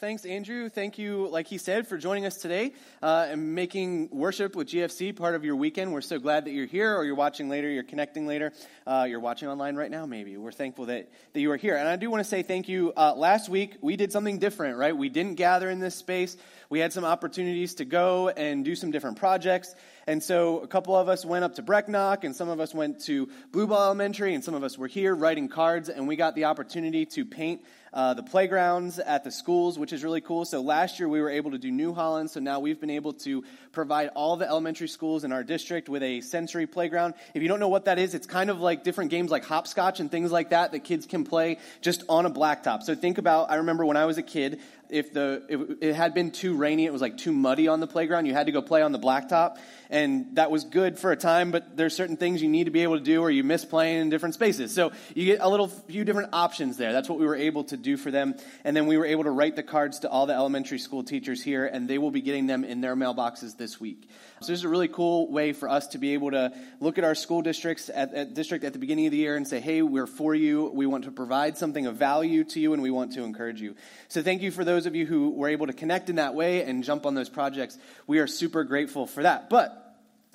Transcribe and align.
Thanks, 0.00 0.24
Andrew. 0.24 0.68
Thank 0.68 0.96
you, 0.96 1.26
like 1.26 1.48
he 1.48 1.58
said, 1.58 1.88
for 1.88 1.98
joining 1.98 2.24
us 2.24 2.36
today 2.36 2.72
uh, 3.02 3.26
and 3.30 3.56
making 3.56 4.10
worship 4.12 4.54
with 4.54 4.68
GFC 4.68 5.16
part 5.16 5.34
of 5.34 5.44
your 5.44 5.56
weekend. 5.56 5.92
We're 5.92 6.02
so 6.02 6.20
glad 6.20 6.44
that 6.44 6.52
you're 6.52 6.66
here, 6.66 6.94
or 6.94 7.04
you're 7.04 7.16
watching 7.16 7.48
later, 7.48 7.68
you're 7.68 7.82
connecting 7.82 8.24
later, 8.24 8.52
uh, 8.86 9.06
you're 9.08 9.18
watching 9.18 9.48
online 9.48 9.74
right 9.74 9.90
now, 9.90 10.06
maybe. 10.06 10.36
We're 10.36 10.52
thankful 10.52 10.86
that, 10.86 11.10
that 11.32 11.40
you 11.40 11.50
are 11.50 11.56
here. 11.56 11.76
And 11.76 11.88
I 11.88 11.96
do 11.96 12.10
want 12.10 12.22
to 12.22 12.28
say 12.30 12.44
thank 12.44 12.68
you. 12.68 12.92
Uh, 12.96 13.12
last 13.16 13.48
week, 13.48 13.74
we 13.80 13.96
did 13.96 14.12
something 14.12 14.38
different, 14.38 14.76
right? 14.78 14.96
We 14.96 15.08
didn't 15.08 15.34
gather 15.34 15.68
in 15.68 15.80
this 15.80 15.96
space. 15.96 16.36
We 16.70 16.78
had 16.78 16.92
some 16.92 17.04
opportunities 17.04 17.74
to 17.76 17.84
go 17.84 18.28
and 18.28 18.64
do 18.64 18.76
some 18.76 18.92
different 18.92 19.18
projects. 19.18 19.74
And 20.08 20.22
so 20.22 20.60
a 20.60 20.66
couple 20.66 20.96
of 20.96 21.10
us 21.10 21.22
went 21.22 21.44
up 21.44 21.56
to 21.56 21.62
Brecknock, 21.62 22.24
and 22.24 22.34
some 22.34 22.48
of 22.48 22.60
us 22.60 22.72
went 22.72 23.00
to 23.00 23.28
Bluebell 23.52 23.76
Elementary, 23.76 24.32
and 24.32 24.42
some 24.42 24.54
of 24.54 24.64
us 24.64 24.78
were 24.78 24.86
here 24.86 25.14
writing 25.14 25.48
cards, 25.48 25.90
and 25.90 26.08
we 26.08 26.16
got 26.16 26.34
the 26.34 26.46
opportunity 26.46 27.04
to 27.04 27.26
paint 27.26 27.60
uh, 27.92 28.14
the 28.14 28.22
playgrounds 28.22 28.98
at 28.98 29.22
the 29.24 29.30
schools, 29.30 29.78
which 29.78 29.92
is 29.92 30.02
really 30.02 30.22
cool. 30.22 30.46
So 30.46 30.60
last 30.60 30.98
year 30.98 31.08
we 31.08 31.20
were 31.20 31.30
able 31.30 31.50
to 31.50 31.58
do 31.58 31.70
New 31.70 31.92
Holland, 31.92 32.30
so 32.30 32.40
now 32.40 32.60
we've 32.60 32.80
been 32.80 32.90
able 32.90 33.12
to 33.14 33.44
provide 33.72 34.08
all 34.14 34.36
the 34.36 34.48
elementary 34.48 34.88
schools 34.88 35.24
in 35.24 35.32
our 35.32 35.44
district 35.44 35.88
with 35.88 36.02
a 36.02 36.20
sensory 36.22 36.66
playground. 36.66 37.14
If 37.34 37.42
you 37.42 37.48
don't 37.48 37.60
know 37.60 37.68
what 37.68 37.84
that 37.86 37.98
is, 37.98 38.14
it's 38.14 38.26
kind 38.26 38.48
of 38.48 38.60
like 38.60 38.84
different 38.84 39.10
games 39.10 39.30
like 39.30 39.44
hopscotch 39.44 40.00
and 40.00 40.10
things 40.10 40.32
like 40.32 40.50
that 40.50 40.72
that 40.72 40.80
kids 40.84 41.06
can 41.06 41.24
play 41.24 41.58
just 41.80 42.02
on 42.08 42.24
a 42.24 42.30
blacktop. 42.30 42.82
So 42.82 42.94
think 42.94 43.18
about, 43.18 43.50
I 43.50 43.56
remember 43.56 43.84
when 43.84 43.96
I 43.96 44.06
was 44.06 44.16
a 44.18 44.22
kid, 44.22 44.60
if 44.90 45.12
the 45.12 45.42
if 45.48 45.82
it 45.82 45.94
had 45.94 46.14
been 46.14 46.30
too 46.30 46.56
rainy, 46.56 46.86
it 46.86 46.92
was 46.92 47.02
like 47.02 47.16
too 47.16 47.32
muddy 47.32 47.68
on 47.68 47.80
the 47.80 47.86
playground, 47.86 48.26
you 48.26 48.32
had 48.32 48.46
to 48.46 48.52
go 48.52 48.62
play 48.62 48.82
on 48.82 48.92
the 48.92 48.98
blacktop, 48.98 49.56
and 49.90 50.36
that 50.36 50.50
was 50.50 50.64
good 50.64 50.98
for 50.98 51.12
a 51.12 51.16
time. 51.16 51.50
But 51.50 51.76
there's 51.76 51.94
certain 51.94 52.16
things 52.16 52.42
you 52.42 52.48
need 52.48 52.64
to 52.64 52.70
be 52.70 52.82
able 52.82 52.98
to 52.98 53.04
do, 53.04 53.20
or 53.20 53.30
you 53.30 53.44
miss 53.44 53.64
playing 53.64 54.00
in 54.00 54.10
different 54.10 54.34
spaces. 54.34 54.74
So 54.74 54.92
you 55.14 55.24
get 55.24 55.40
a 55.40 55.48
little 55.48 55.68
few 55.68 56.04
different 56.04 56.30
options 56.32 56.76
there. 56.76 56.92
That's 56.92 57.08
what 57.08 57.18
we 57.18 57.26
were 57.26 57.36
able 57.36 57.64
to 57.64 57.76
do 57.76 57.96
for 57.96 58.10
them, 58.10 58.34
and 58.64 58.76
then 58.76 58.86
we 58.86 58.96
were 58.96 59.06
able 59.06 59.24
to 59.24 59.30
write 59.30 59.56
the 59.56 59.62
cards 59.62 60.00
to 60.00 60.10
all 60.10 60.26
the 60.26 60.34
elementary 60.34 60.78
school 60.78 61.02
teachers 61.02 61.42
here, 61.42 61.66
and 61.66 61.88
they 61.88 61.98
will 61.98 62.10
be 62.10 62.20
getting 62.20 62.46
them 62.46 62.64
in 62.64 62.80
their 62.80 62.96
mailboxes 62.96 63.56
this 63.56 63.80
week. 63.80 64.08
So 64.40 64.52
this 64.52 64.60
is 64.60 64.64
a 64.64 64.68
really 64.68 64.88
cool 64.88 65.30
way 65.30 65.52
for 65.52 65.68
us 65.68 65.88
to 65.88 65.98
be 65.98 66.14
able 66.14 66.30
to 66.30 66.52
look 66.80 66.96
at 66.98 67.04
our 67.04 67.14
school 67.14 67.42
districts 67.42 67.90
at, 67.92 68.14
at 68.14 68.34
district 68.34 68.64
at 68.64 68.72
the 68.72 68.78
beginning 68.78 69.06
of 69.06 69.12
the 69.12 69.18
year 69.18 69.36
and 69.36 69.46
say, 69.46 69.58
hey, 69.60 69.82
we're 69.82 70.06
for 70.06 70.34
you. 70.34 70.70
We 70.72 70.86
want 70.86 71.04
to 71.04 71.10
provide 71.10 71.58
something 71.58 71.86
of 71.86 71.96
value 71.96 72.44
to 72.44 72.60
you, 72.60 72.72
and 72.72 72.82
we 72.82 72.90
want 72.90 73.12
to 73.14 73.24
encourage 73.24 73.60
you. 73.60 73.74
So 74.08 74.22
thank 74.22 74.42
you 74.42 74.50
for 74.50 74.64
those 74.64 74.86
of 74.86 74.94
you 74.94 75.06
who 75.06 75.30
were 75.30 75.48
able 75.48 75.66
to 75.66 75.72
connect 75.72 76.08
in 76.08 76.16
that 76.16 76.34
way 76.34 76.62
and 76.62 76.84
jump 76.84 77.04
on 77.04 77.14
those 77.14 77.28
projects. 77.28 77.76
We 78.06 78.20
are 78.20 78.26
super 78.26 78.62
grateful 78.64 79.06
for 79.06 79.24
that. 79.24 79.50
But 79.50 79.87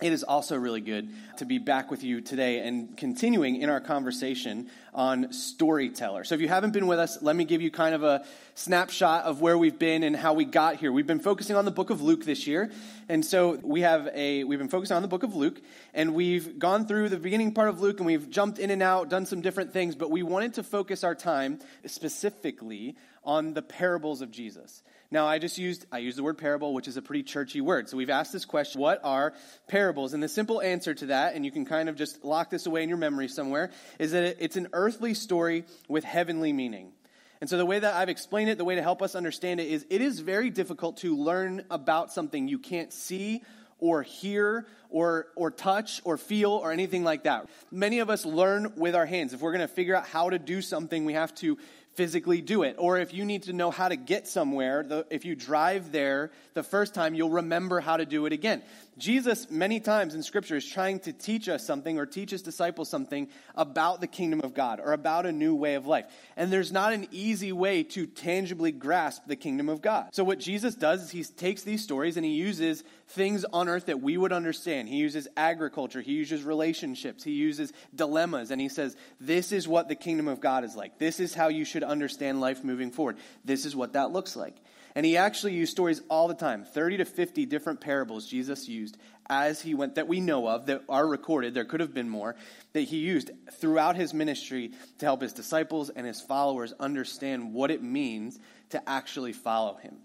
it 0.03 0.11
is 0.11 0.23
also 0.23 0.57
really 0.57 0.81
good 0.81 1.09
to 1.37 1.45
be 1.45 1.59
back 1.59 1.89
with 1.89 2.03
you 2.03 2.19
today 2.19 2.59
and 2.67 2.97
continuing 2.97 3.61
in 3.61 3.69
our 3.69 3.79
conversation 3.79 4.69
on 4.93 5.31
storyteller. 5.31 6.25
So, 6.25 6.35
if 6.35 6.41
you 6.41 6.49
haven't 6.49 6.71
been 6.71 6.87
with 6.87 6.99
us, 6.99 7.21
let 7.21 7.37
me 7.37 7.45
give 7.45 7.61
you 7.61 7.71
kind 7.71 7.95
of 7.95 8.03
a 8.03 8.25
snapshot 8.55 9.23
of 9.23 9.39
where 9.39 9.57
we've 9.57 9.79
been 9.79 10.03
and 10.03 10.13
how 10.13 10.33
we 10.33 10.43
got 10.43 10.75
here. 10.75 10.91
We've 10.91 11.07
been 11.07 11.21
focusing 11.21 11.55
on 11.55 11.63
the 11.63 11.71
book 11.71 11.89
of 11.89 12.01
Luke 12.01 12.25
this 12.25 12.45
year, 12.47 12.69
and 13.07 13.25
so 13.25 13.57
we 13.63 13.79
have 13.81 14.09
a 14.13 14.43
we've 14.43 14.59
been 14.59 14.67
focusing 14.67 14.97
on 14.97 15.03
the 15.03 15.07
book 15.07 15.23
of 15.23 15.35
Luke, 15.35 15.61
and 15.93 16.13
we've 16.13 16.59
gone 16.59 16.85
through 16.85 17.07
the 17.07 17.17
beginning 17.17 17.53
part 17.53 17.69
of 17.69 17.79
Luke, 17.79 17.99
and 17.99 18.05
we've 18.05 18.29
jumped 18.29 18.59
in 18.59 18.71
and 18.71 18.83
out, 18.83 19.07
done 19.07 19.25
some 19.25 19.39
different 19.39 19.71
things, 19.71 19.95
but 19.95 20.11
we 20.11 20.21
wanted 20.21 20.55
to 20.55 20.63
focus 20.63 21.05
our 21.05 21.15
time 21.15 21.59
specifically 21.85 22.97
on 23.23 23.53
the 23.53 23.61
parables 23.61 24.21
of 24.21 24.31
Jesus. 24.31 24.83
Now, 25.13 25.27
I 25.27 25.37
just 25.37 25.59
used, 25.59 25.85
I 25.91 25.99
used 25.99 26.17
the 26.17 26.23
word 26.23 26.39
parable, 26.39 26.73
which 26.73 26.87
is 26.87 26.97
a 26.97 27.01
pretty 27.03 27.21
churchy 27.21 27.61
word. 27.61 27.87
So 27.87 27.97
we've 27.97 28.09
asked 28.09 28.33
this 28.33 28.45
question, 28.45 28.81
what 28.81 28.99
are 29.03 29.35
parables? 29.67 30.15
And 30.15 30.23
the 30.23 30.27
simple 30.27 30.59
answer 30.59 30.95
to 30.95 31.05
that, 31.05 31.35
and 31.35 31.45
you 31.45 31.51
can 31.51 31.65
kind 31.65 31.87
of 31.87 31.95
just 31.95 32.25
lock 32.25 32.49
this 32.49 32.65
away 32.65 32.81
in 32.81 32.89
your 32.89 32.97
memory 32.97 33.27
somewhere, 33.27 33.69
is 33.99 34.13
that 34.13 34.37
it's 34.43 34.55
an 34.55 34.69
earthly 34.73 35.13
story 35.13 35.65
with 35.87 36.03
heavenly 36.03 36.51
meaning. 36.51 36.93
And 37.41 37.47
so 37.47 37.57
the 37.57 37.65
way 37.65 37.77
that 37.77 37.93
I've 37.93 38.09
explained 38.09 38.49
it, 38.49 38.57
the 38.57 38.65
way 38.65 38.73
to 38.73 38.81
help 38.81 39.03
us 39.03 39.13
understand 39.13 39.59
it 39.59 39.67
is 39.67 39.85
it 39.91 40.01
is 40.01 40.19
very 40.19 40.49
difficult 40.49 40.97
to 40.97 41.15
learn 41.15 41.63
about 41.69 42.11
something 42.11 42.47
you 42.47 42.57
can't 42.57 42.91
see 42.91 43.43
or 43.77 44.01
hear 44.01 44.65
or, 44.89 45.27
or 45.35 45.51
touch 45.51 46.01
or 46.05 46.17
feel 46.17 46.51
or 46.51 46.71
anything 46.71 47.03
like 47.03 47.25
that. 47.25 47.49
Many 47.69 47.99
of 47.99 48.09
us 48.09 48.25
learn 48.25 48.73
with 48.77 48.95
our 48.95 49.05
hands. 49.05 49.33
If 49.33 49.41
we're 49.41 49.51
going 49.51 49.67
to 49.67 49.73
figure 49.73 49.95
out 49.95 50.07
how 50.07 50.31
to 50.31 50.39
do 50.39 50.61
something, 50.61 51.05
we 51.05 51.13
have 51.13 51.35
to 51.35 51.57
physically 51.95 52.41
do 52.41 52.63
it. 52.63 52.75
Or 52.77 52.97
if 52.97 53.13
you 53.13 53.25
need 53.25 53.43
to 53.43 53.53
know 53.53 53.71
how 53.71 53.87
to 53.87 53.95
get 53.95 54.27
somewhere, 54.27 54.83
the, 54.83 55.05
if 55.09 55.25
you 55.25 55.35
drive 55.35 55.91
there 55.91 56.31
the 56.53 56.63
first 56.63 56.93
time, 56.93 57.15
you'll 57.15 57.29
remember 57.29 57.79
how 57.79 57.97
to 57.97 58.05
do 58.05 58.25
it 58.25 58.33
again. 58.33 58.61
Jesus, 58.97 59.49
many 59.49 59.79
times 59.79 60.13
in 60.13 60.23
Scripture, 60.23 60.55
is 60.55 60.67
trying 60.67 60.99
to 61.01 61.13
teach 61.13 61.49
us 61.49 61.65
something 61.65 61.97
or 61.97 62.05
teach 62.05 62.31
his 62.31 62.41
disciples 62.41 62.89
something 62.89 63.27
about 63.55 64.01
the 64.01 64.07
kingdom 64.07 64.41
of 64.43 64.53
God 64.53 64.79
or 64.79 64.93
about 64.93 65.25
a 65.25 65.31
new 65.31 65.55
way 65.55 65.75
of 65.75 65.87
life. 65.87 66.05
And 66.37 66.51
there's 66.51 66.71
not 66.71 66.93
an 66.93 67.07
easy 67.11 67.51
way 67.51 67.83
to 67.83 68.05
tangibly 68.05 68.71
grasp 68.71 69.23
the 69.25 69.35
kingdom 69.35 69.69
of 69.69 69.81
God. 69.81 70.09
So, 70.11 70.23
what 70.23 70.39
Jesus 70.39 70.75
does 70.75 71.03
is 71.03 71.09
he 71.09 71.23
takes 71.23 71.63
these 71.63 71.83
stories 71.83 72.17
and 72.17 72.25
he 72.25 72.33
uses 72.33 72.83
things 73.07 73.45
on 73.45 73.67
earth 73.67 73.87
that 73.87 74.01
we 74.01 74.17
would 74.17 74.31
understand. 74.31 74.89
He 74.89 74.97
uses 74.97 75.27
agriculture, 75.35 76.01
he 76.01 76.13
uses 76.13 76.43
relationships, 76.43 77.23
he 77.23 77.31
uses 77.31 77.73
dilemmas, 77.95 78.51
and 78.51 78.61
he 78.61 78.69
says, 78.69 78.95
This 79.19 79.51
is 79.51 79.67
what 79.67 79.87
the 79.87 79.95
kingdom 79.95 80.27
of 80.27 80.39
God 80.39 80.63
is 80.63 80.75
like. 80.75 80.99
This 80.99 81.19
is 81.19 81.33
how 81.33 81.47
you 81.47 81.65
should 81.65 81.83
understand 81.83 82.41
life 82.41 82.63
moving 82.63 82.91
forward. 82.91 83.17
This 83.43 83.65
is 83.65 83.75
what 83.75 83.93
that 83.93 84.11
looks 84.11 84.35
like. 84.35 84.55
And 84.95 85.05
he 85.05 85.17
actually 85.17 85.53
used 85.53 85.71
stories 85.71 86.01
all 86.09 86.27
the 86.27 86.35
time 86.35 86.63
30 86.65 86.97
to 86.97 87.05
50 87.05 87.45
different 87.45 87.81
parables 87.81 88.27
Jesus 88.27 88.67
used 88.67 88.97
as 89.29 89.61
he 89.61 89.73
went, 89.73 89.95
that 89.95 90.07
we 90.07 90.19
know 90.19 90.47
of, 90.47 90.65
that 90.65 90.83
are 90.89 91.07
recorded. 91.07 91.53
There 91.53 91.65
could 91.65 91.79
have 91.79 91.93
been 91.93 92.09
more, 92.09 92.35
that 92.73 92.81
he 92.81 92.97
used 92.97 93.31
throughout 93.53 93.95
his 93.95 94.13
ministry 94.13 94.71
to 94.99 95.05
help 95.05 95.21
his 95.21 95.33
disciples 95.33 95.89
and 95.89 96.05
his 96.05 96.21
followers 96.21 96.73
understand 96.79 97.53
what 97.53 97.71
it 97.71 97.81
means 97.81 98.39
to 98.69 98.89
actually 98.89 99.33
follow 99.33 99.75
him. 99.75 99.95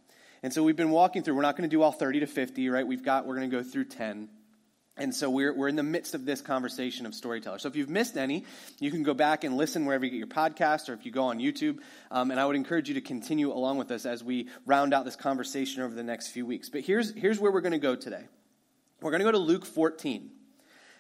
And 0.43 0.53
so 0.53 0.63
we've 0.63 0.77
been 0.77 0.91
walking 0.91 1.23
through, 1.23 1.35
we're 1.35 1.43
not 1.43 1.57
going 1.57 1.69
to 1.69 1.75
do 1.75 1.83
all 1.83 1.93
30 1.93 2.21
to 2.21 2.27
50, 2.27 2.69
right? 2.69 2.87
We've 2.87 3.03
got, 3.03 3.27
we're 3.27 3.37
going 3.37 3.51
to 3.51 3.57
go 3.57 3.63
through 3.63 3.87
10. 3.87 4.29
And 4.99 5.15
so 5.15 5.31
we're, 5.31 5.53
we're 5.55 5.69
in 5.69 5.77
the 5.77 5.83
midst 5.83 6.15
of 6.15 6.25
this 6.25 6.41
conversation 6.41 7.07
of 7.07 7.15
storyteller. 7.15 7.59
So 7.59 7.69
if 7.69 7.77
you've 7.77 7.89
missed 7.89 8.17
any, 8.17 8.45
you 8.79 8.91
can 8.91 9.03
go 9.03 9.15
back 9.15 9.45
and 9.45 9.57
listen 9.57 9.87
wherever 9.87 10.05
you 10.05 10.11
get 10.11 10.19
your 10.19 10.27
podcast 10.27 10.89
or 10.89 10.93
if 10.93 11.07
you 11.07 11.13
go 11.13 11.25
on 11.25 11.39
YouTube. 11.39 11.79
Um, 12.11 12.31
and 12.31 12.39
I 12.41 12.47
would 12.47 12.57
encourage 12.57 12.89
you 12.89 12.95
to 12.95 13.01
continue 13.01 13.53
along 13.53 13.79
with 13.79 13.91
us 13.91 14.07
as 14.07 14.23
we 14.25 14.49
round 14.67 14.95
out 14.95 15.05
this 15.05 15.17
conversation 15.17 15.83
over 15.83 15.95
the 15.95 16.03
next 16.03 16.29
few 16.29 16.47
weeks. 16.47 16.69
But 16.69 16.83
here's, 16.83 17.15
here's 17.15 17.39
where 17.39 17.53
we're 17.53 17.61
going 17.61 17.73
to 17.73 17.79
go 17.79 17.95
today. 17.97 18.25
We're 19.01 19.11
going 19.11 19.21
to 19.21 19.25
go 19.25 19.33
to 19.33 19.39
Luke 19.39 19.65
14. 19.65 20.31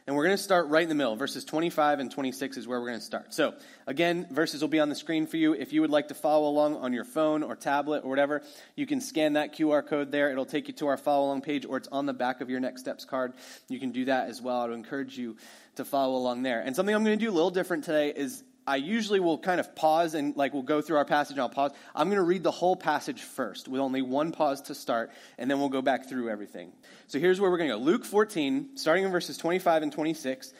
And 0.09 0.17
we're 0.17 0.25
going 0.25 0.39
to 0.39 0.43
start 0.43 0.69
right 0.69 0.83
in 0.83 0.89
the 0.89 0.95
middle. 0.95 1.17
Verses 1.17 1.45
25 1.45 2.01
and 2.01 2.11
26 2.11 2.57
is 2.57 2.67
where 2.67 2.81
we're 2.81 2.87
going 2.87 2.99
to 2.99 3.05
start. 3.05 3.35
So, 3.35 3.53
again, 3.87 4.27
verses 4.31 4.63
will 4.63 4.69
be 4.69 4.81
on 4.81 4.89
the 4.89 4.95
screen 4.95 5.27
for 5.27 5.37
you. 5.37 5.53
If 5.53 5.75
you 5.75 5.83
would 5.83 5.91
like 5.91 6.09
to 6.09 6.15
follow 6.15 6.49
along 6.49 6.77
on 6.77 6.95
your 6.95 7.05
phone 7.05 7.43
or 7.43 7.55
tablet 7.55 8.05
or 8.05 8.09
whatever, 8.09 8.43
you 8.75 8.87
can 8.87 9.03
scan 9.03 9.35
that 9.35 9.55
QR 9.55 9.87
code 9.87 10.11
there. 10.11 10.31
It'll 10.31 10.47
take 10.47 10.67
you 10.69 10.73
to 10.73 10.87
our 10.87 10.97
follow 10.97 11.27
along 11.27 11.43
page, 11.43 11.67
or 11.67 11.77
it's 11.77 11.89
on 11.89 12.07
the 12.07 12.15
back 12.15 12.41
of 12.41 12.49
your 12.49 12.59
Next 12.59 12.81
Steps 12.81 13.05
card. 13.05 13.35
You 13.69 13.79
can 13.79 13.91
do 13.91 14.07
that 14.07 14.31
as 14.31 14.41
well. 14.41 14.63
I 14.63 14.69
would 14.69 14.77
encourage 14.77 15.19
you 15.19 15.37
to 15.77 15.85
follow 15.85 16.17
along 16.17 16.43
there. 16.43 16.63
And 16.63 16.75
something 16.75 16.95
I'm 16.95 17.05
going 17.05 17.19
to 17.19 17.23
do 17.23 17.31
a 17.31 17.37
little 17.37 17.51
different 17.51 17.85
today 17.85 18.09
is 18.09 18.43
I 18.69 18.77
usually 18.77 19.19
will 19.19 19.39
kind 19.39 19.61
of 19.61 19.75
pause 19.75 20.13
and 20.13 20.37
like 20.37 20.53
we'll 20.53 20.63
go 20.63 20.83
through 20.83 20.99
our 20.99 21.07
passage 21.07 21.33
and 21.33 21.41
I'll 21.41 21.49
pause. 21.49 21.73
I'm 21.95 22.09
going 22.09 22.19
to 22.19 22.23
read 22.23 22.43
the 22.43 22.51
whole 22.51 22.77
passage 22.77 23.23
first 23.23 23.67
with 23.67 23.81
only 23.81 24.03
one 24.03 24.31
pause 24.31 24.61
to 24.63 24.75
start, 24.75 25.11
and 25.39 25.51
then 25.51 25.59
we'll 25.59 25.71
go 25.71 25.81
back 25.81 26.07
through 26.07 26.29
everything. 26.29 26.73
So 27.07 27.19
here's 27.19 27.41
where 27.41 27.51
we're 27.51 27.57
going 27.57 27.71
to 27.71 27.77
go 27.77 27.83
Luke 27.83 28.05
14, 28.05 28.77
starting 28.77 29.05
in 29.05 29.11
verses 29.11 29.39
25 29.39 29.85
and 29.85 29.91
26. 29.91 30.53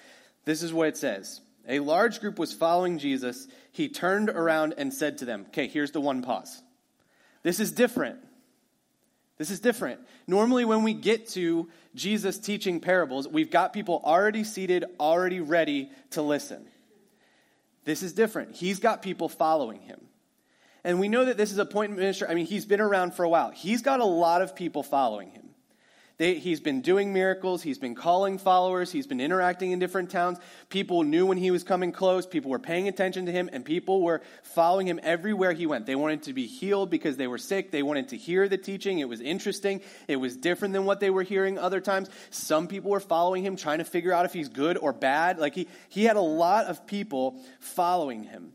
This 0.47 0.63
is 0.63 0.73
what 0.73 0.89
it 0.89 0.97
says 0.97 1.43
A 1.69 1.81
large 1.81 2.21
group 2.21 2.39
was 2.39 2.55
following 2.55 2.99
Jesus. 2.99 3.47
He 3.73 3.91
turned 3.91 4.31
around 4.31 4.75
and 4.79 4.93
said 4.93 5.19
to 5.19 5.27
them, 5.27 5.45
Okay, 5.49 5.69
here's 5.69 5.91
the 5.91 6.01
one 6.01 6.23
pause. 6.23 6.63
This 7.43 7.61
is 7.61 7.73
different. 7.73 8.21
This 9.37 9.51
is 9.51 9.61
different. 9.61 10.01
Normally, 10.27 10.65
when 10.65 10.83
we 10.83 10.95
get 10.95 11.29
to 11.31 11.69
Jesus 11.95 12.39
teaching 12.39 12.81
parables, 12.81 13.29
we've 13.29 13.51
got 13.51 13.75
people 13.75 14.01
already 14.03 14.45
seated, 14.45 14.87
already 14.99 15.41
ready 15.41 15.91
to 16.13 16.23
listen. 16.23 16.67
This 17.89 18.03
is 18.03 18.13
different. 18.13 18.55
He's 18.55 18.81
got 18.81 19.01
people 19.01 19.31
following 19.31 19.81
him. 19.81 19.99
And 20.85 21.01
we 21.01 21.09
know 21.09 21.25
that 21.25 21.39
this 21.39 21.51
is 21.51 21.57
a 21.57 21.65
point 21.65 21.97
minister. 21.97 22.29
I 22.29 22.35
mean, 22.35 22.45
he's 22.45 22.67
been 22.67 22.83
around 22.83 23.15
for 23.15 23.25
a 23.25 23.31
while. 23.31 23.51
He's 23.51 23.81
got 23.81 24.01
a 24.01 24.05
lot 24.05 24.43
of 24.43 24.55
people 24.55 24.83
following 24.83 25.31
him. 25.31 25.48
They, 26.19 26.35
he's 26.35 26.59
been 26.59 26.81
doing 26.81 27.13
miracles. 27.13 27.63
He's 27.63 27.79
been 27.79 27.95
calling 27.95 28.39
followers. 28.39 28.91
He's 28.91 29.07
been 29.07 29.21
interacting 29.21 29.71
in 29.71 29.79
different 29.79 30.11
towns. 30.11 30.39
People 30.69 31.05
knew 31.05 31.25
when 31.25 31.39
he 31.39 31.53
was 31.53 31.63
coming 31.63 31.93
close. 31.93 32.27
People 32.27 32.51
were 32.51 32.59
paying 32.59 32.89
attention 32.89 33.27
to 33.27 33.33
him, 33.33 33.49
and 33.53 33.65
people 33.65 34.03
were 34.03 34.21
following 34.43 34.89
him 34.89 34.99
everywhere 35.05 35.53
he 35.53 35.67
went. 35.67 35.87
They 35.87 35.95
wanted 35.95 36.25
to 36.25 36.33
be 36.33 36.47
healed 36.47 36.91
because 36.91 37.17
they 37.17 37.29
were 37.29 37.39
sick. 37.39 37.71
They 37.71 37.85
wanted 37.85 38.09
to 38.09 38.17
hear 38.17 38.49
the 38.49 38.59
teaching. 38.59 38.99
It 38.99 39.09
was 39.09 39.21
interesting. 39.21 39.81
It 40.09 40.17
was 40.17 40.37
different 40.37 40.75
than 40.75 40.85
what 40.85 40.99
they 40.99 41.11
were 41.11 41.23
hearing 41.23 41.57
other 41.57 41.81
times. 41.81 42.11
Some 42.31 42.67
people 42.67 42.91
were 42.91 42.99
following 42.99 43.45
him, 43.45 43.55
trying 43.55 43.79
to 43.79 43.85
figure 43.85 44.13
out 44.13 44.25
if 44.25 44.33
he's 44.33 44.49
good 44.49 44.77
or 44.77 44.93
bad. 44.93 45.39
Like 45.39 45.55
he, 45.55 45.69
he 45.89 46.05
had 46.05 46.17
a 46.17 46.21
lot 46.21 46.67
of 46.67 46.85
people 46.85 47.41
following 47.61 48.25
him. 48.25 48.53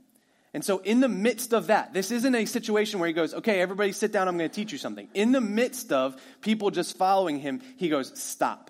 And 0.54 0.64
so, 0.64 0.78
in 0.80 1.00
the 1.00 1.10
midst 1.10 1.54
of 1.54 1.68
that, 1.68 1.94
this 1.94 2.12
isn't 2.12 2.36
a 2.36 2.46
situation 2.46 3.00
where 3.00 3.08
he 3.08 3.14
goes, 3.14 3.34
okay, 3.34 3.60
everybody 3.60 3.92
sit 3.92 4.12
down, 4.12 4.28
I'm 4.28 4.38
going 4.38 4.50
to 4.50 4.56
teach 4.56 4.72
you 4.72 4.78
something. 4.78 5.10
In 5.16 5.32
the 5.32 5.42
midst 5.42 5.92
of 5.92 6.16
people 6.42 6.70
just 6.70 6.96
following 6.96 7.40
him, 7.40 7.62
he 7.78 7.90
goes, 7.90 8.12
stop. 8.22 8.70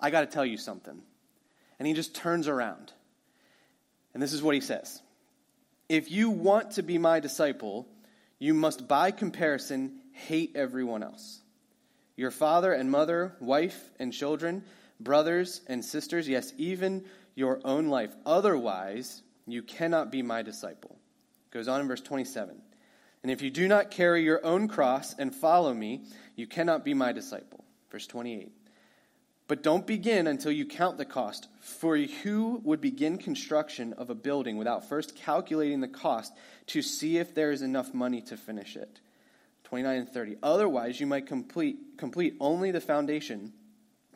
I 0.00 0.10
got 0.10 0.20
to 0.20 0.26
tell 0.26 0.46
you 0.46 0.56
something. 0.56 1.02
And 1.78 1.88
he 1.88 1.94
just 1.94 2.14
turns 2.14 2.46
around. 2.46 2.92
And 4.14 4.22
this 4.22 4.32
is 4.32 4.42
what 4.42 4.54
he 4.54 4.60
says 4.60 5.02
If 5.88 6.10
you 6.10 6.30
want 6.30 6.72
to 6.72 6.82
be 6.82 6.98
my 6.98 7.18
disciple, 7.20 7.88
You 8.38 8.54
must, 8.54 8.86
by 8.86 9.10
comparison, 9.10 9.98
hate 10.12 10.52
everyone 10.54 11.02
else. 11.02 11.40
Your 12.16 12.30
father 12.30 12.72
and 12.72 12.90
mother, 12.90 13.34
wife 13.40 13.90
and 13.98 14.12
children, 14.12 14.64
brothers 15.00 15.60
and 15.66 15.84
sisters, 15.84 16.28
yes, 16.28 16.52
even 16.56 17.04
your 17.34 17.60
own 17.64 17.88
life. 17.88 18.14
Otherwise, 18.26 19.22
you 19.46 19.62
cannot 19.62 20.10
be 20.10 20.22
my 20.22 20.42
disciple. 20.42 20.98
Goes 21.50 21.68
on 21.68 21.80
in 21.80 21.88
verse 21.88 22.00
27. 22.00 22.60
And 23.22 23.30
if 23.30 23.42
you 23.42 23.50
do 23.50 23.68
not 23.68 23.90
carry 23.90 24.24
your 24.24 24.44
own 24.44 24.68
cross 24.68 25.14
and 25.18 25.34
follow 25.34 25.72
me, 25.72 26.04
you 26.34 26.46
cannot 26.46 26.84
be 26.84 26.94
my 26.94 27.12
disciple. 27.12 27.64
Verse 27.90 28.06
28. 28.06 28.52
But 29.48 29.62
don't 29.62 29.86
begin 29.86 30.26
until 30.26 30.50
you 30.50 30.64
count 30.64 30.98
the 30.98 31.04
cost. 31.04 31.48
For 31.60 31.96
who 31.96 32.60
would 32.64 32.80
begin 32.80 33.18
construction 33.18 33.92
of 33.92 34.08
a 34.08 34.14
building 34.14 34.56
without 34.56 34.88
first 34.88 35.14
calculating 35.14 35.80
the 35.80 35.88
cost 35.88 36.32
to 36.68 36.82
see 36.82 37.18
if 37.18 37.34
there 37.34 37.52
is 37.52 37.62
enough 37.62 37.92
money 37.92 38.22
to 38.22 38.36
finish 38.36 38.76
it? 38.76 39.00
29 39.64 39.98
and 39.98 40.08
30. 40.08 40.36
Otherwise, 40.42 41.00
you 41.00 41.06
might 41.06 41.26
complete, 41.26 41.76
complete 41.98 42.36
only 42.40 42.70
the 42.70 42.80
foundation 42.80 43.52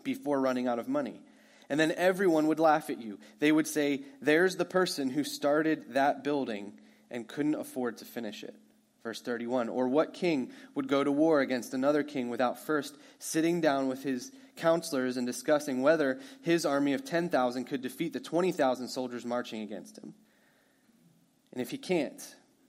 before 0.03 0.41
running 0.41 0.69
out 0.69 0.79
of 0.79 0.89
money. 0.89 1.21
And 1.69 1.81
then 1.81 1.93
everyone 1.93 2.47
would 2.47 2.61
laugh 2.61 2.91
at 2.91 3.01
you. 3.01 3.19
They 3.39 3.53
would 3.53 3.67
say, 3.67 4.03
There's 4.21 4.57
the 4.57 4.65
person 4.65 5.11
who 5.11 5.25
started 5.25 5.95
that 5.95 6.23
building 6.23 6.75
and 7.11 7.27
couldn't 7.27 7.55
afford 7.55 7.99
to 7.99 8.05
finish 8.05 8.45
it. 8.45 8.55
Verse 9.03 9.21
31. 9.21 9.69
Or 9.69 9.89
what 9.89 10.15
king 10.15 10.51
would 10.75 10.89
go 10.89 11.05
to 11.05 11.13
war 11.13 11.41
against 11.41 11.75
another 11.75 12.03
king 12.03 12.29
without 12.29 12.59
first 12.59 12.97
sitting 13.19 13.61
down 13.61 13.89
with 13.89 14.03
his 14.03 14.33
counselors 14.57 15.17
and 15.17 15.27
discussing 15.27 15.83
whether 15.83 16.19
his 16.43 16.67
army 16.67 16.93
of 16.93 17.05
10,000 17.05 17.65
could 17.65 17.83
defeat 17.83 18.13
the 18.13 18.21
20,000 18.21 18.89
soldiers 18.89 19.25
marching 19.25 19.63
against 19.63 19.99
him? 19.99 20.15
And 21.53 21.61
if 21.61 21.71
he 21.71 21.79
can't, 21.79 22.21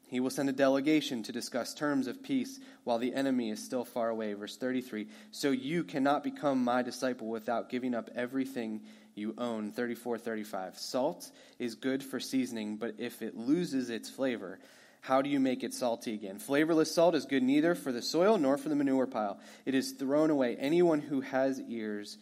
he 0.07 0.19
will 0.21 0.29
send 0.29 0.49
a 0.49 0.53
delegation 0.53 1.21
to 1.23 1.31
discuss 1.31 1.73
terms 1.73 2.07
of 2.07 2.23
peace 2.23 2.59
while 2.85 2.97
the 2.97 3.13
enemy 3.13 3.49
is 3.49 3.63
still 3.63 3.83
far 3.83 4.09
away. 4.09 4.33
Verse 4.33 4.55
33 4.55 5.07
So 5.31 5.51
you 5.51 5.83
cannot 5.83 6.23
become 6.23 6.63
my 6.63 6.81
disciple 6.81 7.27
without 7.27 7.69
giving 7.69 7.93
up 7.93 8.09
everything 8.15 8.81
you 9.15 9.33
own. 9.37 9.71
34 9.71 10.17
35. 10.17 10.77
Salt 10.77 11.29
is 11.59 11.75
good 11.75 12.03
for 12.03 12.19
seasoning, 12.19 12.77
but 12.77 12.95
if 12.97 13.21
it 13.21 13.35
loses 13.35 13.89
its 13.89 14.09
flavor, 14.09 14.59
how 15.01 15.21
do 15.21 15.29
you 15.29 15.39
make 15.39 15.63
it 15.63 15.73
salty 15.73 16.13
again? 16.13 16.39
Flavorless 16.39 16.93
salt 16.93 17.13
is 17.13 17.25
good 17.25 17.43
neither 17.43 17.75
for 17.75 17.91
the 17.91 18.01
soil 18.01 18.37
nor 18.37 18.57
for 18.57 18.69
the 18.69 18.75
manure 18.75 19.07
pile. 19.07 19.39
It 19.65 19.75
is 19.75 19.91
thrown 19.91 20.29
away. 20.29 20.55
Anyone 20.55 21.01
who 21.01 21.21
has 21.21 21.61
ears 21.67 22.17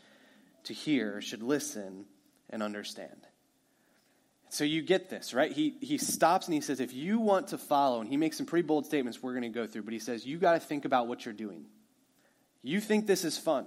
to 0.63 0.73
hear 0.73 1.21
should 1.21 1.43
listen 1.43 2.05
and 2.49 2.63
understand. 2.63 3.24
So 4.55 4.63
you 4.63 4.81
get 4.81 5.09
this, 5.09 5.33
right? 5.33 5.51
He, 5.51 5.75
he 5.81 5.97
stops 5.97 6.47
and 6.47 6.53
he 6.53 6.61
says, 6.61 6.79
if 6.79 6.93
you 6.93 7.19
want 7.19 7.49
to 7.49 7.57
follow, 7.57 7.99
and 7.99 8.09
he 8.09 8.15
makes 8.15 8.37
some 8.37 8.45
pretty 8.45 8.65
bold 8.65 8.85
statements 8.85 9.21
we're 9.21 9.33
going 9.33 9.41
to 9.41 9.49
go 9.49 9.67
through, 9.67 9.83
but 9.83 9.91
he 9.91 9.99
says, 9.99 10.25
you 10.25 10.37
got 10.37 10.53
to 10.53 10.61
think 10.61 10.85
about 10.85 11.07
what 11.07 11.25
you're 11.25 11.33
doing. 11.33 11.65
You 12.63 12.79
think 12.79 13.05
this 13.05 13.25
is 13.25 13.37
fun. 13.37 13.65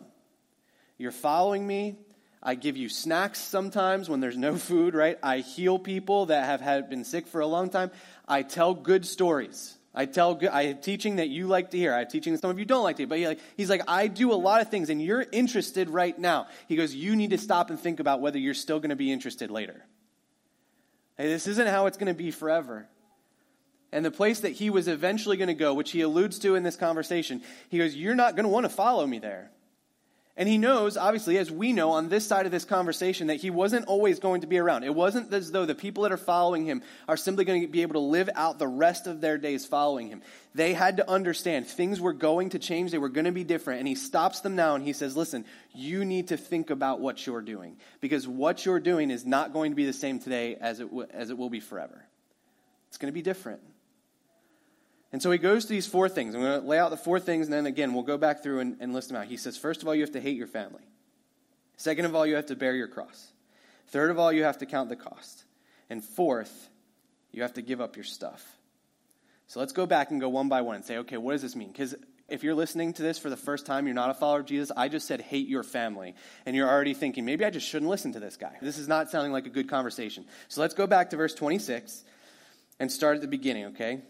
You're 0.97 1.13
following 1.13 1.67
me. 1.67 1.99
I 2.43 2.55
give 2.55 2.79
you 2.79 2.89
snacks 2.89 3.39
sometimes 3.39 4.09
when 4.09 4.21
there's 4.21 4.39
no 4.39 4.57
food, 4.57 4.95
right? 4.95 5.19
I 5.23 5.41
heal 5.41 5.79
people 5.79 6.25
that 6.27 6.47
have 6.47 6.63
had, 6.63 6.89
been 6.89 7.05
sick 7.05 7.27
for 7.27 7.43
a 7.43 7.47
long 7.47 7.69
time. 7.69 7.91
I 8.27 8.41
tell 8.41 8.73
good 8.73 9.05
stories. 9.05 9.77
I 9.95 10.07
tell 10.07 10.37
good, 10.37 10.49
I 10.49 10.69
have 10.69 10.81
teaching 10.81 11.17
that 11.17 11.29
you 11.29 11.49
like 11.49 11.73
to 11.73 11.77
hear. 11.77 11.93
I 11.93 11.99
have 11.99 12.09
teaching 12.09 12.33
that 12.33 12.41
some 12.41 12.51
of 12.51 12.59
you 12.59 12.65
don't 12.65 12.83
like 12.83 12.97
to 12.97 13.03
hear. 13.03 13.09
But 13.09 13.19
he 13.19 13.29
like, 13.29 13.41
he's 13.59 13.69
like, 13.69 13.83
I 13.89 14.07
do 14.07 14.33
a 14.33 14.41
lot 14.41 14.63
of 14.63 14.71
things 14.71 14.89
and 14.89 15.03
you're 15.03 15.27
interested 15.33 15.91
right 15.91 16.19
now. 16.19 16.47
He 16.67 16.77
goes, 16.77 16.95
you 16.95 17.15
need 17.15 17.29
to 17.31 17.39
stop 17.39 17.69
and 17.69 17.79
think 17.79 18.01
about 18.01 18.23
whether 18.23 18.39
you're 18.39 18.55
still 18.55 18.79
going 18.79 18.89
to 18.89 18.97
be 18.97 19.13
interested 19.13 19.51
later. 19.51 19.85
Hey, 21.19 21.27
this 21.29 21.47
isn't 21.49 21.67
how 21.67 21.87
it's 21.87 21.99
going 21.99 22.13
to 22.13 22.17
be 22.17 22.31
forever. 22.31 22.87
And 23.91 24.05
the 24.05 24.11
place 24.11 24.41
that 24.41 24.53
he 24.53 24.71
was 24.71 24.87
eventually 24.87 25.37
going 25.37 25.49
to 25.49 25.55
go, 25.55 25.75
which 25.75 25.91
he 25.91 26.01
alludes 26.03 26.39
to 26.41 26.55
in 26.55 26.63
this 26.63 26.77
conversation, 26.77 27.43
he 27.69 27.79
goes, 27.79 27.95
You're 27.95 28.15
not 28.15 28.37
going 28.37 28.45
to 28.45 28.51
want 28.51 28.65
to 28.65 28.71
follow 28.71 29.07
me 29.07 29.19
there. 29.19 29.51
And 30.39 30.49
he 30.49 30.57
knows, 30.57 30.97
obviously, 30.97 31.37
as 31.37 31.51
we 31.51 31.73
know 31.73 31.91
on 31.91 32.09
this 32.09 32.25
side 32.25 32.47
of 32.47 32.53
this 32.53 32.65
conversation, 32.65 33.27
that 33.27 33.41
he 33.41 33.51
wasn't 33.51 33.87
always 33.87 34.21
going 34.21 34.43
to 34.43 34.47
be 34.47 34.59
around. 34.59 34.85
It 34.85 34.95
wasn't 34.95 35.35
as 35.35 35.51
though 35.51 35.67
the 35.67 35.75
people 35.75 36.05
that 36.05 36.13
are 36.13 36.17
following 36.17 36.65
him 36.65 36.83
are 37.09 37.17
simply 37.17 37.45
going 37.45 37.63
to 37.63 37.67
be 37.67 37.83
able 37.83 37.95
to 37.95 37.99
live 37.99 38.31
out 38.37 38.61
the 38.61 38.69
rest 38.69 39.09
of 39.09 39.21
their 39.21 39.37
days 39.37 39.67
following 39.67 40.07
him. 40.07 40.23
They 40.55 40.75
had 40.75 40.99
to 40.99 41.11
understand 41.11 41.67
things 41.67 42.01
were 42.01 42.13
going 42.13 42.51
to 42.51 42.61
change, 42.61 42.93
they 42.93 42.99
were 42.99 43.09
going 43.09 43.25
to 43.25 43.33
be 43.33 43.43
different. 43.43 43.81
And 43.81 43.89
he 43.89 43.97
stops 43.97 44.39
them 44.39 44.55
now 44.55 44.77
and 44.77 44.85
he 44.85 44.93
says, 44.93 45.17
Listen, 45.17 45.45
you 45.75 46.05
need 46.05 46.29
to 46.29 46.37
think 46.37 46.71
about 46.71 47.01
what 47.01 47.27
you're 47.27 47.43
doing. 47.43 47.77
Because 48.01 48.29
what 48.29 48.65
you're 48.65 48.79
doing 48.79 49.11
is 49.11 49.27
not 49.27 49.53
going 49.53 49.73
to 49.73 49.77
be 49.77 49.87
the 49.87 49.93
same 49.93 50.21
today 50.21 50.55
as 50.55 50.79
it, 50.79 50.85
w- 50.85 51.09
as 51.11 51.31
it 51.31 51.37
will 51.37 51.51
be 51.51 51.59
forever. 51.59 52.05
It's 52.87 52.97
going 52.97 53.13
to 53.13 53.15
be 53.15 53.23
different. 53.23 53.61
And 55.13 55.23
so 55.23 55.31
he 55.31 55.39
goes 55.39 55.65
to 55.65 55.71
these 55.71 55.87
four 55.87 56.09
things. 56.09 56.35
I'm 56.35 56.43
going 56.43 56.61
to 56.61 56.67
lay 56.67 56.79
out 56.79 56.91
the 56.91 56.97
four 56.97 57.19
things, 57.19 57.47
and 57.47 57.53
then 57.53 57.67
again, 57.67 57.95
we'll 57.95 58.03
go 58.03 58.19
back 58.19 58.43
through 58.43 58.61
and, 58.61 58.77
and 58.81 58.93
list 58.93 59.09
them 59.09 59.17
out. 59.17 59.27
He 59.27 59.39
says, 59.39 59.57
first 59.57 59.83
of 59.83 59.89
all, 59.89 59.95
you 59.95 60.03
have 60.03 60.13
to 60.13 60.21
hate 60.21 60.37
your 60.37 60.47
family. 60.47 60.83
Second 61.77 62.05
of 62.05 62.15
all, 62.15 62.27
you 62.27 62.35
have 62.35 62.47
to 62.47 62.57
bear 62.57 62.75
your 62.75 62.89
cross. 62.89 63.29
Third 63.89 64.11
of 64.11 64.19
all, 64.19 64.33
you 64.33 64.45
have 64.45 64.59
to 64.59 64.67
count 64.67 64.91
the 64.91 64.97
cost. 64.97 65.45
And 65.89 66.05
fourth, 66.05 66.69
you 67.33 67.43
have 67.43 67.55
to 67.55 67.63
give 67.63 67.81
up 67.81 67.97
your 67.97 68.05
stuff. 68.05 68.45
So 69.47 69.61
let's 69.61 69.73
go 69.73 69.87
back 69.87 70.11
and 70.11 70.21
go 70.21 70.29
one 70.29 70.51
by 70.51 70.61
one 70.61 70.77
and 70.77 70.85
say, 70.85 70.99
okay, 70.99 71.17
what 71.17 71.33
does 71.33 71.41
this 71.41 71.57
mean? 71.57 71.73
Because 71.73 71.95
if 72.29 72.45
you're 72.45 72.55
listening 72.55 72.93
to 72.95 73.03
this 73.03 73.19
for 73.19 73.31
the 73.31 73.37
first 73.37 73.65
time, 73.65 73.87
you're 73.87 73.95
not 73.95 74.11
a 74.11 74.15
follower 74.15 74.41
of 74.41 74.47
Jesus, 74.47 74.71
I 74.77 74.89
just 74.89 75.07
said 75.07 75.23
hate 75.23 75.49
your 75.49 75.63
family. 75.63 76.15
And 76.45 76.55
you're 76.55 76.69
already 76.69 76.93
thinking, 76.93 77.25
maybe 77.25 77.47
I 77.47 77.51
just 77.51 77.67
shouldn't 77.67 77.91
listen 77.91 78.13
to 78.13 78.21
this 78.21 78.37
guy. 78.37 78.57
This 78.61 78.77
is 78.77 78.89
not 78.89 79.11
sounding 79.11 79.33
like 79.33 79.47
a 79.47 79.51
good 79.51 79.71
conversation. 79.71 80.27
So 80.49 80.61
let's 80.61 80.75
go 80.75 80.87
back 80.87 81.11
to 81.11 81.17
verse 81.17 81.35
26 81.35 82.05
and 82.79 82.93
start 82.93 83.17
at 83.17 83.23
the 83.23 83.29
beginning, 83.29 83.67
okay? 83.67 84.03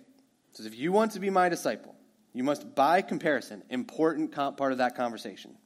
Says, 0.58 0.66
if 0.66 0.78
you 0.78 0.92
want 0.92 1.12
to 1.12 1.20
be 1.20 1.30
my 1.30 1.48
disciple, 1.48 1.94
you 2.34 2.44
must, 2.44 2.74
by 2.74 3.00
comparison, 3.02 3.62
important 3.70 4.32
part 4.32 4.72
of 4.72 4.78
that 4.78 4.94
conversation, 4.96 5.56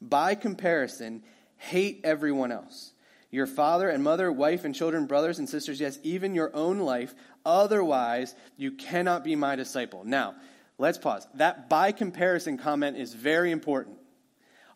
by 0.00 0.34
comparison, 0.34 1.22
hate 1.56 2.00
everyone 2.04 2.52
else. 2.52 2.92
Your 3.30 3.46
father 3.46 3.88
and 3.88 4.02
mother, 4.02 4.32
wife 4.32 4.64
and 4.64 4.74
children, 4.74 5.06
brothers 5.06 5.38
and 5.38 5.48
sisters, 5.48 5.80
yes, 5.80 5.98
even 6.02 6.34
your 6.34 6.50
own 6.54 6.80
life. 6.80 7.14
Otherwise, 7.44 8.34
you 8.56 8.72
cannot 8.72 9.22
be 9.22 9.36
my 9.36 9.54
disciple. 9.56 10.02
Now, 10.04 10.34
let's 10.78 10.98
pause. 10.98 11.28
That 11.34 11.68
by 11.68 11.92
comparison 11.92 12.58
comment 12.58 12.96
is 12.96 13.14
very 13.14 13.52
important. 13.52 13.98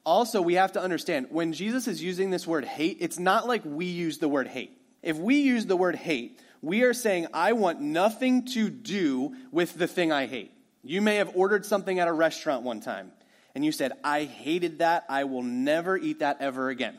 Also, 0.05 0.43
we 0.43 0.55
have 0.55 0.73
to 0.73 0.81
understand 0.81 1.29
when 1.31 1.53
Jesus 1.53 1.89
is 1.89 2.03
using 2.03 2.31
this 2.31 2.47
word 2.47 2.65
hate, 2.65 2.99
it's 3.01 3.19
not 3.19 3.49
like 3.49 3.63
we 3.65 3.87
use 3.87 4.19
the 4.19 4.29
word 4.29 4.47
hate. 4.47 4.79
If 5.03 5.17
we 5.17 5.41
use 5.41 5.67
the 5.67 5.77
word 5.77 5.97
hate, 5.97 6.39
we 6.65 6.83
are 6.83 6.95
saying, 6.95 7.27
I 7.35 7.53
want 7.53 7.81
nothing 7.81 8.47
to 8.47 8.71
do 8.71 9.35
with 9.53 9.75
the 9.75 9.87
thing 9.87 10.11
I 10.11 10.27
hate. 10.27 10.53
You 10.83 11.03
may 11.03 11.17
have 11.17 11.37
ordered 11.37 11.65
something 11.67 11.99
at 11.99 12.09
a 12.09 12.13
restaurant 12.13 12.63
one 12.63 12.81
time, 12.81 13.13
and 13.55 13.65
you 13.65 13.73
said, 13.73 13.93
I 14.03 14.25
hated 14.25 14.79
that. 14.79 15.05
I 15.09 15.25
will 15.25 15.43
never 15.43 15.97
eat 15.97 16.21
that 16.21 16.39
ever 16.41 16.69
again. 16.69 16.97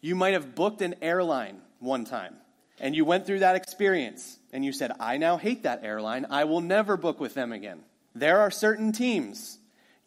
You 0.00 0.14
might 0.14 0.34
have 0.34 0.54
booked 0.54 0.82
an 0.82 0.94
airline 1.02 1.60
one 1.80 2.04
time, 2.04 2.36
and 2.80 2.94
you 2.94 3.04
went 3.04 3.26
through 3.26 3.40
that 3.40 3.56
experience, 3.56 4.38
and 4.52 4.64
you 4.64 4.72
said, 4.72 4.92
I 5.00 5.16
now 5.18 5.36
hate 5.36 5.64
that 5.64 5.84
airline. 5.84 6.26
I 6.30 6.44
will 6.44 6.60
never 6.60 6.96
book 6.96 7.20
with 7.20 7.34
them 7.34 7.52
again. 7.52 7.80
There 8.14 8.40
are 8.40 8.50
certain 8.50 8.92
teams 8.92 9.57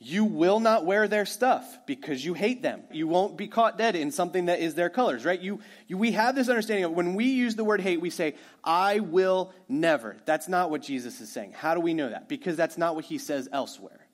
you 0.03 0.25
will 0.25 0.59
not 0.59 0.83
wear 0.83 1.07
their 1.07 1.27
stuff 1.27 1.77
because 1.85 2.25
you 2.25 2.33
hate 2.33 2.63
them. 2.63 2.81
You 2.91 3.07
won't 3.07 3.37
be 3.37 3.47
caught 3.47 3.77
dead 3.77 3.95
in 3.95 4.11
something 4.11 4.45
that 4.47 4.59
is 4.59 4.73
their 4.73 4.89
colors, 4.89 5.23
right? 5.23 5.39
You, 5.39 5.59
you, 5.87 5.95
we 5.95 6.13
have 6.13 6.33
this 6.33 6.49
understanding 6.49 6.85
of 6.85 6.91
when 6.93 7.13
we 7.13 7.25
use 7.25 7.55
the 7.55 7.63
word 7.63 7.81
hate, 7.81 8.01
we 8.01 8.09
say, 8.09 8.33
I 8.63 8.99
will 8.99 9.53
never. 9.69 10.17
That's 10.25 10.47
not 10.47 10.71
what 10.71 10.81
Jesus 10.81 11.21
is 11.21 11.31
saying. 11.31 11.53
How 11.53 11.75
do 11.75 11.81
we 11.81 11.93
know 11.93 12.09
that? 12.09 12.27
Because 12.27 12.57
that's 12.57 12.79
not 12.79 12.95
what 12.95 13.05
he 13.05 13.19
says 13.19 13.47
elsewhere. 13.51 14.07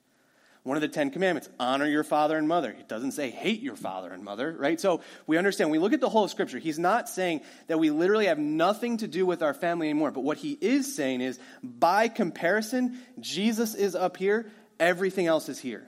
One 0.64 0.76
of 0.76 0.82
the 0.82 0.90
Ten 0.90 1.10
Commandments, 1.10 1.48
honor 1.58 1.86
your 1.86 2.04
father 2.04 2.38
and 2.38 2.50
mother. 2.50 2.76
It 2.78 2.90
doesn't 2.90 3.14
say 3.14 3.30
hate 3.30 3.62
your 3.62 3.78
father 3.78 4.12
and 4.12 4.26
mother, 4.26 4.54
right? 4.60 4.82
So 4.82 5.00
we 5.26 5.38
understand. 5.38 5.72
We 5.72 5.80
look 5.80 5.94
at 5.94 6.02
the 6.02 6.10
whole 6.10 6.26
of 6.26 6.32
Scripture. 6.32 6.60
He's 6.60 6.78
not 6.78 7.08
saying 7.08 7.40
that 7.68 7.80
we 7.80 7.92
literally 7.92 8.26
have 8.26 8.38
nothing 8.38 8.98
to 8.98 9.08
do 9.08 9.26
with 9.26 9.42
our 9.42 9.54
family 9.54 9.90
anymore. 9.90 10.12
But 10.12 10.26
what 10.26 10.38
he 10.38 10.58
is 10.60 10.94
saying 10.94 11.22
is, 11.22 11.40
by 11.64 12.10
comparison, 12.10 13.00
Jesus 13.22 13.74
is 13.74 13.96
up 13.96 14.18
here 14.18 14.52
Everything 14.80 15.28
else 15.28 15.50
is 15.50 15.60
here. 15.60 15.88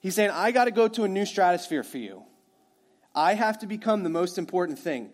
He's 0.00 0.14
saying, 0.14 0.30
I 0.30 0.50
got 0.50 0.64
to 0.64 0.70
go 0.70 0.88
to 0.88 1.04
a 1.04 1.08
new 1.08 1.26
stratosphere 1.26 1.82
for 1.82 1.98
you. 1.98 2.22
I 3.14 3.34
have 3.34 3.58
to 3.58 3.66
become 3.66 4.02
the 4.02 4.08
most 4.08 4.38
important 4.38 4.78
thing. 4.78 5.10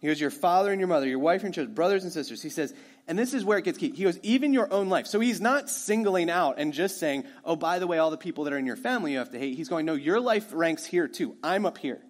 He 0.00 0.06
goes, 0.06 0.20
Your 0.20 0.30
father 0.30 0.70
and 0.70 0.80
your 0.80 0.88
mother, 0.88 1.06
your 1.06 1.18
wife 1.18 1.44
and 1.44 1.56
your 1.56 1.66
brothers 1.66 2.04
and 2.04 2.12
sisters. 2.12 2.42
He 2.42 2.50
says, 2.50 2.74
and 3.10 3.18
this 3.18 3.34
is 3.34 3.44
where 3.44 3.58
it 3.58 3.64
gets 3.64 3.76
key. 3.76 3.90
He 3.90 4.04
goes, 4.04 4.18
Even 4.22 4.52
your 4.52 4.72
own 4.72 4.88
life. 4.88 5.08
So 5.08 5.18
he's 5.18 5.40
not 5.40 5.68
singling 5.68 6.30
out 6.30 6.58
and 6.58 6.72
just 6.72 6.98
saying, 6.98 7.24
Oh, 7.44 7.56
by 7.56 7.80
the 7.80 7.86
way, 7.88 7.98
all 7.98 8.10
the 8.10 8.16
people 8.16 8.44
that 8.44 8.52
are 8.52 8.58
in 8.58 8.66
your 8.66 8.76
family 8.76 9.12
you 9.12 9.18
have 9.18 9.30
to 9.30 9.38
hate. 9.38 9.56
He's 9.56 9.68
going, 9.68 9.84
No, 9.84 9.94
your 9.94 10.20
life 10.20 10.52
ranks 10.52 10.86
here 10.86 11.08
too. 11.08 11.36
I'm 11.42 11.66
up 11.66 11.76
here. 11.76 12.00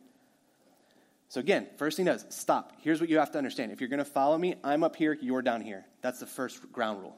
So 1.29 1.41
again, 1.41 1.69
first 1.79 1.97
thing 1.97 2.07
does, 2.07 2.27
stop. 2.29 2.75
Here's 2.81 3.01
what 3.01 3.09
you 3.09 3.19
have 3.19 3.31
to 3.33 3.39
understand. 3.39 3.73
If 3.73 3.81
you're 3.81 3.89
going 3.89 3.99
to 3.99 4.05
follow 4.05 4.37
me, 4.37 4.57
I'm 4.65 4.83
up 4.83 4.97
here, 4.97 5.17
you're 5.21 5.43
down 5.43 5.61
here. 5.61 5.87
That's 6.03 6.19
the 6.19 6.27
first 6.27 6.73
ground 6.73 7.01
rule. 7.01 7.17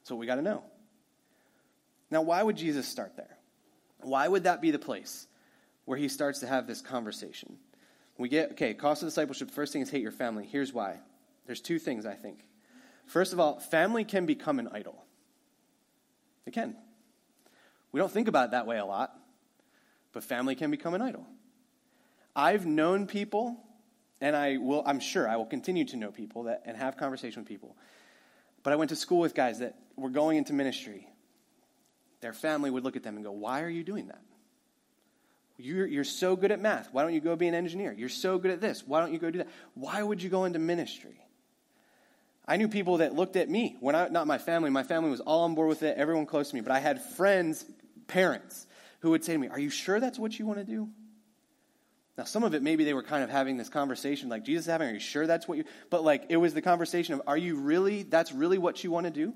That's 0.00 0.10
what 0.10 0.18
we 0.18 0.26
got 0.26 0.34
to 0.34 0.42
know. 0.42 0.64
Now, 2.10 2.22
why 2.22 2.42
would 2.42 2.56
Jesus 2.56 2.88
start 2.88 3.16
there? 3.16 3.36
Why 4.00 4.26
would 4.26 4.44
that 4.44 4.60
be 4.60 4.70
the 4.70 4.78
place 4.78 5.26
where 5.84 5.98
he 5.98 6.08
starts 6.08 6.40
to 6.40 6.46
have 6.46 6.66
this 6.66 6.80
conversation? 6.80 7.56
We 8.18 8.28
get, 8.28 8.52
okay, 8.52 8.74
cost 8.74 9.02
of 9.02 9.08
discipleship, 9.08 9.50
first 9.50 9.72
thing 9.72 9.82
is 9.82 9.90
hate 9.90 10.02
your 10.02 10.12
family. 10.12 10.46
Here's 10.50 10.72
why. 10.72 10.98
There's 11.46 11.60
two 11.60 11.78
things, 11.78 12.06
I 12.06 12.14
think. 12.14 12.44
First 13.06 13.32
of 13.32 13.40
all, 13.40 13.58
family 13.58 14.04
can 14.04 14.26
become 14.26 14.58
an 14.58 14.68
idol. 14.72 15.02
It 16.46 16.52
can. 16.52 16.76
We 17.92 17.98
don't 17.98 18.10
think 18.10 18.28
about 18.28 18.46
it 18.46 18.50
that 18.52 18.66
way 18.66 18.78
a 18.78 18.84
lot, 18.84 19.18
but 20.12 20.22
family 20.22 20.54
can 20.54 20.70
become 20.70 20.94
an 20.94 21.02
idol. 21.02 21.26
I've 22.36 22.66
known 22.66 23.06
people, 23.06 23.56
and 24.20 24.36
I 24.36 24.58
will, 24.58 24.82
I'm 24.86 25.00
sure 25.00 25.28
I 25.28 25.36
will 25.36 25.46
continue 25.46 25.84
to 25.86 25.96
know 25.96 26.10
people 26.10 26.44
that, 26.44 26.62
and 26.64 26.76
have 26.76 26.96
conversation 26.96 27.42
with 27.42 27.48
people. 27.48 27.76
But 28.62 28.72
I 28.72 28.76
went 28.76 28.90
to 28.90 28.96
school 28.96 29.18
with 29.18 29.34
guys 29.34 29.58
that 29.58 29.76
were 29.96 30.10
going 30.10 30.38
into 30.38 30.52
ministry. 30.52 31.08
Their 32.20 32.32
family 32.32 32.70
would 32.70 32.84
look 32.84 32.96
at 32.96 33.02
them 33.02 33.16
and 33.16 33.24
go, 33.24 33.32
Why 33.32 33.62
are 33.62 33.68
you 33.68 33.82
doing 33.82 34.08
that? 34.08 34.20
You're, 35.56 35.86
you're 35.86 36.04
so 36.04 36.36
good 36.36 36.52
at 36.52 36.60
math. 36.60 36.88
Why 36.92 37.02
don't 37.02 37.12
you 37.12 37.20
go 37.20 37.36
be 37.36 37.46
an 37.46 37.54
engineer? 37.54 37.92
You're 37.92 38.08
so 38.08 38.38
good 38.38 38.50
at 38.50 38.60
this. 38.60 38.82
Why 38.86 39.00
don't 39.00 39.12
you 39.12 39.18
go 39.18 39.30
do 39.30 39.38
that? 39.38 39.48
Why 39.74 40.02
would 40.02 40.22
you 40.22 40.30
go 40.30 40.44
into 40.44 40.58
ministry? 40.58 41.20
I 42.46 42.56
knew 42.56 42.68
people 42.68 42.98
that 42.98 43.14
looked 43.14 43.36
at 43.36 43.48
me 43.48 43.76
when 43.80 43.94
I, 43.94 44.08
not 44.08 44.26
my 44.26 44.38
family, 44.38 44.70
my 44.70 44.82
family 44.82 45.10
was 45.10 45.20
all 45.20 45.44
on 45.44 45.54
board 45.54 45.68
with 45.68 45.82
it, 45.82 45.96
everyone 45.96 46.26
close 46.26 46.48
to 46.48 46.54
me, 46.54 46.62
but 46.62 46.72
I 46.72 46.80
had 46.80 47.00
friends, 47.00 47.64
parents, 48.08 48.66
who 49.00 49.10
would 49.10 49.22
say 49.22 49.34
to 49.34 49.38
me, 49.38 49.48
Are 49.48 49.58
you 49.58 49.70
sure 49.70 50.00
that's 50.00 50.18
what 50.18 50.38
you 50.38 50.46
want 50.46 50.58
to 50.58 50.64
do? 50.64 50.88
Now, 52.18 52.24
some 52.24 52.42
of 52.42 52.54
it, 52.54 52.62
maybe 52.62 52.84
they 52.84 52.92
were 52.92 53.02
kind 53.02 53.22
of 53.22 53.30
having 53.30 53.56
this 53.56 53.68
conversation 53.68 54.28
like 54.28 54.44
Jesus 54.44 54.66
having, 54.66 54.88
Are 54.88 54.92
you 54.92 55.00
sure 55.00 55.26
that's 55.26 55.46
what 55.46 55.58
you, 55.58 55.64
but 55.90 56.02
like 56.02 56.24
it 56.28 56.38
was 56.38 56.54
the 56.54 56.62
conversation 56.62 57.14
of, 57.14 57.22
Are 57.26 57.36
you 57.36 57.56
really, 57.56 58.02
that's 58.02 58.32
really 58.32 58.58
what 58.58 58.82
you 58.82 58.90
want 58.90 59.06
to 59.06 59.12
do? 59.12 59.34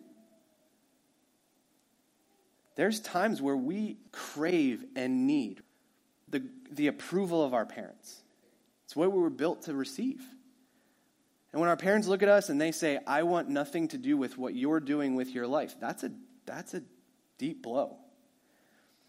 There's 2.76 3.00
times 3.00 3.40
where 3.40 3.56
we 3.56 3.98
crave 4.10 4.84
and 4.96 5.26
need 5.26 5.62
the, 6.28 6.42
the 6.70 6.88
approval 6.88 7.44
of 7.44 7.54
our 7.54 7.66
parents. 7.66 8.22
It's 8.84 8.96
what 8.96 9.12
we 9.12 9.20
were 9.20 9.30
built 9.30 9.62
to 9.62 9.74
receive. 9.74 10.20
And 11.52 11.60
when 11.60 11.70
our 11.70 11.76
parents 11.76 12.08
look 12.08 12.22
at 12.24 12.28
us 12.28 12.48
and 12.48 12.60
they 12.60 12.72
say, 12.72 12.98
I 13.06 13.22
want 13.22 13.48
nothing 13.48 13.88
to 13.88 13.98
do 13.98 14.16
with 14.16 14.36
what 14.36 14.56
you're 14.56 14.80
doing 14.80 15.14
with 15.14 15.28
your 15.32 15.46
life, 15.46 15.76
that's 15.80 16.02
a, 16.02 16.10
that's 16.46 16.74
a 16.74 16.82
deep 17.38 17.62
blow. 17.62 17.96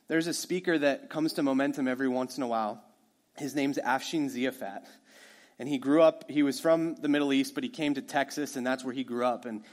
There's 0.08 0.28
a 0.28 0.34
speaker 0.34 0.78
that 0.78 1.10
comes 1.10 1.34
to 1.34 1.44
Momentum 1.44 1.88
every 1.88 2.08
once 2.08 2.38
in 2.38 2.44
a 2.44 2.48
while. 2.48 2.84
His 3.36 3.56
name's 3.56 3.80
Afshin 3.80 4.30
Ziafat. 4.30 4.86
And 5.58 5.68
he 5.68 5.80
grew 5.80 6.04
up, 6.04 6.30
he 6.30 6.44
was 6.44 6.60
from 6.60 6.96
the 6.96 7.08
Middle 7.08 7.34
East, 7.34 7.56
but 7.56 7.64
he 7.64 7.70
came 7.70 7.96
to 7.96 8.02
Texas, 8.02 8.56
and 8.56 8.68
that's 8.68 8.84
where 8.84 8.94
he 8.94 9.04
grew 9.04 9.26
up. 9.26 9.46
And 9.46 9.64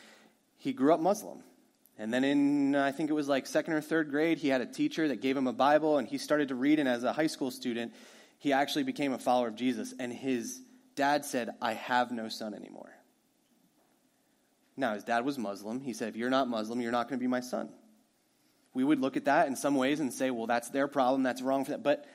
he 0.57 0.73
grew 0.73 0.95
up 0.95 1.01
Muslim. 1.01 1.43
And 1.99 2.13
then 2.13 2.25
in, 2.25 2.75
I 2.75 2.91
think 2.93 3.11
it 3.11 3.13
was 3.13 3.29
like 3.29 3.47
second 3.47 3.75
or 3.75 3.81
third 3.81 4.11
grade, 4.11 4.39
he 4.39 4.49
had 4.49 4.61
a 4.61 4.67
teacher 4.67 5.09
that 5.09 5.21
gave 5.21 5.37
him 5.37 5.47
a 5.47 5.53
Bible, 5.53 5.99
and 5.99 6.09
he 6.09 6.19
started 6.19 6.49
to 6.49 6.55
read. 6.55 6.79
And 6.79 6.89
as 6.89 7.05
a 7.05 7.13
high 7.13 7.27
school 7.27 7.51
student, 7.51 7.93
he 8.39 8.53
actually 8.53 8.83
became 8.85 9.13
a 9.13 9.19
follower 9.19 9.49
of 9.49 9.57
Jesus. 9.57 9.95
And 9.99 10.13
his 10.13 10.61
dad 10.97 11.25
said, 11.25 11.51
I 11.61 11.75
have 11.75 12.11
no 12.11 12.29
son 12.29 12.55
anymore. 12.55 12.91
Now, 14.77 14.95
his 14.95 15.05
dad 15.05 15.25
was 15.25 15.39
Muslim. 15.39 15.81
He 15.81 15.93
said, 15.93 16.09
If 16.09 16.17
you're 16.17 16.31
not 16.31 16.49
Muslim, 16.49 16.81
you're 16.81 16.93
not 16.93 17.09
going 17.09 17.19
to 17.19 17.23
be 17.23 17.29
my 17.29 17.41
son. 17.41 17.69
We 18.75 18.85
would 18.85 19.01
look 19.01 19.19
at 19.19 19.27
that 19.27 19.49
in 19.49 19.55
some 19.55 19.75
ways 19.75 20.01
and 20.01 20.13
say, 20.13 20.31
Well, 20.31 20.47
that's 20.47 20.71
their 20.71 20.89
problem. 20.89 21.23
That's 21.23 21.43
wrong 21.43 21.65
for 21.65 21.73
that. 21.73 21.83
But 21.83 22.07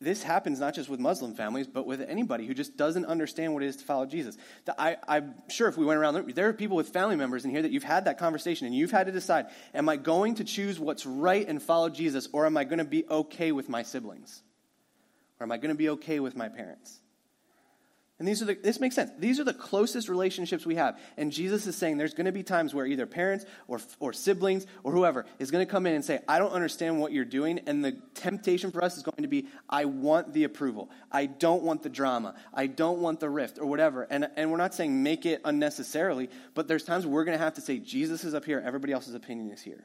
this 0.00 0.22
happens 0.22 0.60
not 0.60 0.74
just 0.74 0.90
with 0.90 1.00
Muslim 1.00 1.34
families, 1.34 1.66
but 1.66 1.86
with 1.86 2.02
anybody 2.02 2.46
who 2.46 2.52
just 2.52 2.76
doesn't 2.76 3.06
understand 3.06 3.54
what 3.54 3.62
it 3.62 3.66
is 3.66 3.76
to 3.76 3.84
follow 3.84 4.04
Jesus. 4.04 4.36
I, 4.78 4.96
am 5.08 5.34
sure 5.48 5.68
if 5.68 5.78
we 5.78 5.86
went 5.86 5.98
around, 5.98 6.34
there 6.34 6.48
are 6.48 6.52
people 6.52 6.76
with 6.76 6.90
family 6.90 7.16
members 7.16 7.46
in 7.46 7.50
here 7.50 7.62
that 7.62 7.70
you've 7.70 7.82
had 7.82 8.04
that 8.04 8.18
conversation 8.18 8.66
and 8.66 8.76
you've 8.76 8.90
had 8.90 9.06
to 9.06 9.12
decide 9.12 9.46
am 9.72 9.88
I 9.88 9.96
going 9.96 10.34
to 10.36 10.44
choose 10.44 10.78
what's 10.78 11.06
right 11.06 11.48
and 11.48 11.62
follow 11.62 11.88
Jesus, 11.88 12.28
or 12.32 12.44
am 12.44 12.58
I 12.58 12.64
going 12.64 12.78
to 12.78 12.84
be 12.84 13.06
okay 13.08 13.52
with 13.52 13.70
my 13.70 13.82
siblings? 13.82 14.42
Or 15.40 15.44
am 15.44 15.52
I 15.52 15.56
going 15.56 15.70
to 15.70 15.78
be 15.78 15.88
okay 15.90 16.20
with 16.20 16.36
my 16.36 16.48
parents? 16.48 17.00
And 18.18 18.26
these 18.26 18.40
are 18.40 18.46
the, 18.46 18.54
this 18.54 18.80
makes 18.80 18.94
sense. 18.94 19.10
These 19.18 19.38
are 19.40 19.44
the 19.44 19.52
closest 19.52 20.08
relationships 20.08 20.64
we 20.64 20.76
have. 20.76 20.98
And 21.18 21.30
Jesus 21.30 21.66
is 21.66 21.76
saying 21.76 21.98
there's 21.98 22.14
going 22.14 22.24
to 22.24 22.32
be 22.32 22.42
times 22.42 22.72
where 22.72 22.86
either 22.86 23.04
parents 23.04 23.44
or, 23.68 23.78
or 24.00 24.14
siblings 24.14 24.66
or 24.84 24.92
whoever 24.92 25.26
is 25.38 25.50
going 25.50 25.64
to 25.64 25.70
come 25.70 25.84
in 25.84 25.94
and 25.94 26.02
say, 26.02 26.20
I 26.26 26.38
don't 26.38 26.52
understand 26.52 26.98
what 26.98 27.12
you're 27.12 27.26
doing. 27.26 27.60
And 27.66 27.84
the 27.84 27.92
temptation 28.14 28.72
for 28.72 28.82
us 28.82 28.96
is 28.96 29.02
going 29.02 29.22
to 29.22 29.28
be, 29.28 29.48
I 29.68 29.84
want 29.84 30.32
the 30.32 30.44
approval. 30.44 30.90
I 31.12 31.26
don't 31.26 31.62
want 31.62 31.82
the 31.82 31.90
drama. 31.90 32.34
I 32.54 32.68
don't 32.68 33.00
want 33.00 33.20
the 33.20 33.28
rift 33.28 33.58
or 33.58 33.66
whatever. 33.66 34.06
And, 34.08 34.30
and 34.36 34.50
we're 34.50 34.56
not 34.56 34.72
saying 34.72 35.02
make 35.02 35.26
it 35.26 35.42
unnecessarily, 35.44 36.30
but 36.54 36.68
there's 36.68 36.84
times 36.84 37.06
we're 37.06 37.24
going 37.24 37.36
to 37.36 37.44
have 37.44 37.54
to 37.54 37.60
say, 37.60 37.78
Jesus 37.78 38.24
is 38.24 38.32
up 38.32 38.46
here, 38.46 38.62
everybody 38.64 38.94
else's 38.94 39.14
opinion 39.14 39.50
is 39.50 39.60
here. 39.60 39.84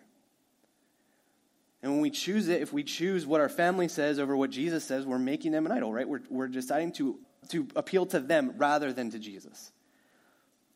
And 1.83 1.91
when 1.91 2.01
we 2.01 2.11
choose 2.11 2.47
it, 2.47 2.61
if 2.61 2.71
we 2.71 2.83
choose 2.83 3.25
what 3.25 3.41
our 3.41 3.50
family 3.50 3.89
says 3.89 4.19
over 4.19 4.38
what 4.38 4.51
Jesus 4.51 4.85
says, 4.85 5.05
we're 5.05 5.19
making 5.19 5.51
them 5.51 5.65
an 5.65 5.73
idol, 5.73 5.91
right? 5.91 6.07
We're, 6.07 6.21
we're 6.29 6.47
deciding 6.47 6.93
to 6.93 7.19
to 7.50 7.67
appeal 7.75 8.05
to 8.07 8.19
them 8.19 8.53
rather 8.57 8.93
than 8.93 9.12
to 9.12 9.19
Jesus. 9.19 9.71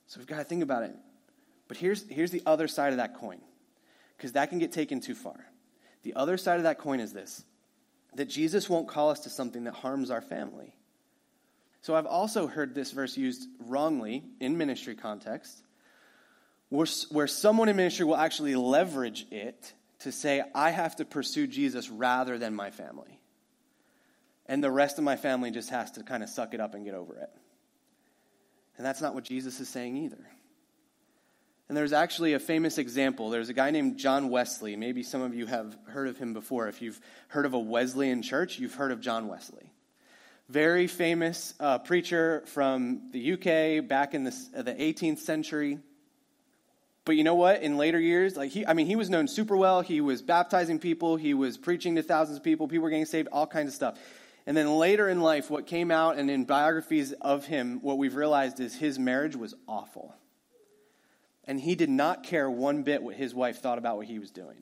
So 0.07 0.19
we've 0.19 0.27
got 0.27 0.38
to 0.38 0.43
think 0.43 0.63
about 0.63 0.84
it. 0.84 0.95
But 1.67 1.77
here's, 1.77 2.07
here's 2.10 2.31
the 2.31 2.43
other 2.45 2.67
side 2.67 2.93
of 2.93 2.98
that 2.98 3.15
coin, 3.15 3.39
because 4.17 4.34
that 4.34 4.50
can 4.50 4.60
get 4.60 4.72
taken 4.72 5.00
too 5.00 5.15
far. 5.15 5.45
The 6.03 6.13
other 6.13 6.38
side 6.38 6.57
of 6.57 6.63
that 6.63 6.77
coin 6.77 7.00
is 7.00 7.13
this 7.13 7.43
that 8.15 8.29
Jesus 8.29 8.69
won't 8.69 8.88
call 8.88 9.10
us 9.10 9.22
to 9.22 9.29
something 9.29 9.65
that 9.65 9.74
harms 9.74 10.10
our 10.10 10.22
family. 10.22 10.74
So 11.81 11.95
I've 11.95 12.05
also 12.05 12.48
heard 12.48 12.74
this 12.74 12.91
verse 12.91 13.17
used 13.17 13.48
wrongly 13.60 14.24
in 14.39 14.57
ministry 14.57 14.95
context, 14.95 15.62
where, 16.69 16.88
where 17.12 17.27
someone 17.27 17.67
in 17.67 17.75
ministry 17.75 18.05
will 18.05 18.15
actually 18.15 18.55
leverage 18.55 19.27
it 19.31 19.74
to 20.00 20.13
say, 20.13 20.41
I 20.53 20.69
have 20.69 20.95
to 20.95 21.05
pursue 21.05 21.45
Jesus 21.45 21.89
rather 21.89 22.38
than 22.38 22.55
my 22.55 22.72
family 22.72 23.14
and 24.48 24.64
the 24.64 24.72
rest 24.72 24.98
of 24.98 25.04
my 25.04 25.16
family 25.16 25.52
just 25.52 25.70
has 25.70 25.92
to 25.92 26.04
kind 26.04 26.24
of 26.24 26.30
suck 26.30 26.54
it 26.54 26.60
up 26.60 26.75
and 26.75 26.86
get 26.86 26.94
over 26.94 27.16
it. 27.16 27.30
And 28.78 28.86
that's 28.86 29.02
not 29.02 29.16
what 29.16 29.24
Jesus 29.24 29.60
is 29.60 29.70
saying 29.70 29.98
either. 29.98 30.25
And 31.68 31.75
there's 31.75 31.94
actually 31.94 32.34
a 32.34 32.40
famous 32.40 32.78
example. 32.78 33.30
There's 33.32 33.50
a 33.50 33.54
guy 33.54 33.72
named 33.72 33.98
John 33.98 34.30
Wesley. 34.30 34.75
Maybe 34.75 35.02
some 35.02 35.22
of 35.22 35.34
you 35.34 35.48
have 35.48 35.75
heard 35.88 36.08
of 36.08 36.18
him 36.18 36.34
before. 36.34 36.68
If 36.68 36.82
you've 36.82 37.00
heard 37.30 37.46
of 37.46 37.54
a 37.54 37.60
Wesleyan 37.60 38.22
church, 38.22 38.60
you've 38.60 38.75
heard 38.75 38.92
of 38.92 39.02
John 39.02 39.28
Wesley. 39.28 39.72
Very 40.48 40.86
famous 40.86 41.56
uh, 41.60 41.80
preacher 41.80 42.44
from 42.46 43.10
the 43.12 43.34
UK 43.34 43.88
back 43.88 44.14
in 44.14 44.25
the, 44.25 44.36
uh, 44.56 44.62
the 44.62 44.75
18th 44.75 45.20
century. 45.20 45.80
But 47.04 47.16
you 47.16 47.24
know 47.24 47.34
what? 47.34 47.64
In 47.64 47.78
later 47.78 48.00
years, 48.00 48.38
like 48.38 48.52
he, 48.52 48.64
I 48.66 48.74
mean, 48.74 48.86
he 48.86 48.96
was 48.96 49.10
known 49.10 49.28
super 49.28 49.58
well. 49.58 49.82
He 49.82 50.02
was 50.02 50.22
baptizing 50.22 50.78
people. 50.78 51.16
He 51.16 51.34
was 51.34 51.58
preaching 51.58 51.96
to 51.96 52.04
thousands 52.04 52.38
of 52.38 52.44
people. 52.44 52.68
People 52.68 52.84
were 52.84 52.90
getting 52.92 53.06
saved. 53.06 53.28
All 53.32 53.48
kinds 53.48 53.70
of 53.70 53.74
stuff. 53.74 53.98
And 54.48 54.56
then 54.56 54.78
later 54.78 55.10
in 55.10 55.22
life, 55.22 55.50
what 55.50 55.66
came 55.66 55.90
out 55.90 56.18
and 56.18 56.30
in 56.30 56.46
biographies 56.46 57.14
of 57.14 57.46
him, 57.46 57.80
what 57.82 57.98
we've 57.98 58.16
realized 58.16 58.60
is 58.60 58.75
his 58.75 59.00
marriage 59.00 59.36
was 59.36 59.56
awful. 59.68 60.14
And 61.46 61.60
he 61.60 61.75
did 61.75 61.90
not 61.90 62.24
care 62.24 62.50
one 62.50 62.84
bit 62.84 63.02
what 63.02 63.16
his 63.16 63.34
wife 63.34 63.60
thought 63.60 63.78
about 63.78 63.98
what 63.98 64.06
he 64.06 64.20
was 64.20 64.32
doing. 64.32 64.58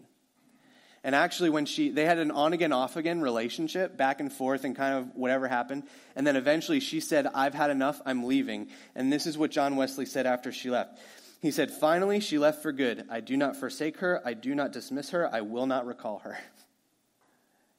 And 1.06 1.16
actually, 1.16 1.50
when 1.50 1.66
she, 1.66 1.90
they 1.90 2.06
had 2.06 2.18
an 2.18 2.32
on 2.32 2.54
again, 2.54 2.72
off 2.72 2.96
again 2.96 3.20
relationship, 3.20 3.98
back 3.98 4.22
and 4.22 4.32
forth, 4.32 4.64
and 4.64 4.74
kind 4.74 4.96
of 4.96 5.16
whatever 5.16 5.50
happened. 5.50 5.84
And 6.16 6.26
then 6.26 6.38
eventually 6.38 6.80
she 6.80 7.02
said, 7.02 7.28
I've 7.28 7.54
had 7.54 7.70
enough, 7.70 8.02
I'm 8.06 8.24
leaving. 8.24 8.70
And 8.96 9.12
this 9.12 9.28
is 9.28 9.38
what 9.38 9.52
John 9.52 9.76
Wesley 9.76 10.06
said 10.06 10.26
after 10.26 10.54
she 10.54 10.70
left. 10.70 10.98
He 11.42 11.52
said, 11.52 11.72
Finally, 11.72 12.22
she 12.22 12.38
left 12.38 12.64
for 12.64 12.72
good. 12.72 13.04
I 13.10 13.20
do 13.20 13.36
not 13.36 13.58
forsake 13.58 13.98
her. 13.98 14.22
I 14.24 14.34
do 14.34 14.56
not 14.56 14.72
dismiss 14.72 15.10
her. 15.10 15.30
I 15.30 15.42
will 15.42 15.66
not 15.66 15.86
recall 15.86 16.20
her. 16.20 16.38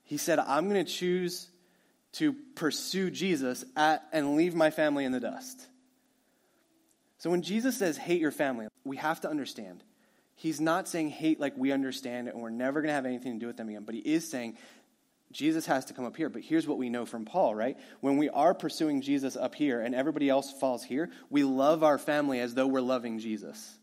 He 0.06 0.18
said, 0.18 0.38
I'm 0.38 0.68
going 0.68 0.84
to 0.84 0.92
choose 0.92 1.48
to 2.14 2.34
pursue 2.54 3.10
Jesus 3.10 3.64
at, 3.76 4.04
and 4.12 4.36
leave 4.36 4.54
my 4.54 4.70
family 4.70 5.04
in 5.04 5.12
the 5.12 5.20
dust. 5.20 5.66
So 7.18 7.30
when 7.30 7.42
Jesus 7.42 7.76
says 7.76 7.96
hate 7.96 8.20
your 8.20 8.30
family, 8.30 8.66
we 8.84 8.96
have 8.96 9.20
to 9.22 9.30
understand. 9.30 9.82
He's 10.36 10.60
not 10.60 10.88
saying 10.88 11.10
hate 11.10 11.40
like 11.40 11.56
we 11.56 11.72
understand 11.72 12.28
it 12.28 12.34
and 12.34 12.42
we're 12.42 12.50
never 12.50 12.80
going 12.80 12.88
to 12.88 12.94
have 12.94 13.06
anything 13.06 13.34
to 13.34 13.38
do 13.38 13.46
with 13.46 13.56
them 13.56 13.68
again, 13.68 13.84
but 13.84 13.94
he 13.94 14.00
is 14.00 14.28
saying 14.28 14.56
Jesus 15.32 15.66
has 15.66 15.86
to 15.86 15.94
come 15.94 16.04
up 16.04 16.16
here. 16.16 16.28
But 16.28 16.42
here's 16.42 16.66
what 16.66 16.78
we 16.78 16.88
know 16.88 17.06
from 17.06 17.24
Paul, 17.24 17.54
right? 17.54 17.76
When 18.00 18.18
we 18.18 18.28
are 18.28 18.54
pursuing 18.54 19.00
Jesus 19.00 19.36
up 19.36 19.54
here 19.54 19.80
and 19.80 19.94
everybody 19.94 20.28
else 20.28 20.52
falls 20.52 20.84
here, 20.84 21.10
we 21.30 21.44
love 21.44 21.82
our 21.82 21.98
family 21.98 22.40
as 22.40 22.54
though 22.54 22.66
we're 22.66 22.80
loving 22.80 23.18
Jesus. 23.18 23.78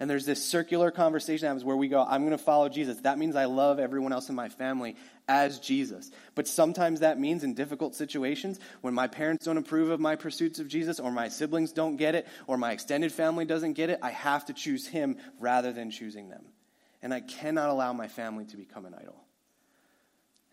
And 0.00 0.08
there's 0.08 0.24
this 0.24 0.42
circular 0.42 0.90
conversation 0.90 1.46
happens 1.46 1.62
where 1.62 1.76
we 1.76 1.86
go, 1.86 2.02
I'm 2.02 2.22
going 2.22 2.36
to 2.36 2.42
follow 2.42 2.70
Jesus. 2.70 2.98
That 3.00 3.18
means 3.18 3.36
I 3.36 3.44
love 3.44 3.78
everyone 3.78 4.14
else 4.14 4.30
in 4.30 4.34
my 4.34 4.48
family 4.48 4.96
as 5.28 5.60
Jesus. 5.60 6.10
But 6.34 6.48
sometimes 6.48 7.00
that 7.00 7.20
means 7.20 7.44
in 7.44 7.52
difficult 7.52 7.94
situations, 7.94 8.58
when 8.80 8.94
my 8.94 9.08
parents 9.08 9.44
don't 9.44 9.58
approve 9.58 9.90
of 9.90 10.00
my 10.00 10.16
pursuits 10.16 10.58
of 10.58 10.68
Jesus, 10.68 11.00
or 11.00 11.10
my 11.12 11.28
siblings 11.28 11.72
don't 11.72 11.96
get 11.96 12.14
it, 12.14 12.26
or 12.46 12.56
my 12.56 12.72
extended 12.72 13.12
family 13.12 13.44
doesn't 13.44 13.74
get 13.74 13.90
it, 13.90 13.98
I 14.02 14.10
have 14.10 14.46
to 14.46 14.54
choose 14.54 14.86
Him 14.86 15.18
rather 15.38 15.70
than 15.70 15.90
choosing 15.90 16.30
them. 16.30 16.46
And 17.02 17.12
I 17.12 17.20
cannot 17.20 17.68
allow 17.68 17.92
my 17.92 18.08
family 18.08 18.46
to 18.46 18.56
become 18.56 18.86
an 18.86 18.94
idol. 18.94 19.22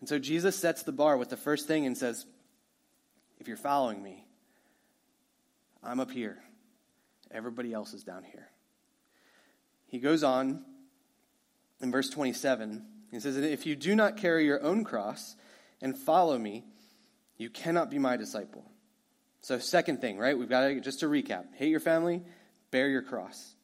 And 0.00 0.08
so 0.10 0.18
Jesus 0.18 0.56
sets 0.56 0.82
the 0.82 0.92
bar 0.92 1.16
with 1.16 1.30
the 1.30 1.38
first 1.38 1.66
thing 1.66 1.86
and 1.86 1.96
says, 1.96 2.26
If 3.40 3.48
you're 3.48 3.56
following 3.56 4.02
me, 4.02 4.26
I'm 5.82 6.00
up 6.00 6.10
here. 6.10 6.36
Everybody 7.30 7.72
else 7.72 7.94
is 7.94 8.04
down 8.04 8.24
here. 8.24 8.48
He 9.88 9.98
goes 9.98 10.22
on 10.22 10.62
in 11.80 11.90
verse 11.90 12.10
27. 12.10 12.84
He 13.10 13.20
says, 13.20 13.36
If 13.36 13.66
you 13.66 13.74
do 13.74 13.96
not 13.96 14.16
carry 14.16 14.44
your 14.44 14.62
own 14.62 14.84
cross 14.84 15.34
and 15.80 15.96
follow 15.96 16.38
me, 16.38 16.64
you 17.36 17.50
cannot 17.50 17.90
be 17.90 17.98
my 17.98 18.16
disciple. 18.16 18.64
So, 19.40 19.58
second 19.58 20.00
thing, 20.00 20.18
right? 20.18 20.36
We've 20.36 20.48
got 20.48 20.68
to, 20.68 20.80
just 20.80 21.00
to 21.00 21.06
recap 21.06 21.44
hate 21.54 21.70
your 21.70 21.80
family, 21.80 22.22
bear 22.70 22.88
your 22.88 23.02
cross. 23.02 23.54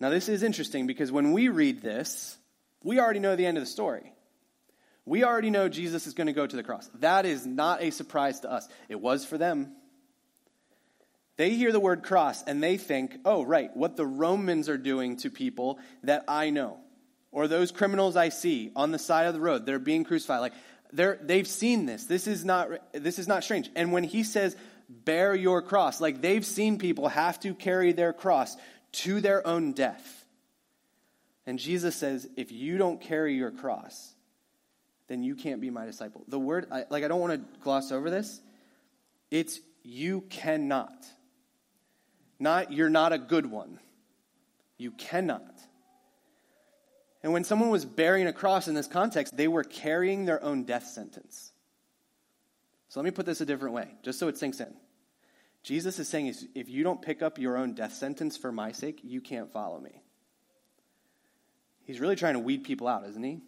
Now, 0.00 0.10
this 0.10 0.28
is 0.28 0.42
interesting 0.42 0.86
because 0.86 1.12
when 1.12 1.32
we 1.32 1.48
read 1.48 1.82
this, 1.82 2.36
we 2.82 2.98
already 3.00 3.20
know 3.20 3.36
the 3.36 3.46
end 3.46 3.58
of 3.58 3.62
the 3.62 3.70
story. 3.70 4.12
We 5.04 5.24
already 5.24 5.50
know 5.50 5.68
Jesus 5.68 6.06
is 6.06 6.14
going 6.14 6.26
to 6.26 6.32
go 6.32 6.46
to 6.46 6.56
the 6.56 6.62
cross. 6.62 6.88
That 7.00 7.24
is 7.24 7.46
not 7.46 7.82
a 7.82 7.90
surprise 7.90 8.40
to 8.40 8.50
us. 8.50 8.68
It 8.88 9.00
was 9.00 9.24
for 9.24 9.38
them. 9.38 9.72
They 11.38 11.50
hear 11.50 11.72
the 11.72 11.80
word 11.80 12.02
cross 12.02 12.42
and 12.42 12.62
they 12.62 12.76
think, 12.76 13.16
oh, 13.24 13.42
right, 13.42 13.74
what 13.74 13.96
the 13.96 14.04
Romans 14.04 14.68
are 14.68 14.76
doing 14.76 15.16
to 15.18 15.30
people 15.30 15.78
that 16.02 16.24
I 16.28 16.50
know, 16.50 16.78
or 17.30 17.46
those 17.46 17.70
criminals 17.70 18.16
I 18.16 18.28
see 18.28 18.72
on 18.74 18.90
the 18.90 18.98
side 18.98 19.26
of 19.26 19.34
the 19.34 19.40
road, 19.40 19.64
they're 19.64 19.78
being 19.78 20.02
crucified. 20.04 20.40
Like, 20.40 20.54
they're, 20.92 21.18
they've 21.22 21.46
seen 21.46 21.86
this. 21.86 22.04
This 22.04 22.26
is, 22.26 22.44
not, 22.44 22.70
this 22.92 23.20
is 23.20 23.28
not 23.28 23.44
strange. 23.44 23.70
And 23.76 23.92
when 23.92 24.02
he 24.02 24.24
says, 24.24 24.56
bear 24.88 25.32
your 25.34 25.62
cross, 25.62 26.00
like 26.00 26.20
they've 26.20 26.44
seen 26.44 26.78
people 26.78 27.06
have 27.08 27.38
to 27.40 27.54
carry 27.54 27.92
their 27.92 28.12
cross 28.12 28.56
to 28.90 29.20
their 29.20 29.46
own 29.46 29.72
death. 29.72 30.26
And 31.46 31.58
Jesus 31.58 31.94
says, 31.94 32.28
if 32.36 32.50
you 32.50 32.78
don't 32.78 33.00
carry 33.00 33.34
your 33.34 33.52
cross, 33.52 34.12
then 35.06 35.22
you 35.22 35.36
can't 35.36 35.60
be 35.60 35.70
my 35.70 35.86
disciple. 35.86 36.24
The 36.26 36.38
word, 36.38 36.66
I, 36.72 36.84
like, 36.90 37.04
I 37.04 37.08
don't 37.08 37.20
want 37.20 37.34
to 37.34 37.60
gloss 37.62 37.92
over 37.92 38.10
this. 38.10 38.40
It's 39.30 39.60
you 39.84 40.22
cannot. 40.22 41.06
Not 42.38 42.72
you're 42.72 42.90
not 42.90 43.12
a 43.12 43.18
good 43.18 43.46
one. 43.46 43.80
You 44.76 44.92
cannot. 44.92 45.60
And 47.22 47.32
when 47.32 47.44
someone 47.44 47.70
was 47.70 47.84
bearing 47.84 48.26
a 48.26 48.32
cross 48.32 48.68
in 48.68 48.74
this 48.74 48.86
context, 48.86 49.36
they 49.36 49.48
were 49.48 49.64
carrying 49.64 50.24
their 50.24 50.42
own 50.42 50.64
death 50.64 50.86
sentence. 50.86 51.52
So 52.88 53.00
let 53.00 53.04
me 53.04 53.10
put 53.10 53.26
this 53.26 53.40
a 53.40 53.46
different 53.46 53.74
way, 53.74 53.88
just 54.02 54.18
so 54.18 54.28
it 54.28 54.38
sinks 54.38 54.60
in. 54.60 54.72
Jesus 55.62 55.98
is 55.98 56.08
saying 56.08 56.32
if 56.54 56.68
you 56.68 56.84
don't 56.84 57.02
pick 57.02 57.20
up 57.20 57.38
your 57.38 57.56
own 57.56 57.74
death 57.74 57.92
sentence 57.92 58.36
for 58.36 58.52
my 58.52 58.72
sake, 58.72 59.00
you 59.02 59.20
can't 59.20 59.52
follow 59.52 59.80
me. 59.80 60.00
He's 61.84 62.00
really 62.00 62.16
trying 62.16 62.34
to 62.34 62.40
weed 62.40 62.64
people 62.64 62.86
out, 62.86 63.04
isn't 63.08 63.22
he? 63.22 63.40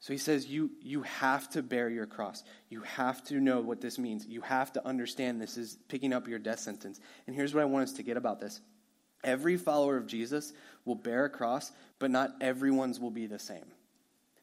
So 0.00 0.14
he 0.14 0.18
says, 0.18 0.46
you, 0.46 0.70
you 0.80 1.02
have 1.02 1.48
to 1.50 1.62
bear 1.62 1.90
your 1.90 2.06
cross. 2.06 2.42
You 2.70 2.80
have 2.82 3.22
to 3.24 3.38
know 3.38 3.60
what 3.60 3.82
this 3.82 3.98
means. 3.98 4.26
You 4.26 4.40
have 4.40 4.72
to 4.72 4.86
understand 4.86 5.40
this 5.40 5.58
is 5.58 5.76
picking 5.88 6.14
up 6.14 6.26
your 6.26 6.38
death 6.38 6.60
sentence. 6.60 6.98
And 7.26 7.36
here's 7.36 7.54
what 7.54 7.60
I 7.60 7.66
want 7.66 7.84
us 7.84 7.92
to 7.94 8.02
get 8.02 8.16
about 8.16 8.40
this 8.40 8.60
every 9.22 9.58
follower 9.58 9.98
of 9.98 10.06
Jesus 10.06 10.54
will 10.86 10.94
bear 10.94 11.26
a 11.26 11.30
cross, 11.30 11.70
but 11.98 12.10
not 12.10 12.30
everyone's 12.40 12.98
will 12.98 13.10
be 13.10 13.26
the 13.26 13.38
same. 13.38 13.66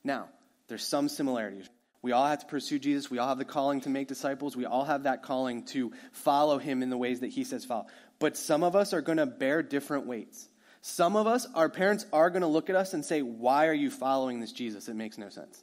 Now, 0.03 0.29
there's 0.67 0.85
some 0.85 1.09
similarities. 1.09 1.67
We 2.03 2.11
all 2.11 2.27
have 2.27 2.39
to 2.39 2.45
pursue 2.45 2.77
Jesus. 2.77 3.09
We 3.09 3.17
all 3.17 3.29
have 3.29 3.39
the 3.39 3.45
calling 3.45 3.81
to 3.81 3.89
make 3.89 4.07
disciples. 4.07 4.55
We 4.55 4.65
all 4.65 4.85
have 4.85 5.03
that 5.03 5.23
calling 5.23 5.65
to 5.67 5.91
follow 6.11 6.59
him 6.59 6.83
in 6.83 6.91
the 6.91 6.97
ways 6.97 7.21
that 7.21 7.29
he 7.29 7.43
says 7.43 7.65
follow. 7.65 7.87
But 8.19 8.37
some 8.37 8.63
of 8.63 8.75
us 8.75 8.93
are 8.93 9.01
going 9.01 9.17
to 9.17 9.25
bear 9.25 9.63
different 9.63 10.05
weights. 10.05 10.47
Some 10.87 11.17
of 11.17 11.27
us, 11.27 11.45
our 11.53 11.67
parents 11.67 12.05
are 12.13 12.29
going 12.29 12.43
to 12.43 12.47
look 12.47 12.69
at 12.69 12.75
us 12.77 12.93
and 12.93 13.03
say, 13.03 13.21
Why 13.21 13.67
are 13.67 13.73
you 13.73 13.91
following 13.91 14.39
this 14.39 14.53
Jesus? 14.53 14.87
It 14.87 14.95
makes 14.95 15.17
no 15.17 15.27
sense. 15.27 15.61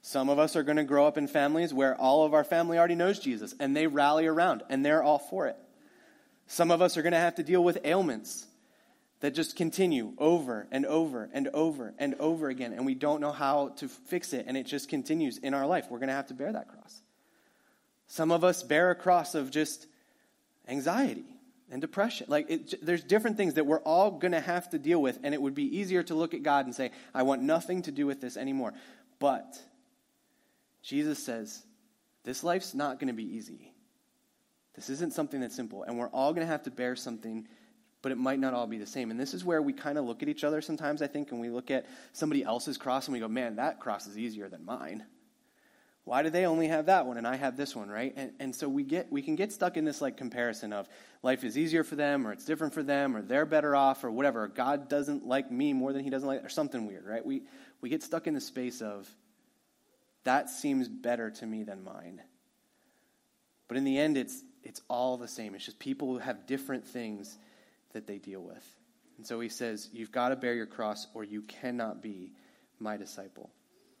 Some 0.00 0.28
of 0.28 0.38
us 0.38 0.54
are 0.54 0.62
going 0.62 0.76
to 0.76 0.84
grow 0.84 1.08
up 1.08 1.18
in 1.18 1.26
families 1.26 1.74
where 1.74 1.96
all 1.96 2.24
of 2.24 2.34
our 2.34 2.44
family 2.44 2.78
already 2.78 2.94
knows 2.94 3.18
Jesus 3.18 3.52
and 3.58 3.74
they 3.74 3.88
rally 3.88 4.26
around 4.26 4.62
and 4.70 4.84
they're 4.86 5.02
all 5.02 5.18
for 5.18 5.48
it. 5.48 5.56
Some 6.46 6.70
of 6.70 6.80
us 6.80 6.96
are 6.96 7.02
going 7.02 7.14
to 7.14 7.18
have 7.18 7.34
to 7.34 7.42
deal 7.42 7.64
with 7.64 7.78
ailments 7.84 8.46
that 9.18 9.34
just 9.34 9.56
continue 9.56 10.12
over 10.18 10.68
and 10.70 10.86
over 10.86 11.28
and 11.32 11.48
over 11.48 11.92
and 11.98 12.14
over 12.20 12.48
again, 12.48 12.74
and 12.74 12.86
we 12.86 12.94
don't 12.94 13.20
know 13.20 13.32
how 13.32 13.70
to 13.78 13.88
fix 13.88 14.32
it, 14.32 14.44
and 14.46 14.56
it 14.56 14.66
just 14.66 14.88
continues 14.88 15.36
in 15.38 15.52
our 15.52 15.66
life. 15.66 15.86
We're 15.90 15.98
going 15.98 16.10
to 16.10 16.14
have 16.14 16.28
to 16.28 16.34
bear 16.34 16.52
that 16.52 16.68
cross. 16.68 17.02
Some 18.06 18.30
of 18.30 18.44
us 18.44 18.62
bear 18.62 18.92
a 18.92 18.94
cross 18.94 19.34
of 19.34 19.50
just 19.50 19.88
anxiety 20.68 21.24
and 21.74 21.80
depression. 21.80 22.26
Like, 22.30 22.48
it, 22.48 22.86
there's 22.86 23.02
different 23.02 23.36
things 23.36 23.54
that 23.54 23.66
we're 23.66 23.80
all 23.80 24.12
going 24.12 24.30
to 24.30 24.40
have 24.40 24.70
to 24.70 24.78
deal 24.78 25.02
with, 25.02 25.18
and 25.24 25.34
it 25.34 25.42
would 25.42 25.56
be 25.56 25.78
easier 25.78 26.04
to 26.04 26.14
look 26.14 26.32
at 26.32 26.44
God 26.44 26.66
and 26.66 26.74
say, 26.74 26.92
I 27.12 27.24
want 27.24 27.42
nothing 27.42 27.82
to 27.82 27.90
do 27.90 28.06
with 28.06 28.20
this 28.20 28.36
anymore. 28.36 28.72
But 29.18 29.58
Jesus 30.82 31.18
says, 31.18 31.64
this 32.22 32.44
life's 32.44 32.74
not 32.74 33.00
going 33.00 33.08
to 33.08 33.12
be 33.14 33.36
easy. 33.36 33.72
This 34.76 34.88
isn't 34.88 35.14
something 35.14 35.40
that's 35.40 35.56
simple, 35.56 35.82
and 35.82 35.98
we're 35.98 36.08
all 36.08 36.32
going 36.32 36.46
to 36.46 36.50
have 36.50 36.62
to 36.62 36.70
bear 36.70 36.94
something 36.94 37.46
but 38.02 38.12
it 38.12 38.18
might 38.18 38.38
not 38.38 38.52
all 38.52 38.66
be 38.66 38.76
the 38.76 38.86
same. 38.86 39.10
And 39.10 39.18
this 39.18 39.32
is 39.32 39.46
where 39.46 39.62
we 39.62 39.72
kind 39.72 39.96
of 39.96 40.04
look 40.04 40.22
at 40.22 40.28
each 40.28 40.44
other 40.44 40.60
sometimes, 40.60 41.00
I 41.00 41.06
think, 41.06 41.32
and 41.32 41.40
we 41.40 41.48
look 41.48 41.70
at 41.70 41.86
somebody 42.12 42.44
else's 42.44 42.76
cross 42.76 43.06
and 43.06 43.14
we 43.14 43.18
go, 43.18 43.28
man, 43.28 43.56
that 43.56 43.80
cross 43.80 44.06
is 44.06 44.18
easier 44.18 44.46
than 44.46 44.62
mine. 44.62 45.06
Why 46.04 46.22
do 46.22 46.28
they 46.28 46.44
only 46.44 46.68
have 46.68 46.86
that 46.86 47.06
one 47.06 47.16
and 47.16 47.26
I 47.26 47.36
have 47.36 47.56
this 47.56 47.74
one, 47.74 47.88
right? 47.88 48.12
And, 48.14 48.32
and 48.38 48.54
so 48.54 48.68
we 48.68 48.82
get 48.82 49.10
we 49.10 49.22
can 49.22 49.36
get 49.36 49.52
stuck 49.52 49.76
in 49.76 49.84
this 49.84 50.02
like 50.02 50.18
comparison 50.18 50.72
of 50.72 50.86
life 51.22 51.44
is 51.44 51.56
easier 51.56 51.82
for 51.82 51.96
them 51.96 52.26
or 52.26 52.32
it's 52.32 52.44
different 52.44 52.74
for 52.74 52.82
them 52.82 53.16
or 53.16 53.22
they're 53.22 53.46
better 53.46 53.74
off 53.74 54.04
or 54.04 54.10
whatever. 54.10 54.46
God 54.48 54.88
doesn't 54.90 55.26
like 55.26 55.50
me 55.50 55.72
more 55.72 55.92
than 55.94 56.04
he 56.04 56.10
doesn't 56.10 56.28
like 56.28 56.44
or 56.44 56.50
something 56.50 56.86
weird, 56.86 57.06
right? 57.06 57.24
We 57.24 57.42
we 57.80 57.88
get 57.88 58.02
stuck 58.02 58.26
in 58.26 58.34
the 58.34 58.40
space 58.40 58.82
of 58.82 59.08
that 60.24 60.50
seems 60.50 60.88
better 60.88 61.30
to 61.30 61.46
me 61.46 61.64
than 61.64 61.82
mine. 61.82 62.20
But 63.66 63.78
in 63.78 63.84
the 63.84 63.98
end 63.98 64.18
it's 64.18 64.42
it's 64.62 64.82
all 64.88 65.16
the 65.16 65.28
same. 65.28 65.54
It's 65.54 65.64
just 65.64 65.78
people 65.78 66.08
who 66.08 66.18
have 66.18 66.46
different 66.46 66.86
things 66.86 67.38
that 67.92 68.06
they 68.06 68.18
deal 68.18 68.42
with. 68.42 68.76
And 69.16 69.26
so 69.26 69.40
he 69.40 69.48
says, 69.48 69.88
You've 69.92 70.12
got 70.12 70.30
to 70.30 70.36
bear 70.36 70.54
your 70.54 70.66
cross, 70.66 71.06
or 71.14 71.24
you 71.24 71.42
cannot 71.42 72.02
be 72.02 72.32
my 72.78 72.96
disciple. 72.96 73.50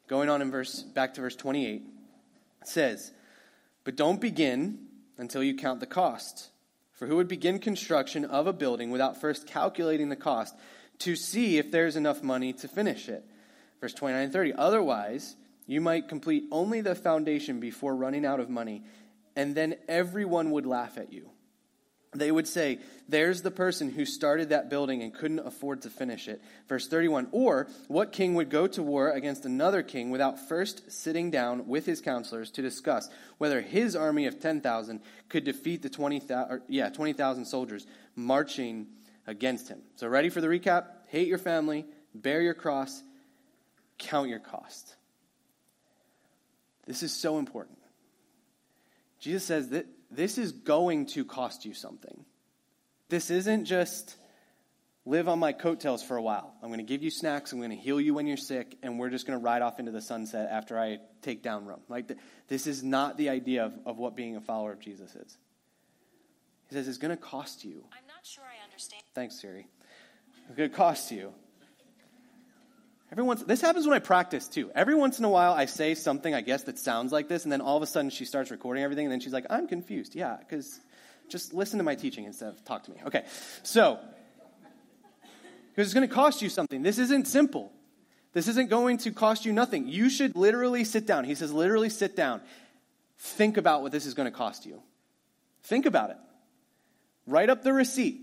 Going 0.06 0.28
on 0.28 0.42
in 0.42 0.50
verse 0.50 0.82
back 0.82 1.14
to 1.14 1.20
verse 1.20 1.36
28, 1.36 1.82
it 2.62 2.68
says, 2.68 3.12
But 3.84 3.96
don't 3.96 4.20
begin 4.20 4.78
until 5.18 5.42
you 5.42 5.54
count 5.54 5.80
the 5.80 5.86
cost. 5.86 6.50
For 6.92 7.06
who 7.06 7.16
would 7.16 7.28
begin 7.28 7.58
construction 7.58 8.24
of 8.24 8.46
a 8.46 8.52
building 8.52 8.90
without 8.90 9.20
first 9.20 9.46
calculating 9.46 10.08
the 10.08 10.16
cost 10.16 10.54
to 11.00 11.16
see 11.16 11.58
if 11.58 11.70
there's 11.70 11.96
enough 11.96 12.22
money 12.22 12.52
to 12.52 12.68
finish 12.68 13.08
it? 13.08 13.24
Verse 13.80 13.94
29 13.94 14.24
and 14.24 14.32
30. 14.32 14.52
Otherwise, 14.54 15.36
you 15.66 15.80
might 15.80 16.08
complete 16.08 16.44
only 16.52 16.80
the 16.80 16.94
foundation 16.94 17.58
before 17.58 17.96
running 17.96 18.24
out 18.24 18.40
of 18.40 18.48
money, 18.48 18.84
and 19.34 19.54
then 19.54 19.76
everyone 19.88 20.50
would 20.52 20.66
laugh 20.66 20.98
at 20.98 21.12
you 21.12 21.30
they 22.14 22.30
would 22.30 22.46
say, 22.46 22.78
There's 23.08 23.42
the 23.42 23.50
person 23.50 23.90
who 23.90 24.04
started 24.04 24.50
that 24.50 24.70
building 24.70 25.02
and 25.02 25.12
couldn't 25.12 25.40
afford 25.40 25.82
to 25.82 25.90
finish 25.90 26.28
it. 26.28 26.40
Verse 26.68 26.88
31 26.88 27.28
Or 27.32 27.68
what 27.88 28.12
king 28.12 28.34
would 28.34 28.50
go 28.50 28.66
to 28.68 28.82
war 28.82 29.10
against 29.10 29.44
another 29.44 29.82
king 29.82 30.10
without 30.10 30.48
first 30.48 30.90
sitting 30.90 31.30
down 31.30 31.66
with 31.66 31.86
his 31.86 32.00
counselors 32.00 32.50
to 32.52 32.62
discuss 32.62 33.08
whether 33.38 33.60
his 33.60 33.96
army 33.96 34.26
of 34.26 34.40
10,000 34.40 35.00
could 35.28 35.44
defeat 35.44 35.82
the 35.82 35.90
20,000 35.90 36.62
yeah, 36.68 36.88
20, 36.88 37.44
soldiers 37.44 37.86
marching 38.14 38.86
against 39.26 39.68
him? 39.68 39.82
So, 39.96 40.08
ready 40.08 40.28
for 40.28 40.40
the 40.40 40.48
recap? 40.48 40.86
Hate 41.08 41.28
your 41.28 41.38
family, 41.38 41.86
bear 42.14 42.40
your 42.40 42.54
cross, 42.54 43.02
count 43.98 44.28
your 44.28 44.40
cost. 44.40 44.94
This 46.86 47.02
is 47.02 47.12
so 47.12 47.38
important. 47.38 47.78
Jesus 49.20 49.44
says 49.44 49.70
that 49.70 49.86
this 50.16 50.38
is 50.38 50.52
going 50.52 51.06
to 51.06 51.24
cost 51.24 51.64
you 51.64 51.74
something. 51.74 52.24
This 53.08 53.30
isn't 53.30 53.66
just 53.66 54.16
live 55.06 55.28
on 55.28 55.38
my 55.38 55.52
coattails 55.52 56.02
for 56.02 56.16
a 56.16 56.22
while. 56.22 56.54
I'm 56.62 56.68
going 56.68 56.78
to 56.78 56.84
give 56.84 57.02
you 57.02 57.10
snacks. 57.10 57.52
I'm 57.52 57.58
going 57.58 57.70
to 57.70 57.76
heal 57.76 58.00
you 58.00 58.14
when 58.14 58.26
you're 58.26 58.36
sick, 58.36 58.76
and 58.82 58.98
we're 58.98 59.10
just 59.10 59.26
going 59.26 59.38
to 59.38 59.44
ride 59.44 59.62
off 59.62 59.78
into 59.78 59.92
the 59.92 60.00
sunset 60.00 60.48
after 60.50 60.78
I 60.78 60.98
take 61.22 61.42
down 61.42 61.66
Rome. 61.66 61.82
Like 61.88 62.10
this 62.48 62.66
is 62.66 62.82
not 62.82 63.18
the 63.18 63.28
idea 63.28 63.66
of, 63.66 63.74
of 63.84 63.98
what 63.98 64.16
being 64.16 64.36
a 64.36 64.40
follower 64.40 64.72
of 64.72 64.80
Jesus 64.80 65.14
is. 65.14 65.36
He 66.68 66.74
says 66.74 66.88
it's 66.88 66.98
going 66.98 67.14
to 67.14 67.22
cost 67.22 67.64
you. 67.64 67.84
I'm 67.92 68.06
not 68.06 68.24
sure 68.24 68.44
I 68.44 68.64
understand. 68.64 69.02
Thanks, 69.14 69.40
Siri. 69.40 69.66
It's 70.48 70.56
going 70.56 70.70
to 70.70 70.76
cost 70.76 71.10
you. 71.10 71.32
Every 73.12 73.22
once, 73.22 73.42
this 73.42 73.60
happens 73.60 73.86
when 73.86 73.94
I 73.94 74.00
practice 74.00 74.48
too. 74.48 74.70
Every 74.74 74.94
once 74.94 75.18
in 75.18 75.24
a 75.24 75.28
while, 75.28 75.52
I 75.52 75.66
say 75.66 75.94
something, 75.94 76.34
I 76.34 76.40
guess, 76.40 76.64
that 76.64 76.78
sounds 76.78 77.12
like 77.12 77.28
this, 77.28 77.44
and 77.44 77.52
then 77.52 77.60
all 77.60 77.76
of 77.76 77.82
a 77.82 77.86
sudden 77.86 78.10
she 78.10 78.24
starts 78.24 78.50
recording 78.50 78.82
everything, 78.82 79.06
and 79.06 79.12
then 79.12 79.20
she's 79.20 79.32
like, 79.32 79.46
I'm 79.50 79.68
confused. 79.68 80.14
Yeah, 80.14 80.36
because 80.38 80.80
just 81.28 81.54
listen 81.54 81.78
to 81.78 81.84
my 81.84 81.94
teaching 81.94 82.24
instead 82.24 82.48
of 82.48 82.64
talk 82.64 82.84
to 82.84 82.90
me. 82.90 82.98
Okay, 83.06 83.24
so, 83.62 83.98
because 85.70 85.86
it's 85.86 85.94
going 85.94 86.08
to 86.08 86.14
cost 86.14 86.42
you 86.42 86.48
something. 86.48 86.82
This 86.82 86.98
isn't 86.98 87.28
simple. 87.28 87.72
This 88.32 88.48
isn't 88.48 88.68
going 88.68 88.98
to 88.98 89.12
cost 89.12 89.44
you 89.44 89.52
nothing. 89.52 89.86
You 89.86 90.10
should 90.10 90.34
literally 90.34 90.82
sit 90.84 91.06
down. 91.06 91.24
He 91.24 91.34
says, 91.36 91.52
literally 91.52 91.90
sit 91.90 92.16
down. 92.16 92.40
Think 93.18 93.56
about 93.56 93.82
what 93.82 93.92
this 93.92 94.06
is 94.06 94.14
going 94.14 94.30
to 94.30 94.36
cost 94.36 94.66
you. 94.66 94.82
Think 95.62 95.86
about 95.86 96.10
it. 96.10 96.16
Write 97.26 97.48
up 97.48 97.62
the 97.62 97.72
receipt. 97.72 98.20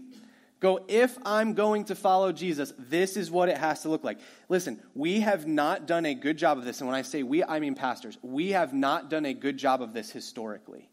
Go, 0.62 0.86
if 0.88 1.18
I'm 1.26 1.56
going 1.56 1.86
to 1.86 1.96
follow 1.96 2.32
Jesus, 2.32 2.72
this 2.78 3.18
is 3.18 3.32
what 3.32 3.50
it 3.50 3.58
has 3.58 3.82
to 3.82 3.90
look 3.90 4.04
like. 4.04 4.20
Listen, 4.48 4.80
we 4.94 5.22
have 5.22 5.48
not 5.48 5.88
done 5.88 6.06
a 6.06 6.14
good 6.14 6.38
job 6.38 6.60
of 6.60 6.66
this. 6.66 6.80
And 6.82 6.88
when 6.88 6.96
I 6.96 7.02
say 7.02 7.24
we, 7.24 7.44
I 7.44 7.60
mean 7.60 7.74
pastors. 7.74 8.16
We 8.22 8.52
have 8.52 8.72
not 8.72 9.10
done 9.10 9.26
a 9.26 9.34
good 9.34 9.58
job 9.58 9.82
of 9.82 9.92
this 9.92 10.12
historically. 10.12 10.88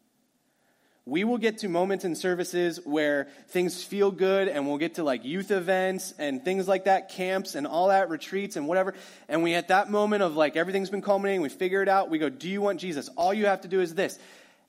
We 1.05 1.23
will 1.23 1.37
get 1.37 1.59
to 1.59 1.69
moments 1.69 2.03
in 2.03 2.15
services 2.15 2.79
where 2.83 3.27
things 3.49 3.83
feel 3.83 4.09
good, 4.11 4.47
and 4.47 4.67
we'll 4.67 4.77
get 4.77 4.95
to 4.95 5.03
like 5.03 5.23
youth 5.23 5.51
events 5.51 6.15
and 6.17 6.43
things 6.43 6.67
like 6.67 6.85
that, 6.85 7.09
camps 7.09 7.53
and 7.53 7.67
all 7.67 7.89
that, 7.89 8.09
retreats 8.09 8.55
and 8.55 8.67
whatever. 8.67 8.95
And 9.27 9.43
we, 9.43 9.53
at 9.53 9.67
that 9.67 9.91
moment 9.91 10.23
of 10.23 10.35
like 10.35 10.55
everything's 10.55 10.89
been 10.89 11.01
culminating, 11.01 11.41
we 11.41 11.49
figure 11.49 11.83
it 11.83 11.89
out, 11.89 12.09
we 12.09 12.17
go, 12.17 12.29
Do 12.29 12.49
you 12.49 12.61
want 12.61 12.79
Jesus? 12.79 13.07
All 13.15 13.35
you 13.35 13.45
have 13.45 13.61
to 13.61 13.67
do 13.67 13.81
is 13.81 13.93
this. 13.93 14.17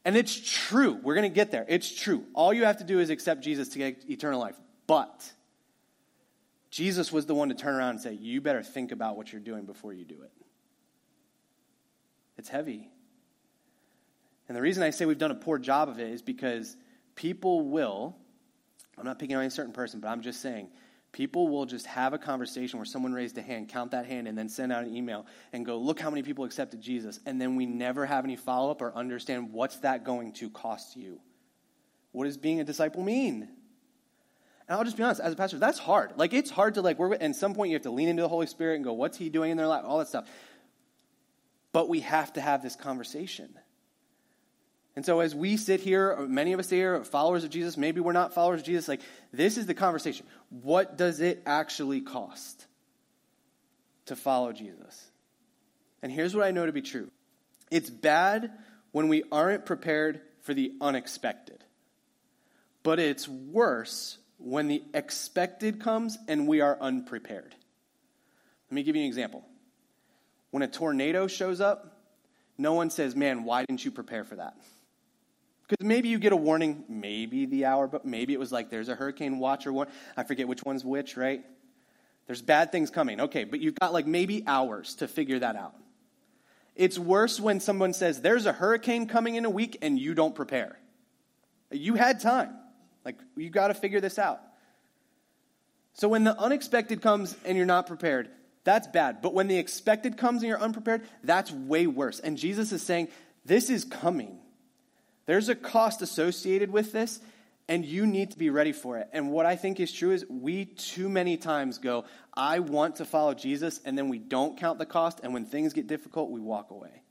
And 0.04 0.16
it's 0.16 0.38
true. 0.68 0.98
We're 1.02 1.14
going 1.14 1.30
to 1.30 1.34
get 1.34 1.50
there. 1.50 1.64
It's 1.68 1.94
true. 1.94 2.24
All 2.34 2.52
you 2.52 2.64
have 2.64 2.78
to 2.78 2.84
do 2.84 3.00
is 3.00 3.10
accept 3.10 3.42
Jesus 3.42 3.68
to 3.70 3.78
get 3.78 4.04
eternal 4.08 4.40
life. 4.40 4.56
But 4.90 5.32
Jesus 6.68 7.12
was 7.12 7.24
the 7.24 7.32
one 7.32 7.50
to 7.50 7.54
turn 7.54 7.76
around 7.76 7.90
and 7.90 8.00
say, 8.00 8.14
You 8.14 8.40
better 8.40 8.60
think 8.60 8.90
about 8.90 9.16
what 9.16 9.32
you're 9.32 9.40
doing 9.40 9.64
before 9.64 9.92
you 9.92 10.04
do 10.04 10.22
it. 10.22 10.32
It's 12.36 12.48
heavy. 12.48 12.90
And 14.48 14.56
the 14.56 14.60
reason 14.60 14.82
I 14.82 14.90
say 14.90 15.06
we've 15.06 15.16
done 15.16 15.30
a 15.30 15.36
poor 15.36 15.60
job 15.60 15.88
of 15.88 16.00
it 16.00 16.10
is 16.10 16.22
because 16.22 16.76
people 17.14 17.68
will, 17.68 18.16
I'm 18.98 19.04
not 19.04 19.20
picking 19.20 19.36
on 19.36 19.42
any 19.42 19.50
certain 19.50 19.72
person, 19.72 20.00
but 20.00 20.08
I'm 20.08 20.22
just 20.22 20.40
saying, 20.40 20.70
people 21.12 21.46
will 21.46 21.66
just 21.66 21.86
have 21.86 22.12
a 22.12 22.18
conversation 22.18 22.80
where 22.80 22.84
someone 22.84 23.12
raised 23.12 23.38
a 23.38 23.42
hand, 23.42 23.68
count 23.68 23.92
that 23.92 24.06
hand, 24.06 24.26
and 24.26 24.36
then 24.36 24.48
send 24.48 24.72
out 24.72 24.82
an 24.82 24.96
email 24.96 25.24
and 25.52 25.64
go, 25.64 25.78
look 25.78 26.00
how 26.00 26.10
many 26.10 26.24
people 26.24 26.44
accepted 26.44 26.80
Jesus. 26.80 27.20
And 27.26 27.40
then 27.40 27.54
we 27.54 27.64
never 27.64 28.06
have 28.06 28.24
any 28.24 28.34
follow 28.34 28.72
up 28.72 28.82
or 28.82 28.92
understand 28.96 29.52
what's 29.52 29.76
that 29.78 30.02
going 30.02 30.32
to 30.32 30.50
cost 30.50 30.96
you. 30.96 31.20
What 32.10 32.24
does 32.24 32.36
being 32.36 32.58
a 32.58 32.64
disciple 32.64 33.04
mean? 33.04 33.50
And 34.70 34.78
I'll 34.78 34.84
just 34.84 34.96
be 34.96 35.02
honest, 35.02 35.20
as 35.20 35.32
a 35.32 35.36
pastor, 35.36 35.58
that's 35.58 35.80
hard. 35.80 36.12
Like, 36.14 36.32
it's 36.32 36.48
hard 36.48 36.74
to, 36.74 36.80
like, 36.80 36.96
with, 36.96 37.20
at 37.20 37.34
some 37.34 37.54
point 37.54 37.70
you 37.70 37.74
have 37.74 37.82
to 37.82 37.90
lean 37.90 38.08
into 38.08 38.22
the 38.22 38.28
Holy 38.28 38.46
Spirit 38.46 38.76
and 38.76 38.84
go, 38.84 38.92
what's 38.92 39.18
he 39.18 39.28
doing 39.28 39.50
in 39.50 39.56
their 39.56 39.66
life? 39.66 39.82
All 39.84 39.98
that 39.98 40.06
stuff. 40.06 40.28
But 41.72 41.88
we 41.88 42.00
have 42.00 42.32
to 42.34 42.40
have 42.40 42.62
this 42.62 42.76
conversation. 42.76 43.52
And 44.94 45.04
so, 45.04 45.18
as 45.18 45.34
we 45.34 45.56
sit 45.56 45.80
here, 45.80 46.16
many 46.28 46.52
of 46.52 46.60
us 46.60 46.70
here, 46.70 47.02
followers 47.02 47.42
of 47.42 47.50
Jesus, 47.50 47.76
maybe 47.76 48.00
we're 48.00 48.12
not 48.12 48.32
followers 48.32 48.60
of 48.60 48.66
Jesus, 48.66 48.86
like, 48.86 49.00
this 49.32 49.58
is 49.58 49.66
the 49.66 49.74
conversation. 49.74 50.24
What 50.50 50.96
does 50.96 51.18
it 51.18 51.42
actually 51.46 52.00
cost 52.00 52.64
to 54.06 54.14
follow 54.14 54.52
Jesus? 54.52 55.10
And 56.00 56.12
here's 56.12 56.32
what 56.32 56.46
I 56.46 56.52
know 56.52 56.64
to 56.66 56.72
be 56.72 56.82
true 56.82 57.10
it's 57.72 57.90
bad 57.90 58.52
when 58.92 59.08
we 59.08 59.24
aren't 59.32 59.66
prepared 59.66 60.20
for 60.42 60.54
the 60.54 60.74
unexpected, 60.80 61.64
but 62.84 63.00
it's 63.00 63.26
worse 63.28 64.16
when 64.42 64.68
the 64.68 64.82
expected 64.94 65.80
comes 65.80 66.18
and 66.28 66.48
we 66.48 66.60
are 66.60 66.76
unprepared. 66.80 67.54
Let 68.70 68.74
me 68.74 68.82
give 68.82 68.96
you 68.96 69.02
an 69.02 69.08
example. 69.08 69.44
When 70.50 70.62
a 70.62 70.68
tornado 70.68 71.26
shows 71.26 71.60
up, 71.60 71.96
no 72.58 72.74
one 72.74 72.90
says, 72.90 73.14
Man, 73.16 73.44
why 73.44 73.64
didn't 73.64 73.84
you 73.84 73.90
prepare 73.90 74.24
for 74.24 74.36
that? 74.36 74.54
Because 75.68 75.86
maybe 75.86 76.08
you 76.08 76.18
get 76.18 76.32
a 76.32 76.36
warning, 76.36 76.84
maybe 76.88 77.46
the 77.46 77.66
hour, 77.66 77.86
but 77.86 78.04
maybe 78.04 78.32
it 78.32 78.40
was 78.40 78.50
like 78.50 78.70
there's 78.70 78.88
a 78.88 78.94
hurricane 78.94 79.38
watch 79.38 79.66
or 79.66 79.72
one. 79.72 79.86
I 80.16 80.24
forget 80.24 80.48
which 80.48 80.64
one's 80.64 80.84
which, 80.84 81.16
right? 81.16 81.44
There's 82.26 82.42
bad 82.42 82.72
things 82.72 82.90
coming. 82.90 83.20
Okay, 83.20 83.44
but 83.44 83.60
you've 83.60 83.78
got 83.78 83.92
like 83.92 84.06
maybe 84.06 84.44
hours 84.46 84.96
to 84.96 85.08
figure 85.08 85.38
that 85.38 85.56
out. 85.56 85.74
It's 86.76 86.98
worse 86.98 87.40
when 87.40 87.60
someone 87.60 87.92
says 87.92 88.20
there's 88.20 88.46
a 88.46 88.52
hurricane 88.52 89.06
coming 89.06 89.34
in 89.34 89.44
a 89.44 89.50
week 89.50 89.78
and 89.82 89.98
you 89.98 90.14
don't 90.14 90.34
prepare. 90.34 90.78
You 91.70 91.94
had 91.94 92.20
time. 92.20 92.59
Like, 93.04 93.18
you 93.36 93.50
got 93.50 93.68
to 93.68 93.74
figure 93.74 94.00
this 94.00 94.18
out. 94.18 94.40
So 95.94 96.08
when 96.08 96.24
the 96.24 96.38
unexpected 96.38 97.02
comes 97.02 97.36
and 97.44 97.56
you're 97.56 97.66
not 97.66 97.86
prepared, 97.86 98.28
that's 98.64 98.86
bad. 98.86 99.22
But 99.22 99.34
when 99.34 99.48
the 99.48 99.56
expected 99.56 100.16
comes 100.16 100.42
and 100.42 100.48
you're 100.48 100.60
unprepared, 100.60 101.02
that's 101.24 101.50
way 101.50 101.86
worse. 101.86 102.20
And 102.20 102.36
Jesus 102.36 102.72
is 102.72 102.82
saying, 102.82 103.08
this 103.44 103.70
is 103.70 103.84
coming. 103.84 104.38
There's 105.26 105.48
a 105.48 105.54
cost 105.54 106.02
associated 106.02 106.70
with 106.70 106.92
this, 106.92 107.20
and 107.68 107.84
you 107.84 108.06
need 108.06 108.32
to 108.32 108.38
be 108.38 108.50
ready 108.50 108.72
for 108.72 108.98
it. 108.98 109.08
And 109.12 109.30
what 109.30 109.46
I 109.46 109.56
think 109.56 109.80
is 109.80 109.92
true 109.92 110.10
is 110.10 110.26
we 110.28 110.64
too 110.64 111.08
many 111.08 111.36
times 111.36 111.78
go, 111.78 112.04
I 112.34 112.58
want 112.58 112.96
to 112.96 113.04
follow 113.04 113.32
Jesus, 113.34 113.80
and 113.84 113.96
then 113.96 114.08
we 114.08 114.18
don't 114.18 114.58
count 114.58 114.78
the 114.78 114.86
cost, 114.86 115.20
and 115.22 115.32
when 115.32 115.44
things 115.44 115.72
get 115.72 115.86
difficult, 115.86 116.30
we 116.30 116.40
walk 116.40 116.70
away. 116.70 117.02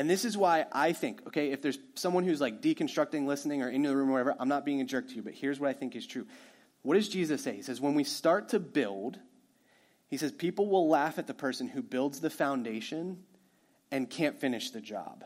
And 0.00 0.08
this 0.08 0.24
is 0.24 0.34
why 0.34 0.64
I 0.72 0.94
think, 0.94 1.26
okay, 1.26 1.52
if 1.52 1.60
there's 1.60 1.78
someone 1.94 2.24
who's 2.24 2.40
like 2.40 2.62
deconstructing, 2.62 3.26
listening, 3.26 3.60
or 3.60 3.68
in 3.68 3.82
the 3.82 3.94
room 3.94 4.08
or 4.08 4.12
whatever, 4.12 4.34
I'm 4.40 4.48
not 4.48 4.64
being 4.64 4.80
a 4.80 4.84
jerk 4.84 5.08
to 5.08 5.14
you, 5.14 5.20
but 5.20 5.34
here's 5.34 5.60
what 5.60 5.68
I 5.68 5.74
think 5.74 5.94
is 5.94 6.06
true. 6.06 6.26
What 6.80 6.94
does 6.94 7.06
Jesus 7.06 7.42
say? 7.42 7.54
He 7.54 7.60
says, 7.60 7.82
when 7.82 7.94
we 7.94 8.04
start 8.04 8.48
to 8.48 8.60
build, 8.60 9.18
he 10.08 10.16
says, 10.16 10.32
people 10.32 10.70
will 10.70 10.88
laugh 10.88 11.18
at 11.18 11.26
the 11.26 11.34
person 11.34 11.68
who 11.68 11.82
builds 11.82 12.20
the 12.20 12.30
foundation 12.30 13.18
and 13.90 14.08
can't 14.08 14.40
finish 14.40 14.70
the 14.70 14.80
job. 14.80 15.22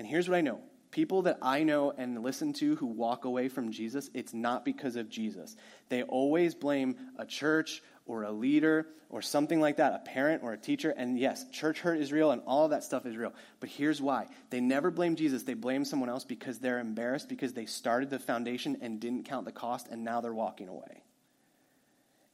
And 0.00 0.08
here's 0.08 0.28
what 0.28 0.36
I 0.36 0.40
know 0.40 0.58
people 0.90 1.22
that 1.22 1.38
I 1.40 1.62
know 1.62 1.92
and 1.96 2.24
listen 2.24 2.52
to 2.54 2.74
who 2.74 2.86
walk 2.86 3.24
away 3.24 3.48
from 3.48 3.70
Jesus, 3.70 4.10
it's 4.14 4.34
not 4.34 4.64
because 4.64 4.96
of 4.96 5.08
Jesus. 5.08 5.54
They 5.90 6.02
always 6.02 6.56
blame 6.56 6.96
a 7.20 7.24
church 7.24 7.84
or 8.06 8.24
a 8.24 8.32
leader 8.32 8.86
or 9.08 9.22
something 9.22 9.60
like 9.60 9.76
that, 9.76 9.92
a 9.92 9.98
parent 9.98 10.42
or 10.42 10.52
a 10.52 10.56
teacher. 10.56 10.90
And 10.90 11.18
yes, 11.18 11.44
church 11.50 11.80
hurt 11.80 11.98
is 11.98 12.12
real 12.12 12.30
and 12.30 12.42
all 12.46 12.68
that 12.68 12.84
stuff 12.84 13.06
is 13.06 13.16
real. 13.16 13.32
But 13.58 13.68
here's 13.68 14.00
why 14.00 14.26
they 14.50 14.60
never 14.60 14.90
blame 14.90 15.16
Jesus, 15.16 15.42
they 15.42 15.54
blame 15.54 15.84
someone 15.84 16.08
else 16.08 16.24
because 16.24 16.58
they're 16.58 16.78
embarrassed 16.78 17.28
because 17.28 17.52
they 17.52 17.66
started 17.66 18.10
the 18.10 18.18
foundation 18.18 18.78
and 18.80 19.00
didn't 19.00 19.24
count 19.24 19.44
the 19.44 19.52
cost 19.52 19.88
and 19.90 20.04
now 20.04 20.20
they're 20.20 20.32
walking 20.32 20.68
away. 20.68 21.02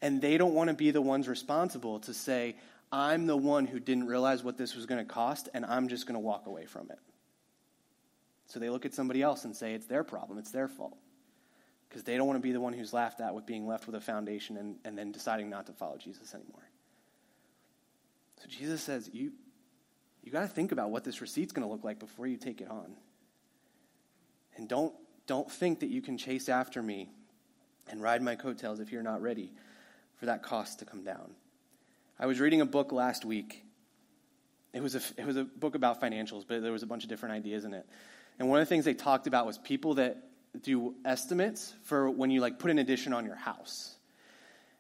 And 0.03 0.21
they 0.21 0.37
don't 0.37 0.55
want 0.55 0.69
to 0.69 0.75
be 0.75 0.91
the 0.91 1.01
ones 1.01 1.27
responsible 1.27 2.01
to 2.01 2.13
say, 2.13 2.57
I'm 2.93 3.27
the 3.27 3.37
one 3.37 3.67
who 3.67 3.81
didn't 3.81 4.07
realize 4.07 4.45
what 4.45 4.59
this 4.59 4.77
was 4.77 4.87
going 4.87 5.05
to 5.05 5.11
cost 5.11 5.49
and 5.55 5.65
I'm 5.65 5.89
just 5.89 6.07
going 6.07 6.15
to 6.15 6.21
walk 6.21 6.47
away 6.47 6.67
from 6.67 6.91
it. 6.91 6.99
So 8.49 8.61
they 8.61 8.71
look 8.71 8.85
at 8.85 8.95
somebody 8.95 9.23
else 9.23 9.45
and 9.45 9.57
say 9.57 9.73
it's 9.75 9.87
their 9.87 10.05
problem, 10.05 10.39
it's 10.39 10.51
their 10.51 10.69
fault. 10.69 10.99
Because 11.89 12.03
they 12.03 12.17
don't 12.17 12.27
want 12.27 12.39
to 12.39 12.43
be 12.43 12.53
the 12.53 12.61
one 12.61 12.73
who's 12.73 12.93
laughed 12.93 13.21
at 13.21 13.35
with 13.35 13.47
being 13.47 13.67
left 13.67 13.87
with 13.87 13.95
a 13.95 14.01
foundation 14.01 14.57
and, 14.57 14.77
and 14.85 14.99
then 14.99 15.13
deciding 15.13 15.49
not 15.49 15.67
to 15.67 15.73
follow 15.73 15.97
Jesus 15.97 16.35
anymore. 16.35 16.69
So 18.43 18.49
Jesus 18.49 18.83
says, 18.83 19.09
you, 19.13 19.33
you 20.23 20.33
got 20.33 20.43
to 20.43 20.49
think 20.49 20.73
about 20.73 20.91
what 20.91 21.05
this 21.05 21.21
receipt's 21.21 21.53
going 21.53 21.67
to 21.67 21.73
look 21.73 21.85
like 21.85 21.99
before 21.99 22.27
you 22.27 22.37
take 22.37 22.61
it 22.61 22.71
on. 22.71 22.97
And 24.57 24.69
don't, 24.69 24.95
don't 25.27 25.51
think 25.51 25.81
that 25.81 25.89
you 25.89 26.03
can 26.03 26.19
chase 26.19 26.49
after 26.49 26.83
me 26.83 27.11
and 27.89 28.03
ride 28.03 28.23
my 28.23 28.35
coattails 28.35 28.81
if 28.81 28.91
you're 28.91 29.03
not 29.03 29.23
ready 29.23 29.53
for 30.19 30.27
that 30.27 30.43
cost 30.43 30.81
to 30.81 30.85
come 30.85 31.05
down. 31.05 31.31
I 32.19 32.27
was 32.27 32.41
reading 32.41 32.61
a 32.61 32.67
book 32.67 32.93
last 32.93 33.25
week. 33.25 33.63
It 34.73 34.83
was 34.83 34.95
a, 34.95 35.01
it 35.17 35.27
was 35.27 35.37
a 35.37 35.45
book 35.45 35.75
about 35.75 36.01
financials, 36.01 36.45
but 36.47 36.63
there 36.63 36.73
was 36.73 36.83
a 36.83 36.87
bunch 36.87 37.05
of 37.05 37.09
different 37.09 37.35
ideas 37.35 37.65
in 37.65 37.75
it. 37.75 37.87
And 38.39 38.49
one 38.49 38.61
of 38.61 38.67
the 38.67 38.69
things 38.69 38.85
they 38.85 38.95
talked 38.95 39.27
about 39.27 39.47
was 39.47 39.59
people 39.59 39.95
that 39.95 40.26
do 40.63 40.95
estimates 41.05 41.75
for 41.85 42.11
when 42.11 42.31
you 42.31 42.41
like 42.41 42.59
put 42.59 42.71
an 42.71 42.79
addition 42.79 43.13
on 43.13 43.25
your 43.25 43.37
house. 43.37 43.97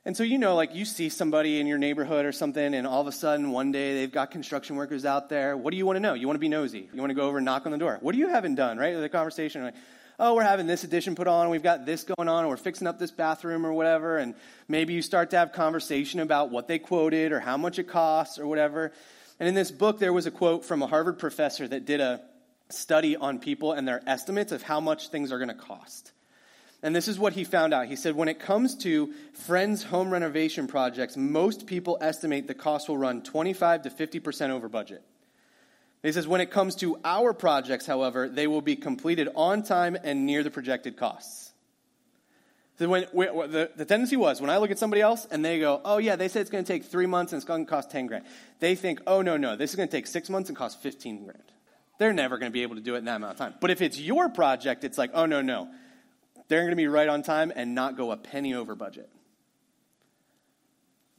And 0.04 0.16
so, 0.16 0.22
you 0.22 0.38
know, 0.38 0.54
like 0.54 0.74
you 0.74 0.84
see 0.84 1.08
somebody 1.08 1.58
in 1.58 1.66
your 1.66 1.78
neighborhood 1.78 2.26
or 2.26 2.32
something, 2.32 2.74
and 2.74 2.86
all 2.86 3.00
of 3.00 3.08
a 3.08 3.12
sudden 3.12 3.50
one 3.50 3.72
day 3.72 3.94
they've 3.94 4.12
got 4.12 4.30
construction 4.30 4.76
workers 4.76 5.04
out 5.04 5.28
there. 5.28 5.56
What 5.56 5.72
do 5.72 5.76
you 5.76 5.84
want 5.84 5.96
to 5.96 6.00
know? 6.00 6.14
You 6.14 6.28
want 6.28 6.36
to 6.36 6.40
be 6.40 6.48
nosy. 6.48 6.88
You 6.92 7.00
want 7.00 7.10
to 7.10 7.14
go 7.14 7.26
over 7.26 7.38
and 7.38 7.44
knock 7.44 7.66
on 7.66 7.72
the 7.72 7.78
door. 7.78 7.98
What 8.00 8.12
do 8.12 8.18
you 8.18 8.28
haven't 8.28 8.54
done, 8.54 8.78
right? 8.78 8.96
The 8.96 9.08
conversation, 9.08 9.64
like, 9.64 9.74
oh, 10.18 10.34
we're 10.34 10.44
having 10.44 10.66
this 10.66 10.84
addition 10.84 11.14
put 11.14 11.26
on, 11.26 11.50
we've 11.50 11.62
got 11.62 11.84
this 11.84 12.04
going 12.04 12.28
on, 12.28 12.46
we're 12.46 12.56
fixing 12.56 12.86
up 12.86 12.98
this 12.98 13.10
bathroom 13.10 13.66
or 13.66 13.72
whatever. 13.72 14.16
And 14.18 14.34
maybe 14.68 14.94
you 14.94 15.02
start 15.02 15.30
to 15.30 15.38
have 15.38 15.52
conversation 15.52 16.20
about 16.20 16.50
what 16.50 16.68
they 16.68 16.78
quoted 16.78 17.32
or 17.32 17.40
how 17.40 17.56
much 17.56 17.78
it 17.78 17.88
costs 17.88 18.38
or 18.38 18.46
whatever. 18.46 18.92
And 19.38 19.48
in 19.48 19.54
this 19.54 19.70
book, 19.70 19.98
there 19.98 20.12
was 20.12 20.26
a 20.26 20.30
quote 20.30 20.64
from 20.64 20.82
a 20.82 20.86
Harvard 20.86 21.18
professor 21.18 21.66
that 21.68 21.84
did 21.84 22.00
a 22.00 22.20
study 22.68 23.16
on 23.16 23.38
people 23.38 23.72
and 23.72 23.86
their 23.86 24.02
estimates 24.06 24.52
of 24.52 24.62
how 24.62 24.80
much 24.80 25.08
things 25.08 25.32
are 25.32 25.38
going 25.38 25.48
to 25.48 25.54
cost. 25.54 26.12
And 26.82 26.94
this 26.94 27.08
is 27.08 27.18
what 27.18 27.32
he 27.32 27.44
found 27.44 27.72
out. 27.72 27.86
He 27.86 27.96
said, 27.96 28.14
when 28.14 28.28
it 28.28 28.38
comes 28.38 28.76
to 28.78 29.12
friends' 29.32 29.82
home 29.82 30.10
renovation 30.10 30.66
projects, 30.66 31.16
most 31.16 31.66
people 31.66 31.98
estimate 32.00 32.46
the 32.46 32.54
cost 32.54 32.88
will 32.88 32.98
run 32.98 33.22
25 33.22 33.82
to 33.82 33.90
50% 33.90 34.50
over 34.50 34.68
budget. 34.68 35.02
He 36.02 36.12
says, 36.12 36.28
when 36.28 36.40
it 36.40 36.50
comes 36.50 36.76
to 36.76 37.00
our 37.04 37.32
projects, 37.32 37.86
however, 37.86 38.28
they 38.28 38.46
will 38.46 38.60
be 38.60 38.76
completed 38.76 39.28
on 39.34 39.62
time 39.62 39.96
and 40.04 40.26
near 40.26 40.42
the 40.44 40.50
projected 40.50 40.96
costs. 40.96 41.52
So 42.78 42.88
when, 42.88 43.04
when 43.12 43.50
the, 43.50 43.70
the 43.74 43.86
tendency 43.86 44.16
was, 44.16 44.40
when 44.40 44.50
I 44.50 44.58
look 44.58 44.70
at 44.70 44.78
somebody 44.78 45.00
else 45.00 45.26
and 45.30 45.42
they 45.42 45.58
go, 45.58 45.80
oh, 45.84 45.96
yeah, 45.96 46.14
they 46.16 46.28
said 46.28 46.42
it's 46.42 46.50
going 46.50 46.62
to 46.62 46.72
take 46.72 46.84
three 46.84 47.06
months 47.06 47.32
and 47.32 47.40
it's 47.40 47.46
going 47.46 47.64
to 47.64 47.70
cost 47.70 47.90
10 47.90 48.06
grand, 48.06 48.24
they 48.60 48.74
think, 48.74 49.00
oh, 49.06 49.22
no, 49.22 49.38
no, 49.38 49.56
this 49.56 49.70
is 49.70 49.76
going 49.76 49.88
to 49.88 49.92
take 49.92 50.06
six 50.06 50.28
months 50.28 50.50
and 50.50 50.56
cost 50.56 50.82
15 50.82 51.24
grand. 51.24 51.42
They're 51.98 52.12
never 52.12 52.38
going 52.38 52.50
to 52.50 52.52
be 52.52 52.62
able 52.62 52.76
to 52.76 52.82
do 52.82 52.94
it 52.94 52.98
in 52.98 53.04
that 53.06 53.16
amount 53.16 53.32
of 53.32 53.38
time. 53.38 53.54
But 53.60 53.70
if 53.70 53.80
it's 53.80 53.98
your 53.98 54.28
project, 54.28 54.84
it's 54.84 54.98
like, 54.98 55.10
oh, 55.14 55.26
no, 55.26 55.40
no. 55.40 55.70
They're 56.48 56.60
going 56.60 56.70
to 56.70 56.76
be 56.76 56.86
right 56.86 57.08
on 57.08 57.22
time 57.22 57.52
and 57.54 57.74
not 57.74 57.96
go 57.96 58.12
a 58.12 58.16
penny 58.16 58.54
over 58.54 58.74
budget. 58.74 59.10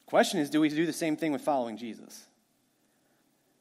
Question 0.06 0.40
is, 0.40 0.50
do 0.50 0.62
we 0.62 0.70
do 0.70 0.86
the 0.86 0.94
same 0.94 1.18
thing 1.18 1.34
with 1.34 1.42
following 1.42 1.78
Jesus? 1.78 2.26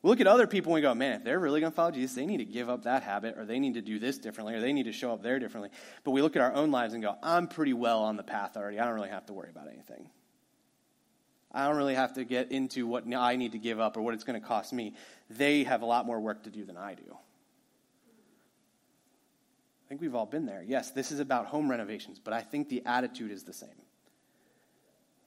We 0.02 0.11
look 0.11 0.20
at 0.20 0.29
other 0.29 0.46
people 0.46 0.72
and 0.72 0.76
we 0.76 0.81
go, 0.83 0.94
man, 0.94 1.14
if 1.14 1.24
they're 1.24 1.40
really 1.40 1.59
going 1.59 1.72
to 1.72 1.76
follow 1.76 1.90
Jesus, 1.90 2.14
they 2.14 2.26
need 2.26 2.37
to 2.37 2.44
give 2.44 2.70
up 2.70 2.85
that 2.85 3.02
habit, 3.02 3.37
or 3.37 3.44
they 3.44 3.59
need 3.59 3.74
to 3.74 3.81
do 3.81 3.98
this 3.98 4.18
differently, 4.18 4.55
or 4.55 4.61
they 4.61 4.72
need 4.72 4.85
to 4.85 4.92
show 4.92 5.12
up 5.12 5.22
there 5.22 5.40
differently. 5.40 5.70
But 6.05 6.12
we 6.12 6.22
look 6.22 6.37
at 6.37 6.42
our 6.42 6.55
own 6.55 6.70
lives 6.70 6.94
and 6.94 7.02
go, 7.02 7.16
I'm 7.22 7.48
pretty 7.48 7.72
well 7.72 8.05
on 8.05 8.16
the 8.16 8.22
path 8.22 8.57
already. 8.57 8.79
I 8.79 8.85
don't 8.85 8.94
really 8.94 9.09
have 9.09 9.26
to 9.26 9.33
worry 9.33 9.50
about 9.50 9.66
anything. 9.66 10.09
I 11.57 11.66
don't 11.66 11.79
really 11.79 11.95
have 11.95 12.12
to 12.14 12.25
get 12.25 12.53
into 12.53 12.87
what 12.87 13.05
I 13.12 13.37
need 13.37 13.53
to 13.53 13.59
give 13.59 13.81
up 13.81 13.97
or 13.97 14.03
what 14.03 14.12
it's 14.12 14.25
going 14.25 14.38
to 14.38 14.47
cost 14.47 14.75
me. 14.75 14.95
They 15.31 15.64
have 15.64 15.81
a 15.81 15.87
lot 15.87 16.05
more 16.05 16.21
work 16.21 16.45
to 16.45 16.51
do 16.51 16.66
than 16.66 16.77
I 16.77 16.92
do. 16.95 17.16
I 19.87 19.88
think 19.88 20.03
we've 20.03 20.14
all 20.14 20.27
been 20.27 20.45
there. 20.45 20.62
Yes, 20.62 20.90
this 20.90 21.11
is 21.11 21.19
about 21.19 21.47
home 21.47 21.71
renovations, 21.71 22.21
but 22.23 22.35
I 22.35 22.42
think 22.42 22.69
the 22.69 22.83
attitude 22.85 23.31
is 23.31 23.45
the 23.45 23.55
same. 23.55 23.71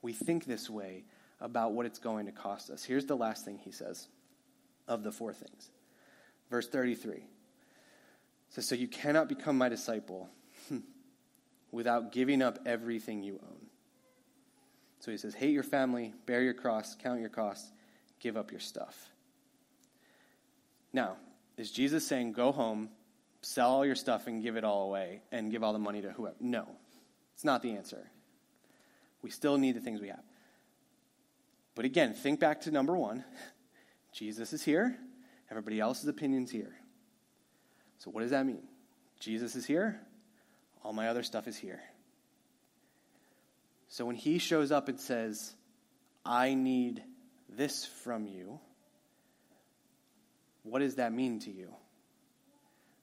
We 0.02 0.12
think 0.12 0.44
this 0.44 0.70
way 0.70 1.02
about 1.40 1.72
what 1.72 1.84
it's 1.84 1.98
going 1.98 2.26
to 2.26 2.32
cost 2.32 2.70
us. 2.70 2.84
Here's 2.84 3.06
the 3.06 3.16
last 3.16 3.44
thing 3.44 3.58
he 3.58 3.72
says 3.72 4.06
of 4.86 5.02
the 5.02 5.10
four 5.10 5.32
things. 5.32 5.70
Verse 6.48 6.68
33 6.68 7.24
says, 8.50 8.68
So 8.68 8.76
you 8.76 8.86
cannot 8.86 9.28
become 9.28 9.58
my 9.58 9.68
disciple 9.68 10.28
without 11.72 12.12
giving 12.12 12.40
up 12.40 12.60
everything 12.66 13.24
you 13.24 13.40
own. 13.42 13.69
So 15.00 15.10
he 15.10 15.16
says, 15.16 15.34
hate 15.34 15.52
your 15.52 15.62
family, 15.62 16.12
bear 16.26 16.42
your 16.42 16.54
cross, 16.54 16.94
count 16.94 17.20
your 17.20 17.30
costs, 17.30 17.72
give 18.20 18.36
up 18.36 18.50
your 18.50 18.60
stuff. 18.60 19.10
Now, 20.92 21.16
is 21.56 21.70
Jesus 21.70 22.06
saying, 22.06 22.32
go 22.32 22.52
home, 22.52 22.90
sell 23.40 23.70
all 23.70 23.86
your 23.86 23.94
stuff, 23.94 24.26
and 24.26 24.42
give 24.42 24.56
it 24.56 24.64
all 24.64 24.84
away, 24.84 25.22
and 25.32 25.50
give 25.50 25.64
all 25.64 25.72
the 25.72 25.78
money 25.78 26.02
to 26.02 26.10
whoever? 26.10 26.36
No, 26.38 26.68
it's 27.34 27.44
not 27.44 27.62
the 27.62 27.72
answer. 27.72 28.10
We 29.22 29.30
still 29.30 29.56
need 29.56 29.74
the 29.74 29.80
things 29.80 30.02
we 30.02 30.08
have. 30.08 30.22
But 31.74 31.86
again, 31.86 32.12
think 32.12 32.38
back 32.38 32.60
to 32.62 32.70
number 32.70 32.96
one 32.96 33.24
Jesus 34.12 34.52
is 34.52 34.62
here, 34.62 34.98
everybody 35.50 35.80
else's 35.80 36.08
opinion's 36.08 36.50
here. 36.50 36.74
So, 37.98 38.10
what 38.10 38.20
does 38.20 38.32
that 38.32 38.44
mean? 38.44 38.64
Jesus 39.18 39.56
is 39.56 39.64
here, 39.64 40.00
all 40.84 40.92
my 40.92 41.08
other 41.08 41.22
stuff 41.22 41.48
is 41.48 41.56
here. 41.56 41.80
So, 43.90 44.06
when 44.06 44.16
he 44.16 44.38
shows 44.38 44.70
up 44.70 44.88
and 44.88 44.98
says, 45.00 45.52
I 46.24 46.54
need 46.54 47.02
this 47.48 47.84
from 47.84 48.26
you, 48.26 48.60
what 50.62 50.78
does 50.78 50.94
that 50.94 51.12
mean 51.12 51.40
to 51.40 51.50
you? 51.50 51.74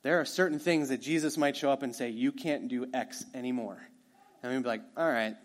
There 0.03 0.21
are 0.21 0.25
certain 0.25 0.59
things 0.59 0.87
that 0.87 1.01
Jesus 1.01 1.37
might 1.37 1.57
show 1.57 1.71
up 1.71 1.83
and 1.83 1.93
say, 1.93 2.09
You 2.09 2.31
can't 2.31 2.69
do 2.69 2.87
X 2.93 3.25
anymore. 3.33 3.77
And 4.41 4.53
we'd 4.53 4.63
be 4.63 4.67
like, 4.67 4.81
All 4.95 5.09
right, 5.09 5.35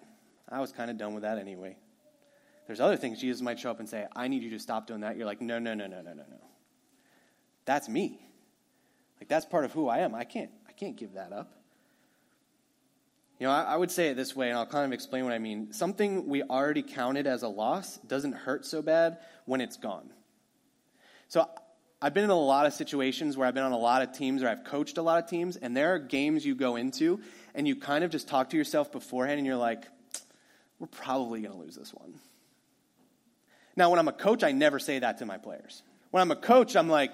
I 0.48 0.60
was 0.60 0.70
kind 0.70 0.92
of 0.92 0.96
done 0.96 1.12
with 1.14 1.24
that 1.24 1.38
anyway. 1.38 1.76
There's 2.68 2.80
other 2.80 2.96
things 2.96 3.20
Jesus 3.20 3.42
might 3.42 3.58
show 3.58 3.72
up 3.72 3.80
and 3.80 3.88
say, 3.88 4.06
I 4.14 4.28
need 4.28 4.44
you 4.44 4.50
to 4.50 4.60
stop 4.60 4.86
doing 4.86 5.00
that. 5.00 5.16
You're 5.16 5.26
like, 5.26 5.40
No, 5.40 5.58
no, 5.58 5.74
no, 5.74 5.88
no, 5.88 6.02
no, 6.02 6.14
no, 6.14 6.22
no. 6.22 6.40
That's 7.64 7.88
me. 7.88 8.20
Like, 9.20 9.28
that's 9.28 9.46
part 9.46 9.64
of 9.64 9.72
who 9.72 9.88
I 9.88 9.98
am. 9.98 10.14
I 10.14 10.22
can't, 10.22 10.50
I 10.68 10.72
can't 10.72 10.96
give 10.96 11.14
that 11.14 11.32
up. 11.32 11.52
You 13.42 13.48
know, 13.48 13.54
I, 13.54 13.62
I 13.62 13.76
would 13.76 13.90
say 13.90 14.06
it 14.06 14.14
this 14.14 14.36
way, 14.36 14.50
and 14.50 14.56
I'll 14.56 14.66
kind 14.66 14.84
of 14.84 14.92
explain 14.92 15.24
what 15.24 15.32
I 15.32 15.40
mean. 15.40 15.72
Something 15.72 16.28
we 16.28 16.44
already 16.44 16.84
counted 16.84 17.26
as 17.26 17.42
a 17.42 17.48
loss 17.48 17.96
doesn't 18.06 18.34
hurt 18.34 18.64
so 18.64 18.82
bad 18.82 19.18
when 19.46 19.60
it's 19.60 19.76
gone. 19.76 20.10
So 21.26 21.48
I've 22.00 22.14
been 22.14 22.22
in 22.22 22.30
a 22.30 22.38
lot 22.38 22.66
of 22.66 22.72
situations 22.72 23.36
where 23.36 23.48
I've 23.48 23.54
been 23.54 23.64
on 23.64 23.72
a 23.72 23.76
lot 23.76 24.02
of 24.02 24.12
teams 24.12 24.44
or 24.44 24.48
I've 24.48 24.62
coached 24.62 24.96
a 24.96 25.02
lot 25.02 25.20
of 25.20 25.28
teams, 25.28 25.56
and 25.56 25.76
there 25.76 25.92
are 25.92 25.98
games 25.98 26.46
you 26.46 26.54
go 26.54 26.76
into 26.76 27.18
and 27.52 27.66
you 27.66 27.74
kind 27.74 28.04
of 28.04 28.12
just 28.12 28.28
talk 28.28 28.50
to 28.50 28.56
yourself 28.56 28.92
beforehand 28.92 29.38
and 29.38 29.46
you're 29.46 29.56
like, 29.56 29.88
we're 30.78 30.86
probably 30.86 31.40
going 31.40 31.52
to 31.52 31.58
lose 31.58 31.74
this 31.74 31.92
one. 31.92 32.14
Now, 33.74 33.90
when 33.90 33.98
I'm 33.98 34.06
a 34.06 34.12
coach, 34.12 34.44
I 34.44 34.52
never 34.52 34.78
say 34.78 35.00
that 35.00 35.18
to 35.18 35.26
my 35.26 35.38
players. 35.38 35.82
When 36.12 36.20
I'm 36.20 36.30
a 36.30 36.36
coach, 36.36 36.76
I'm 36.76 36.88
like, 36.88 37.10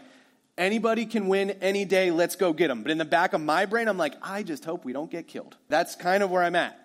anybody 0.59 1.07
can 1.07 1.29
win 1.29 1.53
any 1.63 1.85
day, 1.85 2.11
let's 2.11 2.37
go 2.37 2.53
get 2.53 2.69
them. 2.69 2.83
But 2.83 2.93
in 2.93 2.99
the 2.99 3.05
back 3.05 3.33
of 3.33 3.41
my 3.41 3.65
brain, 3.65 3.89
I'm 3.89 3.97
like, 3.97 4.15
I 4.21 4.43
just 4.43 4.65
hope 4.65 4.85
we 4.85 4.93
don't 4.93 5.11
get 5.11 5.29
killed. 5.29 5.57
That's 5.69 5.95
kind 5.95 6.23
of 6.23 6.31
where 6.31 6.43
I'm 6.43 6.57
at. 6.57 6.79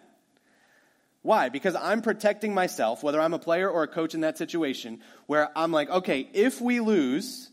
Why? 1.23 1.49
Because 1.49 1.75
I'm 1.75 2.01
protecting 2.01 2.53
myself, 2.53 3.01
whether 3.01 3.19
I'm 3.19 3.33
a 3.33 3.39
player 3.39 3.69
or 3.69 3.83
a 3.83 3.87
coach 3.87 4.13
in 4.13 4.21
that 4.21 4.37
situation, 4.37 5.01
where 5.25 5.49
I'm 5.57 5.71
like, 5.71 5.89
okay, 5.89 6.29
if 6.33 6.61
we 6.61 6.79
lose, 6.79 7.49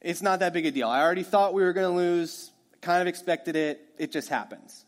it's 0.00 0.20
not 0.20 0.40
that 0.40 0.52
big 0.52 0.66
a 0.66 0.70
deal. 0.70 0.88
I 0.88 1.00
already 1.00 1.22
thought 1.22 1.54
we 1.54 1.62
were 1.62 1.72
going 1.72 1.90
to 1.90 1.96
lose, 1.96 2.50
kind 2.80 3.00
of 3.00 3.06
expected 3.06 3.54
it. 3.54 3.80
It 3.98 4.10
just 4.10 4.28
happens. 4.28 4.84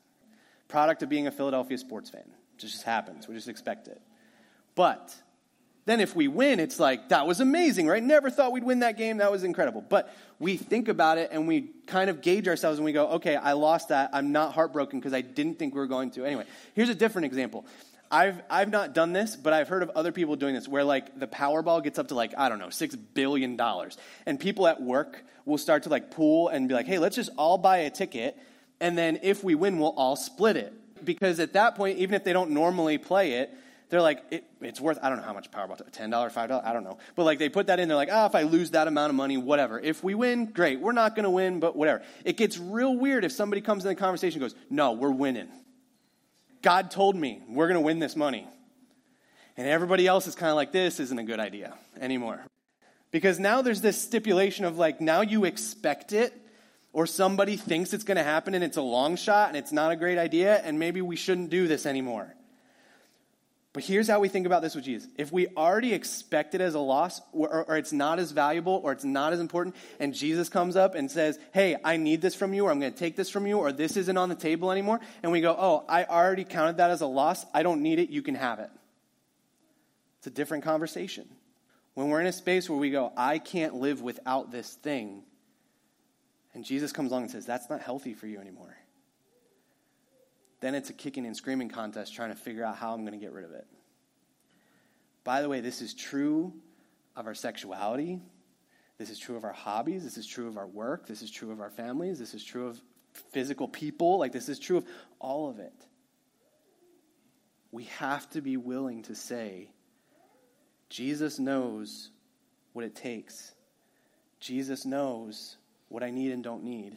Product 0.66 1.04
of 1.04 1.08
being 1.08 1.28
a 1.28 1.30
Philadelphia 1.30 1.78
sports 1.78 2.10
fan. 2.10 2.22
It 2.22 2.60
just 2.60 2.82
happens. 2.82 3.28
We 3.28 3.34
just 3.36 3.48
expect 3.48 3.86
it. 3.86 4.02
But 4.74 5.14
then 5.86 6.00
if 6.00 6.16
we 6.16 6.28
win, 6.28 6.60
it's 6.60 6.80
like, 6.80 7.10
that 7.10 7.26
was 7.26 7.40
amazing, 7.40 7.86
right? 7.86 8.02
Never 8.02 8.30
thought 8.30 8.52
we'd 8.52 8.64
win 8.64 8.80
that 8.80 8.96
game. 8.96 9.18
That 9.18 9.30
was 9.30 9.44
incredible. 9.44 9.84
But 9.86 10.14
we 10.38 10.56
think 10.56 10.88
about 10.88 11.18
it 11.18 11.28
and 11.30 11.46
we 11.46 11.70
kind 11.86 12.08
of 12.08 12.22
gauge 12.22 12.48
ourselves 12.48 12.78
and 12.78 12.84
we 12.84 12.92
go, 12.92 13.08
okay, 13.08 13.36
I 13.36 13.52
lost 13.52 13.90
that. 13.90 14.10
I'm 14.12 14.32
not 14.32 14.54
heartbroken 14.54 14.98
because 14.98 15.12
I 15.12 15.20
didn't 15.20 15.58
think 15.58 15.74
we 15.74 15.80
were 15.80 15.86
going 15.86 16.10
to. 16.12 16.24
Anyway, 16.24 16.44
here's 16.74 16.88
a 16.88 16.94
different 16.94 17.26
example. 17.26 17.66
I've, 18.10 18.40
I've 18.48 18.70
not 18.70 18.94
done 18.94 19.12
this, 19.12 19.36
but 19.36 19.52
I've 19.52 19.68
heard 19.68 19.82
of 19.82 19.90
other 19.90 20.12
people 20.12 20.36
doing 20.36 20.54
this 20.54 20.68
where 20.68 20.84
like 20.84 21.18
the 21.18 21.26
Powerball 21.26 21.82
gets 21.82 21.98
up 21.98 22.08
to 22.08 22.14
like, 22.14 22.32
I 22.38 22.48
don't 22.48 22.58
know, 22.58 22.68
$6 22.68 22.98
billion. 23.12 23.60
And 24.24 24.40
people 24.40 24.66
at 24.66 24.80
work 24.80 25.22
will 25.44 25.58
start 25.58 25.82
to 25.82 25.90
like 25.90 26.10
pool 26.10 26.48
and 26.48 26.66
be 26.66 26.74
like, 26.74 26.86
hey, 26.86 26.98
let's 26.98 27.16
just 27.16 27.30
all 27.36 27.58
buy 27.58 27.78
a 27.78 27.90
ticket. 27.90 28.38
And 28.80 28.96
then 28.96 29.18
if 29.22 29.44
we 29.44 29.54
win, 29.54 29.78
we'll 29.78 29.90
all 29.90 30.16
split 30.16 30.56
it. 30.56 30.72
Because 31.04 31.40
at 31.40 31.52
that 31.52 31.74
point, 31.74 31.98
even 31.98 32.14
if 32.14 32.24
they 32.24 32.32
don't 32.32 32.52
normally 32.52 32.96
play 32.96 33.32
it, 33.32 33.54
they're 33.94 34.02
like, 34.02 34.24
it, 34.32 34.42
it's 34.60 34.80
worth, 34.80 34.98
I 35.00 35.08
don't 35.08 35.18
know 35.18 35.24
how 35.24 35.32
much 35.32 35.52
Powerball, 35.52 35.80
$10, 35.88 36.10
$5, 36.10 36.64
I 36.64 36.72
don't 36.72 36.82
know. 36.82 36.98
But 37.14 37.22
like 37.22 37.38
they 37.38 37.48
put 37.48 37.68
that 37.68 37.78
in, 37.78 37.86
they're 37.86 37.96
like, 37.96 38.08
ah, 38.10 38.24
oh, 38.24 38.26
if 38.26 38.34
I 38.34 38.42
lose 38.42 38.72
that 38.72 38.88
amount 38.88 39.10
of 39.10 39.14
money, 39.14 39.36
whatever. 39.36 39.78
If 39.78 40.02
we 40.02 40.16
win, 40.16 40.46
great. 40.46 40.80
We're 40.80 40.90
not 40.90 41.14
going 41.14 41.22
to 41.22 41.30
win, 41.30 41.60
but 41.60 41.76
whatever. 41.76 42.02
It 42.24 42.36
gets 42.36 42.58
real 42.58 42.96
weird 42.96 43.24
if 43.24 43.30
somebody 43.30 43.60
comes 43.60 43.84
in 43.84 43.90
the 43.90 43.94
conversation 43.94 44.40
goes, 44.40 44.56
no, 44.68 44.94
we're 44.94 45.12
winning. 45.12 45.46
God 46.60 46.90
told 46.90 47.14
me 47.14 47.40
we're 47.48 47.68
going 47.68 47.78
to 47.78 47.84
win 47.84 48.00
this 48.00 48.16
money. 48.16 48.48
And 49.56 49.68
everybody 49.68 50.08
else 50.08 50.26
is 50.26 50.34
kind 50.34 50.50
of 50.50 50.56
like, 50.56 50.72
this 50.72 50.98
isn't 50.98 51.18
a 51.20 51.22
good 51.22 51.38
idea 51.38 51.72
anymore. 52.00 52.44
Because 53.12 53.38
now 53.38 53.62
there's 53.62 53.80
this 53.80 54.02
stipulation 54.02 54.64
of 54.64 54.76
like, 54.76 55.00
now 55.00 55.20
you 55.20 55.44
expect 55.44 56.12
it, 56.12 56.34
or 56.92 57.06
somebody 57.06 57.56
thinks 57.56 57.92
it's 57.92 58.02
going 58.02 58.16
to 58.16 58.24
happen 58.24 58.54
and 58.54 58.64
it's 58.64 58.76
a 58.76 58.82
long 58.82 59.14
shot 59.14 59.50
and 59.50 59.56
it's 59.56 59.70
not 59.70 59.92
a 59.92 59.96
great 59.96 60.18
idea, 60.18 60.56
and 60.56 60.80
maybe 60.80 61.00
we 61.00 61.14
shouldn't 61.14 61.50
do 61.50 61.68
this 61.68 61.86
anymore. 61.86 62.34
But 63.74 63.82
here's 63.82 64.06
how 64.06 64.20
we 64.20 64.28
think 64.28 64.46
about 64.46 64.62
this 64.62 64.76
with 64.76 64.84
Jesus. 64.84 65.08
If 65.18 65.32
we 65.32 65.48
already 65.48 65.92
expect 65.92 66.54
it 66.54 66.60
as 66.60 66.74
a 66.74 66.78
loss, 66.78 67.20
or, 67.32 67.64
or, 67.64 67.76
it's 67.76 67.92
not 67.92 68.20
as 68.20 68.30
valuable, 68.30 68.80
or 68.84 68.92
it's 68.92 69.02
not 69.02 69.32
as 69.32 69.40
important, 69.40 69.74
and 69.98 70.14
Jesus 70.14 70.48
comes 70.48 70.76
up 70.76 70.94
and 70.94 71.10
says, 71.10 71.40
Hey, 71.52 71.76
I 71.84 71.96
need 71.96 72.22
this 72.22 72.36
from 72.36 72.54
you, 72.54 72.66
or 72.66 72.70
I'm 72.70 72.78
going 72.78 72.92
to 72.92 72.98
take 72.98 73.16
this 73.16 73.28
from 73.28 73.48
you, 73.48 73.58
or 73.58 73.72
this 73.72 73.96
isn't 73.96 74.16
on 74.16 74.28
the 74.28 74.36
table 74.36 74.70
anymore, 74.70 75.00
and 75.24 75.32
we 75.32 75.40
go, 75.40 75.56
Oh, 75.58 75.84
I 75.88 76.04
already 76.04 76.44
counted 76.44 76.76
that 76.76 76.92
as 76.92 77.00
a 77.00 77.06
loss. 77.06 77.44
I 77.52 77.64
don't 77.64 77.82
need 77.82 77.98
it. 77.98 78.10
You 78.10 78.22
can 78.22 78.36
have 78.36 78.60
it. 78.60 78.70
It's 80.18 80.28
a 80.28 80.30
different 80.30 80.62
conversation. 80.62 81.28
When 81.94 82.10
we're 82.10 82.20
in 82.20 82.28
a 82.28 82.32
space 82.32 82.70
where 82.70 82.78
we 82.78 82.90
go, 82.90 83.12
I 83.16 83.40
can't 83.40 83.74
live 83.74 84.02
without 84.02 84.52
this 84.52 84.72
thing, 84.72 85.24
and 86.54 86.64
Jesus 86.64 86.92
comes 86.92 87.10
along 87.10 87.24
and 87.24 87.32
says, 87.32 87.44
That's 87.44 87.68
not 87.68 87.80
healthy 87.80 88.14
for 88.14 88.28
you 88.28 88.38
anymore 88.38 88.76
then 90.64 90.74
it's 90.74 90.88
a 90.88 90.94
kicking 90.94 91.26
and 91.26 91.36
screaming 91.36 91.68
contest 91.68 92.14
trying 92.14 92.30
to 92.30 92.36
figure 92.36 92.64
out 92.64 92.76
how 92.76 92.94
I'm 92.94 93.04
going 93.04 93.18
to 93.18 93.24
get 93.24 93.32
rid 93.32 93.44
of 93.44 93.52
it. 93.52 93.66
By 95.22 95.42
the 95.42 95.48
way, 95.48 95.60
this 95.60 95.82
is 95.82 95.94
true 95.94 96.54
of 97.16 97.26
our 97.26 97.34
sexuality. 97.34 98.20
This 98.98 99.10
is 99.10 99.18
true 99.18 99.36
of 99.36 99.44
our 99.44 99.52
hobbies. 99.52 100.04
This 100.04 100.16
is 100.16 100.26
true 100.26 100.48
of 100.48 100.56
our 100.56 100.66
work. 100.66 101.06
This 101.06 101.22
is 101.22 101.30
true 101.30 101.50
of 101.50 101.60
our 101.60 101.70
families. 101.70 102.18
This 102.18 102.34
is 102.34 102.44
true 102.44 102.68
of 102.68 102.80
physical 103.32 103.68
people. 103.68 104.18
Like, 104.18 104.32
this 104.32 104.48
is 104.48 104.58
true 104.58 104.76
of 104.76 104.86
all 105.18 105.48
of 105.48 105.58
it. 105.58 105.74
We 107.72 107.84
have 107.98 108.28
to 108.30 108.40
be 108.40 108.56
willing 108.56 109.02
to 109.04 109.14
say, 109.14 109.70
Jesus 110.88 111.38
knows 111.38 112.10
what 112.72 112.84
it 112.84 112.94
takes. 112.94 113.52
Jesus 114.38 114.84
knows 114.84 115.56
what 115.88 116.02
I 116.02 116.10
need 116.10 116.30
and 116.30 116.44
don't 116.44 116.62
need. 116.62 116.96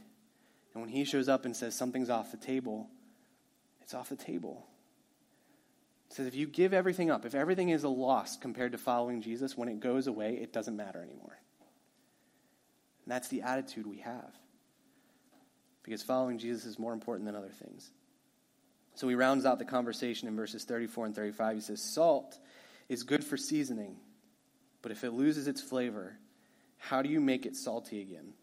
And 0.73 0.83
when 0.83 0.89
he 0.89 1.05
shows 1.05 1.27
up 1.27 1.45
and 1.45 1.55
says 1.55 1.73
something's 1.73 2.09
off 2.11 2.31
the 2.31 2.37
table, 2.37 2.89
it's 3.87 3.93
off 3.93 4.09
the 4.09 4.17
table. 4.17 4.67
It 6.09 6.15
says 6.17 6.27
if 6.27 6.35
you 6.35 6.45
give 6.45 6.73
everything 6.73 7.09
up, 7.09 7.25
if 7.25 7.33
everything 7.33 7.69
is 7.69 7.85
a 7.85 7.89
loss 7.89 8.35
compared 8.35 8.73
to 8.73 8.77
following 8.77 9.21
Jesus, 9.21 9.55
when 9.55 9.69
it 9.69 9.79
goes 9.79 10.07
away, 10.07 10.33
it 10.41 10.51
doesn't 10.51 10.75
matter 10.75 11.01
anymore. 11.01 11.39
And 13.05 13.13
that's 13.13 13.29
the 13.29 13.43
attitude 13.43 13.87
we 13.87 13.99
have. 13.99 14.35
Because 15.83 16.03
following 16.03 16.37
Jesus 16.37 16.65
is 16.65 16.77
more 16.77 16.91
important 16.91 17.27
than 17.27 17.35
other 17.37 17.53
things. 17.63 17.89
So 18.95 19.07
he 19.07 19.15
rounds 19.15 19.45
out 19.45 19.57
the 19.57 19.63
conversation 19.63 20.27
in 20.27 20.35
verses 20.35 20.65
34 20.65 21.05
and 21.05 21.15
35. 21.15 21.55
He 21.55 21.61
says, 21.61 21.81
Salt 21.81 22.37
is 22.89 23.03
good 23.03 23.23
for 23.23 23.37
seasoning, 23.37 23.95
but 24.81 24.91
if 24.91 25.05
it 25.05 25.11
loses 25.11 25.47
its 25.47 25.61
flavor, 25.61 26.17
how 26.75 27.01
do 27.01 27.07
you 27.07 27.21
make 27.21 27.45
it 27.45 27.55
salty 27.55 28.01
again? 28.01 28.33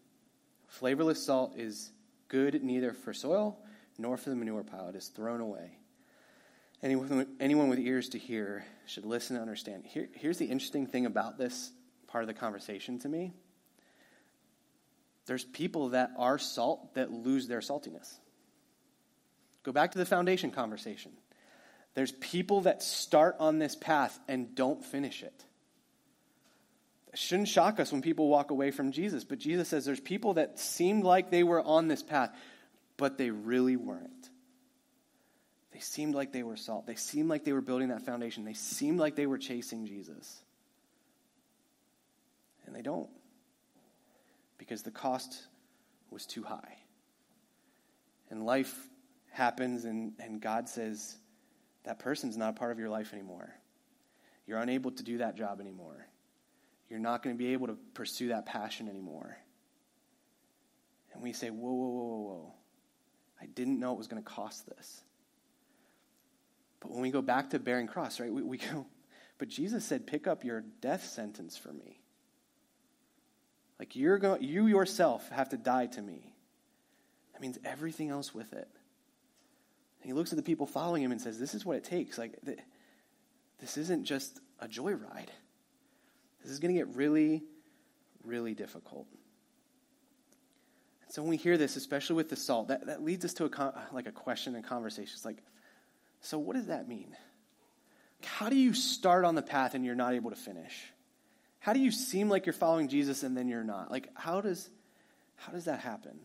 Flavorless 0.69 1.27
salt 1.27 1.53
is 1.59 1.93
good 2.29 2.65
neither 2.65 2.95
for 2.95 3.13
soil 3.13 3.59
nor 3.99 4.17
for 4.17 4.31
the 4.31 4.37
manure 4.37 4.65
pile. 4.65 4.89
It 4.89 4.97
is 4.97 5.09
thrown 5.09 5.41
away. 5.41 5.79
Anyone, 6.83 7.69
with 7.69 7.79
ears 7.79 8.11
to 8.11 8.19
hear 8.19 8.65
should 8.87 9.07
listen 9.07 9.37
and 9.37 9.43
understand. 9.43 9.85
Here, 9.87 10.09
here's 10.13 10.37
the 10.37 10.45
interesting 10.45 10.87
thing 10.87 11.07
about 11.07 11.39
this 11.39 11.73
part 12.07 12.25
of 12.25 12.29
the 12.29 12.35
conversation 12.35 12.99
to 13.01 13.09
me 13.09 13.33
there's 15.27 15.45
people 15.45 15.91
that 15.91 16.11
are 16.19 16.39
salt 16.39 16.95
that 16.95 17.11
lose 17.11 17.49
their 17.49 17.61
saltiness. 17.61 18.19
Go 19.63 19.73
back 19.73 19.93
to 19.93 19.99
the 19.99 20.05
foundation 20.05 20.51
conversation. 20.51 21.13
There's 21.95 22.13
people 22.13 22.63
that 22.63 22.83
start 22.83 23.37
on 23.39 23.59
this 23.59 23.75
path 23.75 24.19
and 24.29 24.55
don't 24.55 24.85
finish 24.85 25.23
it. 25.23 25.45
It 27.13 27.19
shouldn't 27.19 27.49
shock 27.49 27.79
us 27.79 27.93
when 27.93 28.03
people 28.03 28.29
walk 28.29 28.51
away 28.51 28.71
from 28.73 28.93
Jesus, 28.93 29.25
but 29.25 29.39
Jesus 29.39 29.69
says 29.69 29.85
there's 29.85 30.01
people 30.01 30.35
that 30.35 30.59
seemed 30.59 31.05
like 31.05 31.31
they 31.31 31.45
were 31.45 31.63
on 31.63 31.89
this 31.89 32.03
path, 32.03 32.35
but 32.97 33.19
they 33.19 33.31
really 33.31 33.77
weren't. 33.77 34.31
They 35.73 35.81
seemed 35.81 36.15
like 36.15 36.33
they 36.33 36.45
were 36.45 36.57
salt. 36.57 36.87
They 36.87 36.95
seemed 36.95 37.29
like 37.29 37.45
they 37.45 37.53
were 37.53 37.61
building 37.61 37.89
that 37.89 38.03
foundation. 38.03 38.45
They 38.45 38.55
seemed 38.55 39.01
like 39.01 39.17
they 39.17 39.27
were 39.27 39.39
chasing 39.39 39.87
Jesus. 39.87 40.43
And 42.67 42.75
they 42.75 42.83
don't. 42.83 43.11
Because 44.57 44.83
the 44.83 44.93
cost 44.93 45.47
was 46.11 46.27
too 46.27 46.45
high. 46.45 46.79
And 48.31 48.47
life 48.47 48.73
happens, 49.33 49.85
and, 49.85 50.13
and 50.21 50.41
God 50.41 50.69
says, 50.69 51.17
that 51.83 51.99
person's 51.99 52.37
not 52.37 52.51
a 52.51 52.53
part 52.53 52.73
of 52.73 52.79
your 52.79 52.89
life 52.89 53.13
anymore. 53.13 53.53
You're 54.47 54.59
unable 54.59 54.91
to 54.93 55.03
do 55.03 55.19
that 55.19 55.37
job 55.37 55.61
anymore. 55.61 56.07
You're 56.89 57.01
not 57.01 57.23
going 57.23 57.35
to 57.35 57.39
be 57.39 57.53
able 57.53 57.67
to 57.67 57.79
pursue 57.95 58.29
that 58.29 58.47
passion 58.47 58.89
anymore. 58.89 59.37
And 61.13 61.23
we 61.23 61.33
say, 61.33 61.51
whoa, 61.51 61.73
whoa, 61.73 61.89
whoa, 61.89 62.05
whoa, 62.05 62.23
whoa. 62.23 62.55
I 63.41 63.47
didn't 63.47 63.79
know 63.79 63.93
it 63.93 63.99
was 63.99 64.07
going 64.07 64.23
to 64.23 64.29
cost 64.29 64.67
this. 64.67 65.03
But 66.81 66.91
when 66.91 67.01
we 67.01 67.11
go 67.11 67.23
back 67.23 67.51
to 67.51 67.59
bearing 67.59 67.87
cross, 67.87 68.21
right, 68.21 68.33
we, 68.33 68.43
we 68.43 68.59
go, 68.59 68.87
but 69.39 69.49
Jesus 69.49 69.85
said, 69.85 70.07
pick 70.07 70.27
up 70.27 70.45
your 70.45 70.65
death 70.81 71.05
sentence 71.07 71.57
for 71.57 71.73
me. 71.73 72.01
Like 73.79 73.97
you're 73.97 74.19
going, 74.19 74.43
you 74.43 74.67
yourself 74.67 75.29
have 75.31 75.49
to 75.51 75.57
die 75.57 75.87
to 75.87 76.03
me. 76.03 76.35
That 77.33 77.43
means 77.43 77.59
everything 77.65 78.11
else 78.11 78.35
with 78.35 78.53
it. 78.53 78.69
And 80.01 80.11
he 80.11 80.13
looks 80.13 80.33
at 80.33 80.37
the 80.37 80.43
people 80.43 80.67
following 80.67 81.03
him 81.03 81.11
and 81.11 81.21
says, 81.21 81.39
This 81.39 81.55
is 81.55 81.65
what 81.65 81.77
it 81.77 81.85
takes. 81.85 82.19
Like, 82.19 82.39
th- 82.45 82.59
this 83.61 83.77
isn't 83.77 84.05
just 84.05 84.41
a 84.61 84.69
joyride. 84.69 85.31
This 86.43 86.53
is 86.53 86.61
going 86.61 86.75
to 86.75 86.79
get 86.79 86.95
really, 86.95 87.43
really 88.23 88.55
difficult. 88.55 89.07
So 91.15 91.23
when 91.23 91.31
we 91.31 91.37
hear 91.37 91.57
this, 91.57 91.77
especially 91.77 92.17
with 92.17 92.29
the 92.29 92.35
salt, 92.35 92.67
that, 92.67 92.87
that 92.87 93.05
leads 93.05 93.25
us 93.25 93.35
to 93.35 93.45
a 93.45 93.49
con- 93.49 93.73
like 93.93 94.09
a 94.09 94.11
question 94.11 94.57
and 94.57 94.65
conversation. 94.65 95.13
It's 95.15 95.25
like, 95.25 95.45
so 96.21 96.41
what 96.41 96.57
does 96.57 96.67
that 96.67 96.89
mean? 96.89 97.17
How 98.25 98.49
do 98.49 98.57
you 98.57 98.75
start 98.75 99.25
on 99.25 99.37
the 99.37 99.43
path 99.43 99.75
and 99.75 99.85
you're 99.85 99.95
not 99.95 100.15
able 100.15 100.31
to 100.31 100.37
finish? 100.37 100.75
How 101.61 101.73
do 101.73 101.79
you 101.79 101.93
seem 101.93 102.29
like 102.29 102.47
you're 102.47 102.53
following 102.53 102.89
Jesus 102.89 103.23
and 103.23 103.37
then 103.37 103.47
you're 103.47 103.63
not? 103.63 103.93
Like, 103.93 104.09
how 104.15 104.41
does, 104.41 104.69
how 105.37 105.53
does 105.53 105.67
that 105.67 105.79
happen? 105.79 106.19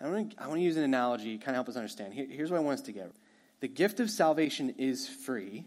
I 0.00 0.08
want 0.08 0.30
to, 0.30 0.40
I 0.40 0.46
want 0.46 0.60
to 0.60 0.64
use 0.64 0.76
an 0.76 0.84
analogy, 0.84 1.36
kind 1.38 1.48
of 1.48 1.54
help 1.56 1.68
us 1.68 1.74
understand. 1.74 2.14
Here, 2.14 2.28
here's 2.30 2.52
what 2.52 2.58
I 2.58 2.60
want 2.60 2.78
us 2.78 2.86
to 2.86 2.92
get. 2.92 3.10
The 3.58 3.68
gift 3.68 3.98
of 3.98 4.10
salvation 4.10 4.76
is 4.78 5.08
free, 5.08 5.66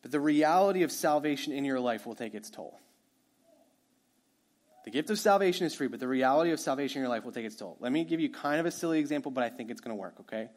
but 0.00 0.10
the 0.10 0.20
reality 0.20 0.84
of 0.84 0.90
salvation 0.90 1.52
in 1.52 1.66
your 1.66 1.80
life 1.80 2.06
will 2.06 2.14
take 2.14 2.32
its 2.32 2.48
toll. 2.48 2.80
The 4.88 4.92
gift 4.92 5.10
of 5.10 5.18
salvation 5.18 5.66
is 5.66 5.74
free, 5.74 5.86
but 5.86 6.00
the 6.00 6.08
reality 6.08 6.50
of 6.50 6.58
salvation 6.58 7.00
in 7.00 7.02
your 7.02 7.10
life 7.10 7.22
will 7.22 7.30
take 7.30 7.44
its 7.44 7.56
toll. 7.56 7.76
Let 7.78 7.92
me 7.92 8.04
give 8.04 8.20
you 8.20 8.30
kind 8.30 8.58
of 8.58 8.64
a 8.64 8.70
silly 8.70 8.98
example, 9.00 9.30
but 9.30 9.44
I 9.44 9.50
think 9.50 9.70
it's 9.70 9.82
going 9.82 9.94
to 9.94 10.00
work, 10.00 10.14
okay? 10.20 10.48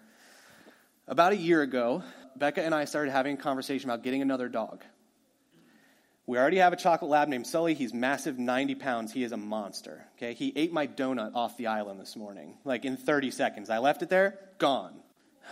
About 1.06 1.34
a 1.34 1.36
year 1.36 1.62
ago, 1.62 2.02
Becca 2.38 2.64
and 2.64 2.74
I 2.74 2.86
started 2.86 3.12
having 3.12 3.34
a 3.34 3.38
conversation 3.38 3.90
about 3.90 4.04
getting 4.06 4.22
another 4.22 4.48
dog. 4.48 4.86
We 6.28 6.38
already 6.38 6.60
have 6.60 6.72
a 6.72 6.78
chocolate 6.78 7.12
lab 7.12 7.28
named 7.28 7.46
Sully. 7.46 7.74
He's 7.74 7.94
massive, 7.94 8.40
90 8.40 8.76
pounds. 8.76 9.12
He 9.12 9.26
is 9.26 9.34
a 9.34 9.38
monster. 9.38 10.06
Okay, 10.16 10.34
he 10.34 10.54
ate 10.56 10.72
my 10.72 10.88
donut 10.88 11.36
off 11.36 11.58
the 11.58 11.68
island 11.68 12.00
this 12.00 12.16
morning, 12.16 12.56
like 12.64 12.86
in 12.86 12.96
30 12.96 13.32
seconds. 13.32 13.70
I 13.70 13.80
left 13.80 14.02
it 14.02 14.08
there, 14.08 14.40
gone. 14.60 14.94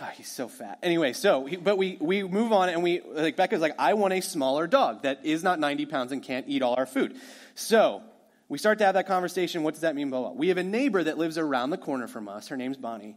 Oh, 0.00 0.08
he's 0.14 0.32
so 0.32 0.48
fat. 0.48 0.78
Anyway, 0.82 1.12
so 1.12 1.46
but 1.62 1.76
we 1.76 1.98
we 2.00 2.22
move 2.22 2.50
on 2.52 2.70
and 2.70 2.82
we 2.82 3.02
like 3.02 3.36
Becca's 3.36 3.60
like 3.60 3.74
I 3.78 3.92
want 3.92 4.14
a 4.14 4.22
smaller 4.22 4.66
dog 4.66 5.02
that 5.02 5.26
is 5.26 5.42
not 5.42 5.60
90 5.60 5.84
pounds 5.84 6.12
and 6.12 6.22
can't 6.22 6.48
eat 6.48 6.62
all 6.62 6.76
our 6.76 6.86
food. 6.86 7.16
So 7.54 8.02
we 8.50 8.58
start 8.58 8.78
to 8.78 8.84
have 8.84 8.94
that 8.94 9.06
conversation. 9.06 9.62
What 9.62 9.74
does 9.74 9.80
that 9.82 9.94
mean? 9.94 10.10
Blah, 10.10 10.20
blah. 10.20 10.32
We 10.32 10.48
have 10.48 10.58
a 10.58 10.64
neighbor 10.64 11.02
that 11.02 11.16
lives 11.16 11.38
around 11.38 11.70
the 11.70 11.78
corner 11.78 12.08
from 12.08 12.28
us. 12.28 12.48
Her 12.48 12.56
name's 12.56 12.76
Bonnie 12.76 13.16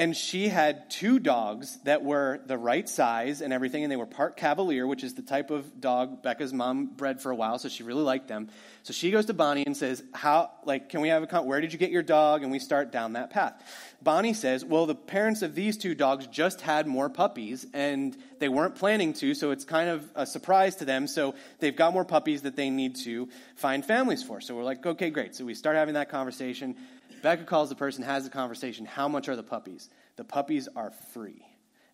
and 0.00 0.16
she 0.16 0.48
had 0.48 0.88
two 0.88 1.18
dogs 1.18 1.78
that 1.84 2.02
were 2.02 2.40
the 2.46 2.56
right 2.56 2.88
size 2.88 3.42
and 3.42 3.52
everything, 3.52 3.82
and 3.82 3.92
they 3.92 3.98
were 3.98 4.06
part 4.06 4.34
Cavalier, 4.34 4.86
which 4.86 5.04
is 5.04 5.12
the 5.12 5.20
type 5.20 5.50
of 5.50 5.78
dog 5.78 6.22
Becca's 6.22 6.54
mom 6.54 6.86
bred 6.86 7.20
for 7.20 7.30
a 7.30 7.36
while, 7.36 7.58
so 7.58 7.68
she 7.68 7.82
really 7.82 8.02
liked 8.02 8.26
them. 8.26 8.48
So 8.82 8.94
she 8.94 9.10
goes 9.10 9.26
to 9.26 9.34
Bonnie 9.34 9.66
and 9.66 9.76
says, 9.76 10.02
"How? 10.14 10.52
Like, 10.64 10.88
can 10.88 11.02
we 11.02 11.10
have 11.10 11.22
a? 11.22 11.26
Con- 11.26 11.44
where 11.44 11.60
did 11.60 11.74
you 11.74 11.78
get 11.78 11.90
your 11.90 12.02
dog?" 12.02 12.42
And 12.42 12.50
we 12.50 12.58
start 12.58 12.90
down 12.90 13.12
that 13.12 13.28
path. 13.28 13.62
Bonnie 14.00 14.32
says, 14.32 14.64
"Well, 14.64 14.86
the 14.86 14.94
parents 14.94 15.42
of 15.42 15.54
these 15.54 15.76
two 15.76 15.94
dogs 15.94 16.26
just 16.28 16.62
had 16.62 16.86
more 16.86 17.10
puppies, 17.10 17.66
and 17.74 18.16
they 18.38 18.48
weren't 18.48 18.76
planning 18.76 19.12
to, 19.12 19.34
so 19.34 19.50
it's 19.50 19.66
kind 19.66 19.90
of 19.90 20.10
a 20.14 20.24
surprise 20.24 20.76
to 20.76 20.86
them. 20.86 21.08
So 21.08 21.34
they've 21.58 21.76
got 21.76 21.92
more 21.92 22.06
puppies 22.06 22.40
that 22.42 22.56
they 22.56 22.70
need 22.70 22.96
to 23.04 23.28
find 23.54 23.84
families 23.84 24.22
for." 24.22 24.40
So 24.40 24.56
we're 24.56 24.64
like, 24.64 24.86
"Okay, 24.86 25.10
great." 25.10 25.34
So 25.34 25.44
we 25.44 25.52
start 25.52 25.76
having 25.76 25.92
that 25.92 26.08
conversation. 26.08 26.74
Becca 27.22 27.44
calls 27.44 27.68
the 27.68 27.74
person, 27.74 28.04
has 28.04 28.24
the 28.24 28.30
conversation. 28.30 28.86
How 28.86 29.08
much 29.08 29.28
are 29.28 29.36
the 29.36 29.42
puppies? 29.42 29.88
The 30.16 30.24
puppies 30.24 30.68
are 30.74 30.90
free. 31.12 31.44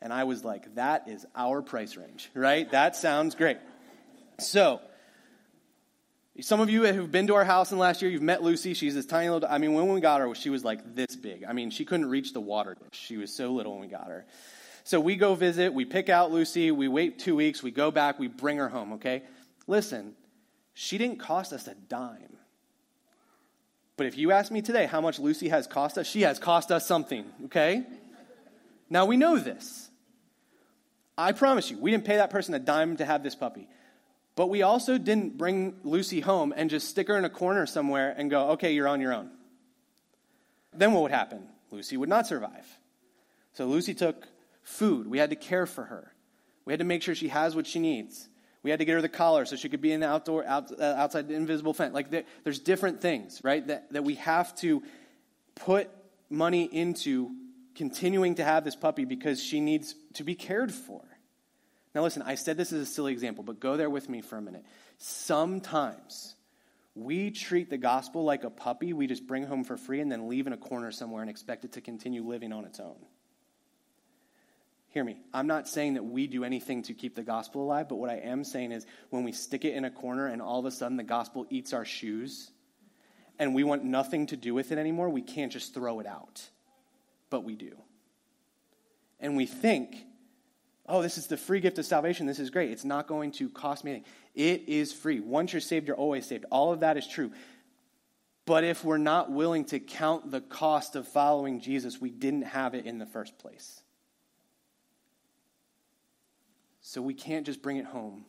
And 0.01 0.13
I 0.13 0.25
was 0.25 0.45
like, 0.45 0.75
that 0.75 1.09
is 1.09 1.27
our 1.35 1.63
price 1.63 1.97
range, 1.97 2.31
right? 2.35 2.71
That 2.71 2.97
sounds 2.97 3.35
great. 3.35 3.59
So, 4.39 4.81
some 6.41 6.61
of 6.61 6.69
you 6.69 6.87
who've 6.93 7.11
been 7.11 7.29
to 7.29 7.35
our 7.35 7.45
house 7.45 7.71
in 7.71 7.79
the 7.79 7.81
last 7.81 8.03
year, 8.03 8.11
you've 8.11 8.23
met 8.23 8.43
Lucy. 8.43 8.75
She's 8.75 8.95
this 8.95 9.07
tiny 9.07 9.31
little, 9.31 9.49
I 9.51 9.57
mean, 9.59 9.73
when 9.73 9.89
we 9.89 10.01
got 10.01 10.21
her, 10.21 10.35
she 10.35 10.51
was 10.51 10.65
like 10.65 10.95
this 10.95 11.17
big. 11.17 11.45
I 11.45 11.55
mean, 11.55 11.71
she 11.71 11.87
couldn't 11.87 12.11
reach 12.11 12.35
the 12.35 12.41
water. 12.41 12.77
She 12.93 13.17
was 13.17 13.35
so 13.35 13.53
little 13.53 13.73
when 13.73 13.81
we 13.81 13.87
got 13.87 14.09
her. 14.09 14.27
So 14.85 15.01
we 15.01 15.17
go 15.17 15.35
visit, 15.35 15.73
we 15.73 15.85
pick 15.85 16.09
out 16.09 16.31
Lucy, 16.31 16.71
we 16.71 16.87
wait 16.87 17.19
two 17.19 17.35
weeks, 17.35 17.63
we 17.63 17.71
go 17.71 17.91
back, 17.91 18.19
we 18.19 18.29
bring 18.29 18.59
her 18.59 18.69
home, 18.69 18.93
okay? 18.95 19.23
Listen, 19.67 20.15
she 20.75 20.99
didn't 20.99 21.19
cost 21.19 21.53
us 21.53 21.67
a 21.67 21.75
dime. 21.75 22.37
But 23.97 24.07
if 24.07 24.19
you 24.19 24.33
ask 24.33 24.53
me 24.53 24.63
today 24.63 24.87
how 24.87 25.01
much 25.01 25.19
Lucy 25.19 25.49
has 25.49 25.67
cost 25.67 25.97
us, 25.97 26.07
she 26.07 26.23
has 26.23 26.39
cost 26.39 26.71
us 26.71 26.87
something, 26.87 27.25
okay? 27.47 27.85
Now 28.91 29.07
we 29.07 29.17
know 29.17 29.39
this. 29.39 29.89
I 31.19 31.33
promise 31.33 31.71
you, 31.71 31.79
we 31.79 31.91
didn't 31.91 32.05
pay 32.05 32.17
that 32.17 32.31
person 32.31 32.53
a 32.55 32.59
dime 32.59 32.99
to 32.99 33.05
have 33.07 33.23
this 33.23 33.35
puppy. 33.35 33.69
But 34.35 34.49
we 34.49 34.61
also 34.61 34.99
didn't 34.99 35.39
bring 35.39 35.77
Lucy 35.83 36.21
home 36.21 36.53
and 36.55 36.69
just 36.69 36.89
stick 36.89 37.09
her 37.09 37.17
in 37.17 37.25
a 37.25 37.31
corner 37.31 37.65
somewhere 37.65 38.15
and 38.17 38.31
go, 38.31 38.51
okay, 38.51 38.73
you're 38.73 38.87
on 38.87 39.01
your 39.01 39.15
own. 39.15 39.31
Then 40.75 40.93
what 40.93 41.03
would 41.03 41.11
happen? 41.11 41.49
Lucy 41.71 41.97
would 41.97 42.11
not 42.11 42.27
survive. 42.27 42.67
So 43.55 43.65
Lucy 43.65 43.95
took 43.95 44.27
food. 44.63 45.07
We 45.07 45.17
had 45.17 45.31
to 45.31 45.37
care 45.37 45.65
for 45.65 45.85
her. 45.85 46.13
We 46.67 46.73
had 46.75 46.81
to 46.81 46.85
make 46.85 47.03
sure 47.03 47.15
she 47.15 47.29
has 47.29 47.57
what 47.57 47.67
she 47.67 47.79
needs. 47.79 48.29
We 48.67 48.71
had 48.71 48.81
to 48.81 48.85
get 48.85 48.95
her 48.95 49.01
the 49.01 49.09
collar 49.09 49.45
so 49.45 49.55
she 49.55 49.69
could 49.69 49.81
be 49.81 49.93
in 49.93 50.01
the 50.01 50.09
outdoor, 50.09 50.45
out, 50.45 50.73
uh, 50.77 50.83
outside 50.83 51.29
the 51.29 51.35
invisible 51.35 51.73
fence. 51.73 51.95
Like 51.95 52.11
there, 52.11 52.25
there's 52.43 52.59
different 52.59 53.01
things, 53.01 53.41
right? 53.45 53.65
That, 53.65 53.93
that 53.93 54.03
we 54.03 54.17
have 54.17 54.57
to 54.57 54.83
put 55.55 55.89
money 56.29 56.65
into 56.65 57.31
continuing 57.77 58.35
to 58.35 58.45
have 58.45 58.65
this 58.65 58.75
puppy 58.75 59.05
because 59.05 59.41
she 59.41 59.61
needs 59.61 59.95
to 60.15 60.25
be 60.25 60.35
cared 60.35 60.75
for. 60.75 61.01
Now, 61.95 62.03
listen, 62.03 62.23
I 62.23 62.35
said 62.35 62.57
this 62.57 62.73
is 62.73 62.89
a 62.89 62.93
silly 62.93 63.13
example, 63.13 63.45
but 63.45 63.61
go 63.61 63.77
there 63.77 63.89
with 63.89 64.09
me 64.09 64.21
for 64.21 64.37
a 64.37 64.43
minute. 64.43 64.65
Sometimes 64.99 66.35
we 66.97 67.31
treat 67.31 67.71
the 67.71 67.79
gospel 67.79 68.25
like 68.25 68.43
a 68.43 68.51
puppy 68.51 68.93
we 68.93 69.07
just 69.07 69.29
bring 69.29 69.45
home 69.45 69.63
for 69.63 69.77
free 69.77 70.01
and 70.01 70.11
then 70.11 70.29
leave 70.29 70.49
in 70.49 70.53
a 70.53 70.57
corner 70.57 70.91
somewhere 70.91 71.23
and 71.23 71.31
expect 71.31 71.65
it 71.65 71.75
to 71.75 71.81
continue 71.81 72.27
living 72.27 72.53
on 72.53 72.65
its 72.65 72.81
own. 72.81 72.97
Hear 74.97 75.05
me. 75.05 75.19
I'm 75.35 75.47
not 75.47 75.69
saying 75.69 75.93
that 75.93 76.07
we 76.07 76.27
do 76.27 76.43
anything 76.43 76.83
to 76.85 76.95
keep 76.95 77.15
the 77.15 77.23
gospel 77.23 77.63
alive, 77.63 77.87
but 77.87 77.97
what 77.97 78.09
I 78.09 78.15
am 78.15 78.45
saying 78.45 78.73
is 78.73 78.87
when 79.11 79.25
we 79.25 79.33
stick 79.33 79.67
it 79.67 79.75
in 79.75 79.85
a 79.85 79.91
corner 79.91 80.29
and 80.29 80.41
all 80.41 80.59
of 80.59 80.65
a 80.65 80.71
sudden 80.71 80.97
the 80.97 81.03
gospel 81.03 81.47
eats 81.51 81.75
our 81.75 81.85
shoes 81.85 82.51
and 83.39 83.55
we 83.55 83.63
want 83.63 83.85
nothing 83.85 84.25
to 84.29 84.39
do 84.39 84.55
with 84.55 84.73
it 84.73 84.79
anymore, 84.79 85.11
we 85.11 85.21
can't 85.21 85.53
just 85.53 85.75
throw 85.75 86.01
it 86.01 86.07
out. 86.07 86.49
But 87.29 87.45
we 87.45 87.57
do. 87.57 87.77
And 89.21 89.37
we 89.37 89.45
think, 89.45 89.99
oh, 90.87 91.03
this 91.03 91.19
is 91.19 91.27
the 91.27 91.37
free 91.37 91.61
gift 91.61 91.79
of 91.79 91.85
salvation. 91.85 92.25
This 92.25 92.39
is 92.39 92.49
great. 92.49 92.71
It's 92.71 92.83
not 92.83 93.07
going 93.07 93.33
to 93.33 93.51
cost 93.51 93.85
me 93.85 93.91
anything. 93.91 94.11
It 94.35 94.67
is 94.67 94.95
free. 94.95 95.21
Once 95.21 95.53
you're 95.53 95.61
saved, 95.61 95.89
you're 95.89 95.97
always 95.99 96.25
saved. 96.25 96.47
All 96.51 96.73
of 96.73 96.81
that 96.81 96.97
is 96.97 97.07
true. 97.07 97.33
But 98.47 98.65
if 98.65 98.83
we're 98.83 98.97
not 98.97 99.31
willing 99.31 99.67
to 99.67 99.79
count 99.79 100.31
the 100.31 100.41
cost 100.41 100.97
of 100.97 101.07
following 101.07 101.61
Jesus, 101.61 102.01
we 102.01 102.09
didn't 102.09 102.45
have 102.45 102.75
it 102.75 102.87
in 102.87 102.97
the 102.97 103.05
first 103.05 103.37
place. 103.37 103.83
So 106.89 107.03
we 107.03 107.15
can't 107.15 107.45
just 107.45 107.63
bring 107.63 107.79
it 107.79 107.85
home, 107.85 108.25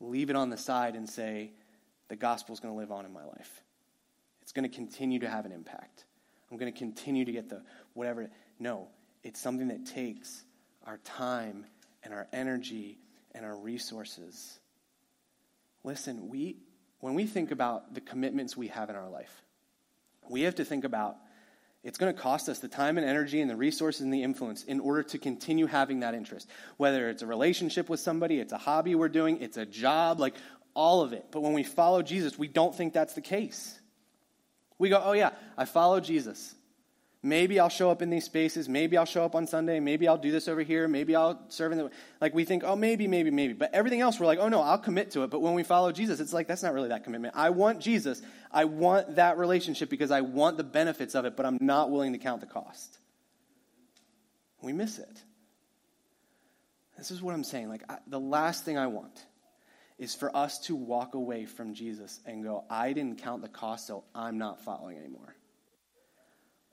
leave 0.00 0.28
it 0.28 0.36
on 0.36 0.50
the 0.50 0.58
side, 0.58 0.96
and 0.96 1.08
say, 1.08 1.52
the 2.08 2.14
gospel 2.14 2.52
is 2.52 2.60
going 2.60 2.74
to 2.74 2.78
live 2.78 2.92
on 2.92 3.06
in 3.06 3.12
my 3.12 3.24
life. 3.24 3.62
It's 4.42 4.52
going 4.52 4.68
to 4.68 4.76
continue 4.76 5.18
to 5.20 5.30
have 5.30 5.46
an 5.46 5.52
impact. 5.52 6.04
I'm 6.50 6.58
going 6.58 6.70
to 6.70 6.78
continue 6.78 7.24
to 7.24 7.32
get 7.32 7.48
the 7.48 7.62
whatever. 7.94 8.28
No, 8.58 8.88
it's 9.24 9.40
something 9.40 9.68
that 9.68 9.86
takes 9.86 10.44
our 10.86 10.98
time 10.98 11.64
and 12.04 12.12
our 12.12 12.28
energy 12.34 12.98
and 13.34 13.46
our 13.46 13.56
resources. 13.56 14.60
Listen, 15.82 16.28
we, 16.28 16.58
when 16.98 17.14
we 17.14 17.24
think 17.24 17.50
about 17.50 17.94
the 17.94 18.02
commitments 18.02 18.58
we 18.58 18.68
have 18.68 18.90
in 18.90 18.94
our 18.94 19.08
life, 19.08 19.42
we 20.28 20.42
have 20.42 20.56
to 20.56 20.66
think 20.66 20.84
about 20.84 21.16
it's 21.82 21.96
going 21.96 22.14
to 22.14 22.20
cost 22.20 22.48
us 22.48 22.58
the 22.58 22.68
time 22.68 22.98
and 22.98 23.06
energy 23.06 23.40
and 23.40 23.50
the 23.50 23.56
resources 23.56 24.02
and 24.02 24.12
the 24.12 24.22
influence 24.22 24.64
in 24.64 24.80
order 24.80 25.02
to 25.02 25.18
continue 25.18 25.66
having 25.66 26.00
that 26.00 26.14
interest. 26.14 26.48
Whether 26.76 27.08
it's 27.08 27.22
a 27.22 27.26
relationship 27.26 27.88
with 27.88 28.00
somebody, 28.00 28.38
it's 28.38 28.52
a 28.52 28.58
hobby 28.58 28.94
we're 28.94 29.08
doing, 29.08 29.40
it's 29.40 29.56
a 29.56 29.64
job, 29.64 30.20
like 30.20 30.34
all 30.74 31.00
of 31.00 31.12
it. 31.12 31.26
But 31.30 31.40
when 31.40 31.54
we 31.54 31.62
follow 31.62 32.02
Jesus, 32.02 32.38
we 32.38 32.48
don't 32.48 32.74
think 32.74 32.92
that's 32.92 33.14
the 33.14 33.22
case. 33.22 33.78
We 34.78 34.90
go, 34.90 35.00
oh, 35.02 35.12
yeah, 35.12 35.30
I 35.56 35.64
follow 35.64 36.00
Jesus. 36.00 36.54
Maybe 37.22 37.60
I'll 37.60 37.68
show 37.68 37.90
up 37.90 38.00
in 38.00 38.08
these 38.08 38.24
spaces. 38.24 38.66
Maybe 38.66 38.96
I'll 38.96 39.04
show 39.04 39.24
up 39.24 39.34
on 39.34 39.46
Sunday. 39.46 39.78
Maybe 39.78 40.08
I'll 40.08 40.16
do 40.16 40.30
this 40.30 40.48
over 40.48 40.62
here. 40.62 40.88
Maybe 40.88 41.14
I'll 41.14 41.38
serve 41.48 41.72
in 41.72 41.78
the. 41.78 41.90
Like 42.18 42.32
we 42.32 42.46
think, 42.46 42.62
oh, 42.64 42.76
maybe, 42.76 43.06
maybe, 43.06 43.30
maybe. 43.30 43.52
But 43.52 43.74
everything 43.74 44.00
else, 44.00 44.18
we're 44.18 44.24
like, 44.24 44.38
oh, 44.38 44.48
no, 44.48 44.62
I'll 44.62 44.78
commit 44.78 45.10
to 45.12 45.22
it. 45.24 45.30
But 45.30 45.40
when 45.40 45.52
we 45.52 45.62
follow 45.62 45.92
Jesus, 45.92 46.18
it's 46.18 46.32
like, 46.32 46.48
that's 46.48 46.62
not 46.62 46.72
really 46.72 46.88
that 46.88 47.04
commitment. 47.04 47.34
I 47.36 47.50
want 47.50 47.80
Jesus. 47.80 48.22
I 48.50 48.64
want 48.64 49.16
that 49.16 49.36
relationship 49.36 49.90
because 49.90 50.10
I 50.10 50.22
want 50.22 50.56
the 50.56 50.64
benefits 50.64 51.14
of 51.14 51.26
it, 51.26 51.36
but 51.36 51.44
I'm 51.44 51.58
not 51.60 51.90
willing 51.90 52.14
to 52.14 52.18
count 52.18 52.40
the 52.40 52.46
cost. 52.46 52.96
We 54.62 54.72
miss 54.72 54.98
it. 54.98 55.22
This 56.96 57.10
is 57.10 57.20
what 57.20 57.34
I'm 57.34 57.44
saying. 57.44 57.68
Like, 57.68 57.82
I, 57.90 57.98
the 58.06 58.20
last 58.20 58.64
thing 58.64 58.78
I 58.78 58.86
want 58.86 59.26
is 59.98 60.14
for 60.14 60.34
us 60.34 60.58
to 60.60 60.74
walk 60.74 61.14
away 61.14 61.44
from 61.44 61.74
Jesus 61.74 62.20
and 62.24 62.42
go, 62.42 62.64
I 62.70 62.94
didn't 62.94 63.18
count 63.18 63.42
the 63.42 63.48
cost, 63.48 63.86
so 63.86 64.04
I'm 64.14 64.38
not 64.38 64.64
following 64.64 64.96
anymore. 64.96 65.36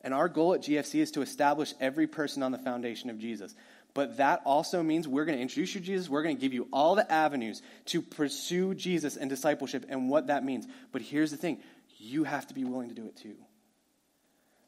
And 0.01 0.13
our 0.13 0.29
goal 0.29 0.53
at 0.53 0.61
GFC 0.61 0.99
is 1.01 1.11
to 1.11 1.21
establish 1.21 1.73
every 1.79 2.07
person 2.07 2.43
on 2.43 2.51
the 2.51 2.57
foundation 2.57 3.09
of 3.09 3.19
Jesus. 3.19 3.55
But 3.93 4.17
that 4.17 4.41
also 4.45 4.83
means 4.83 5.07
we're 5.07 5.25
going 5.25 5.37
to 5.37 5.41
introduce 5.41 5.73
you 5.73 5.81
to 5.81 5.87
Jesus. 5.87 6.07
We're 6.07 6.21
going 6.21 6.35
to 6.35 6.41
give 6.41 6.53
you 6.53 6.67
all 6.71 6.95
the 6.95 7.11
avenues 7.11 7.63
to 7.85 8.01
pursue 8.01 8.75
Jesus 8.75 9.17
and 9.17 9.29
discipleship 9.29 9.85
and 9.89 10.09
what 10.09 10.27
that 10.27 10.45
means. 10.45 10.67
But 10.91 11.01
here's 11.01 11.31
the 11.31 11.37
thing 11.37 11.59
you 11.97 12.23
have 12.23 12.45
to 12.47 12.53
be 12.53 12.63
willing 12.63 12.89
to 12.89 12.95
do 12.95 13.07
it 13.07 13.17
too. 13.17 13.35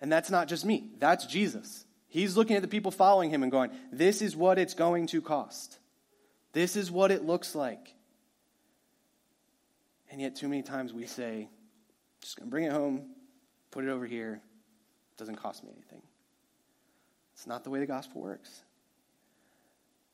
And 0.02 0.12
that's 0.12 0.32
not 0.32 0.48
just 0.48 0.66
me, 0.66 0.90
that's 0.98 1.26
Jesus. 1.26 1.86
He's 2.08 2.36
looking 2.36 2.56
at 2.56 2.64
the 2.64 2.68
people 2.68 2.90
following 2.90 3.30
him 3.30 3.44
and 3.44 3.52
going, 3.52 3.70
This 3.92 4.22
is 4.22 4.36
what 4.36 4.58
it's 4.58 4.74
going 4.74 5.08
to 5.08 5.22
cost. 5.22 5.78
This 6.54 6.76
is 6.76 6.90
what 6.90 7.12
it 7.12 7.24
looks 7.24 7.54
like. 7.54 7.94
And 10.10 10.20
yet, 10.20 10.36
too 10.36 10.48
many 10.48 10.64
times 10.64 10.92
we 10.92 11.06
say, 11.06 11.50
Just 12.22 12.36
going 12.36 12.48
to 12.48 12.52
bring 12.52 12.64
it 12.64 12.72
home, 12.72 13.12
put 13.70 13.86
it 13.86 13.90
over 13.90 14.08
here. 14.08 14.42
Doesn't 15.20 15.36
cost 15.36 15.66
me 15.66 15.70
anything. 15.74 16.02
It's 17.34 17.46
not 17.46 17.66
the 17.66 17.70
way 17.70 17.80
the 17.80 17.86
gospel 17.86 18.22
works. 18.22 18.64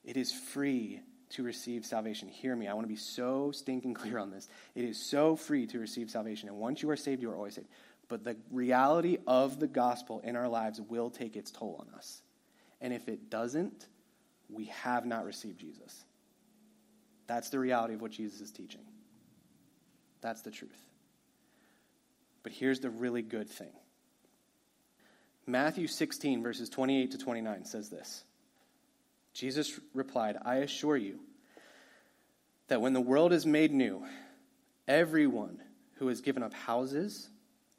It 0.04 0.18
is 0.18 0.32
free 0.32 1.00
to 1.30 1.44
receive 1.44 1.86
salvation. 1.86 2.28
Hear 2.28 2.56
me. 2.56 2.68
I 2.68 2.74
want 2.74 2.86
to 2.86 2.92
be 2.92 3.00
so 3.00 3.52
stinking 3.52 3.94
clear 3.94 4.18
on 4.18 4.32
this. 4.32 4.50
It 4.74 4.84
is 4.84 4.98
so 4.98 5.36
free 5.36 5.68
to 5.68 5.80
receive 5.80 6.10
salvation. 6.10 6.50
And 6.50 6.58
once 6.58 6.82
you 6.82 6.90
are 6.90 6.96
saved, 6.96 7.22
you 7.22 7.30
are 7.30 7.36
always 7.36 7.54
saved. 7.54 7.68
But 8.08 8.24
the 8.24 8.36
reality 8.52 9.20
of 9.28 9.60
the 9.60 9.68
gospel 9.68 10.22
in 10.24 10.36
our 10.36 10.48
lives 10.48 10.82
will 10.82 11.12
take 11.12 11.36
its 11.36 11.52
toll 11.52 11.86
on 11.88 11.96
us. 11.96 12.24
And 12.82 12.92
if 12.92 13.08
it 13.08 13.30
doesn't, 13.30 13.86
we 14.50 14.66
have 14.66 15.06
not 15.06 15.24
received 15.24 15.60
Jesus. 15.60 16.04
That's 17.28 17.50
the 17.50 17.60
reality 17.60 17.94
of 17.94 18.02
what 18.02 18.12
Jesus 18.12 18.42
is 18.42 18.52
teaching. 18.52 18.82
That's 20.22 20.42
the 20.42 20.52
truth. 20.52 20.84
But 22.42 22.54
here's 22.54 22.80
the 22.80 22.90
really 22.90 23.22
good 23.22 23.50
thing 23.50 23.74
Matthew 25.48 25.88
16, 25.88 26.42
verses 26.42 26.70
28 26.70 27.12
to 27.12 27.18
29 27.18 27.66
says 27.66 27.90
this 27.90 28.24
Jesus 29.34 29.80
replied, 29.94 30.38
I 30.44 30.58
assure 30.58 30.98
you 30.98 31.20
that 32.68 32.82
when 32.82 32.94
the 32.94 33.02
world 33.02 33.32
is 33.32 33.46
made 33.46 33.72
new, 33.72 34.04
everyone 34.88 35.62
who 35.96 36.08
has 36.08 36.22
given 36.22 36.44
up 36.44 36.54
houses, 36.54 37.30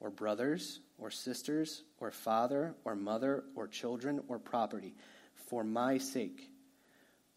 or 0.00 0.10
brothers, 0.10 0.80
or 0.98 1.10
sisters, 1.10 1.82
or 2.00 2.10
father, 2.10 2.74
or 2.84 2.94
mother, 2.94 3.44
or 3.54 3.66
children, 3.66 4.20
or 4.28 4.38
property, 4.38 4.94
for 5.34 5.64
my 5.64 5.98
sake, 5.98 6.50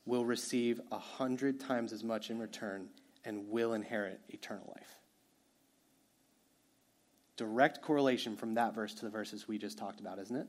will 0.05 0.25
receive 0.25 0.79
a 0.91 0.99
hundred 0.99 1.59
times 1.59 1.93
as 1.93 2.03
much 2.03 2.29
in 2.29 2.39
return 2.39 2.87
and 3.25 3.49
will 3.49 3.73
inherit 3.73 4.19
eternal 4.29 4.73
life. 4.75 4.95
Direct 7.39 7.81
correlation 7.81 8.35
from 8.35 8.55
that 8.55 8.75
verse 8.75 8.93
to 8.95 9.05
the 9.05 9.09
verses 9.09 9.47
we 9.47 9.57
just 9.57 9.77
talked 9.77 10.01
about, 10.01 10.19
isn't 10.19 10.35
it? 10.35 10.47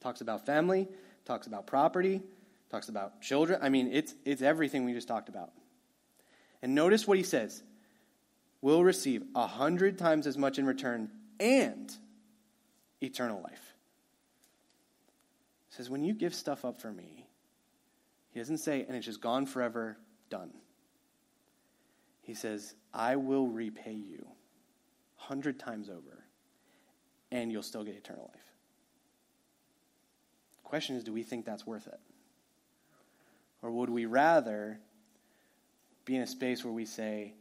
Talks 0.00 0.20
about 0.20 0.44
family, 0.44 0.88
talks 1.24 1.46
about 1.46 1.64
property, 1.64 2.20
talks 2.68 2.88
about 2.88 3.22
children. 3.22 3.60
I 3.62 3.68
mean, 3.68 3.88
it's, 3.92 4.16
it's 4.24 4.42
everything 4.42 4.84
we 4.84 4.94
just 4.94 5.06
talked 5.06 5.28
about. 5.28 5.52
And 6.60 6.74
notice 6.74 7.06
what 7.06 7.18
he 7.18 7.22
says 7.22 7.62
"We'll 8.62 8.82
receive 8.82 9.22
a 9.36 9.46
hundred 9.46 9.96
times 9.96 10.26
as 10.26 10.36
much 10.36 10.58
in 10.58 10.66
return 10.66 11.08
and 11.38 11.94
eternal 13.00 13.40
life. 13.40 13.74
He 15.68 15.76
says, 15.76 15.88
when 15.88 16.02
you 16.02 16.14
give 16.14 16.34
stuff 16.34 16.64
up 16.64 16.80
for 16.80 16.90
me, 16.90 17.28
he 18.30 18.40
doesn't 18.40 18.58
say, 18.58 18.84
and 18.88 18.96
it's 18.96 19.06
just 19.06 19.20
gone 19.20 19.46
forever, 19.46 19.98
done. 20.30 20.50
He 22.22 22.34
says, 22.34 22.74
I 22.92 23.14
will 23.14 23.46
repay 23.46 23.94
you 23.94 24.26
hundred 25.28 25.58
times 25.58 25.88
over, 25.88 26.24
and 27.30 27.50
you'll 27.50 27.62
still 27.62 27.84
get 27.84 27.96
eternal 27.96 28.30
life. 28.32 28.42
The 30.62 30.68
question 30.68 30.96
is, 30.96 31.04
do 31.04 31.12
we 31.12 31.22
think 31.22 31.44
that's 31.44 31.66
worth 31.66 31.86
it? 31.86 32.00
Or 33.62 33.70
would 33.70 33.90
we 33.90 34.06
rather 34.06 34.78
be 36.04 36.16
in 36.16 36.22
a 36.22 36.26
space 36.26 36.64
where 36.64 36.72
we 36.72 36.84
say, 36.84 37.34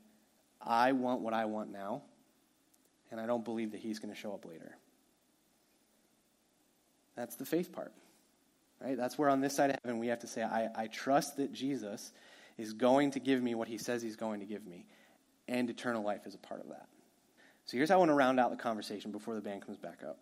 I 0.61 0.91
want 0.91 1.21
what 1.21 1.33
I 1.33 1.45
want 1.45 1.71
now, 1.71 2.03
and 3.09 3.19
I 3.19 3.25
don't 3.25 3.43
believe 3.43 3.71
that 3.71 3.79
He's 3.79 3.99
going 3.99 4.13
to 4.13 4.19
show 4.19 4.33
up 4.33 4.45
later? 4.45 4.77
That's 7.15 7.35
the 7.35 7.45
faith 7.45 7.71
part. 7.71 7.93
Right? 8.79 8.97
That's 8.97 9.17
where 9.17 9.29
on 9.29 9.41
this 9.41 9.55
side 9.55 9.69
of 9.69 9.77
heaven 9.83 9.99
we 9.99 10.07
have 10.07 10.19
to 10.19 10.27
say, 10.27 10.43
I, 10.43 10.69
I 10.75 10.87
trust 10.87 11.37
that 11.37 11.53
Jesus 11.53 12.11
is 12.57 12.73
going 12.73 13.11
to 13.11 13.19
give 13.19 13.41
me 13.41 13.55
what 13.55 13.67
he 13.67 13.77
says 13.77 14.01
he's 14.01 14.15
going 14.15 14.39
to 14.39 14.45
give 14.45 14.65
me, 14.65 14.85
and 15.47 15.69
eternal 15.69 16.03
life 16.03 16.25
is 16.25 16.35
a 16.35 16.39
part 16.39 16.61
of 16.61 16.69
that. 16.69 16.87
So 17.65 17.77
here's 17.77 17.89
how 17.89 17.95
I 17.95 17.97
want 17.99 18.09
to 18.09 18.15
round 18.15 18.39
out 18.39 18.51
the 18.51 18.57
conversation 18.57 19.11
before 19.11 19.35
the 19.35 19.41
band 19.41 19.65
comes 19.65 19.77
back 19.77 19.99
up. 20.05 20.19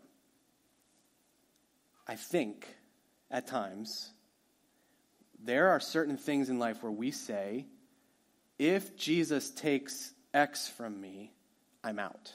I 2.07 2.15
think 2.15 2.67
at 3.31 3.47
times 3.47 4.11
there 5.43 5.69
are 5.69 5.79
certain 5.79 6.17
things 6.17 6.49
in 6.49 6.59
life 6.59 6.83
where 6.83 6.91
we 6.91 7.11
say, 7.11 7.65
if 8.57 8.97
Jesus 8.97 9.51
takes 9.51 10.11
X 10.33 10.67
from 10.67 10.99
me, 10.99 11.31
I'm 11.83 11.99
out. 11.99 12.33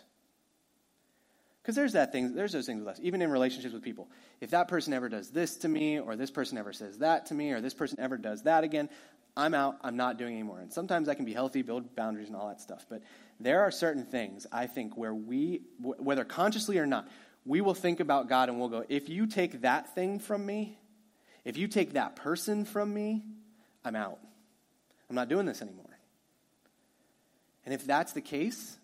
Because 1.62 1.76
there's 1.76 1.94
that 1.94 2.12
thing, 2.12 2.34
there's 2.34 2.52
those 2.52 2.66
things 2.66 2.80
with 2.80 2.88
us, 2.88 3.00
even 3.02 3.22
in 3.22 3.30
relationships 3.30 3.72
with 3.72 3.82
people. 3.82 4.08
If 4.40 4.50
that 4.50 4.68
person 4.68 4.92
ever 4.92 5.08
does 5.08 5.30
this 5.30 5.56
to 5.58 5.68
me, 5.68 5.98
or 5.98 6.14
this 6.14 6.30
person 6.30 6.58
ever 6.58 6.72
says 6.72 6.98
that 6.98 7.26
to 7.26 7.34
me, 7.34 7.52
or 7.52 7.60
this 7.60 7.72
person 7.72 7.98
ever 8.00 8.18
does 8.18 8.42
that 8.42 8.64
again, 8.64 8.90
I'm 9.36 9.54
out, 9.54 9.76
I'm 9.82 9.96
not 9.96 10.16
doing 10.16 10.34
anymore. 10.34 10.60
And 10.60 10.72
sometimes 10.72 11.08
I 11.08 11.14
can 11.14 11.24
be 11.24 11.32
healthy, 11.32 11.62
build 11.62 11.96
boundaries 11.96 12.28
and 12.28 12.36
all 12.36 12.48
that 12.48 12.60
stuff. 12.60 12.86
But 12.88 13.02
there 13.40 13.62
are 13.62 13.70
certain 13.70 14.04
things, 14.04 14.46
I 14.52 14.66
think, 14.66 14.96
where 14.96 15.14
we, 15.14 15.62
whether 15.80 16.24
consciously 16.24 16.78
or 16.78 16.86
not, 16.86 17.08
we 17.44 17.60
will 17.60 17.74
think 17.74 18.00
about 18.00 18.28
God 18.28 18.48
and 18.48 18.58
we'll 18.58 18.68
go, 18.68 18.84
if 18.88 19.08
you 19.08 19.26
take 19.26 19.62
that 19.62 19.94
thing 19.94 20.18
from 20.20 20.46
me, 20.46 20.78
if 21.44 21.56
you 21.56 21.66
take 21.68 21.94
that 21.94 22.16
person 22.16 22.64
from 22.64 22.94
me, 22.94 23.24
I'm 23.84 23.96
out. 23.96 24.18
I'm 25.10 25.16
not 25.16 25.28
doing 25.28 25.46
this 25.46 25.60
anymore. 25.60 25.84
And 27.64 27.74
if 27.74 27.84
that's 27.84 28.12
the 28.12 28.20
case, 28.20 28.78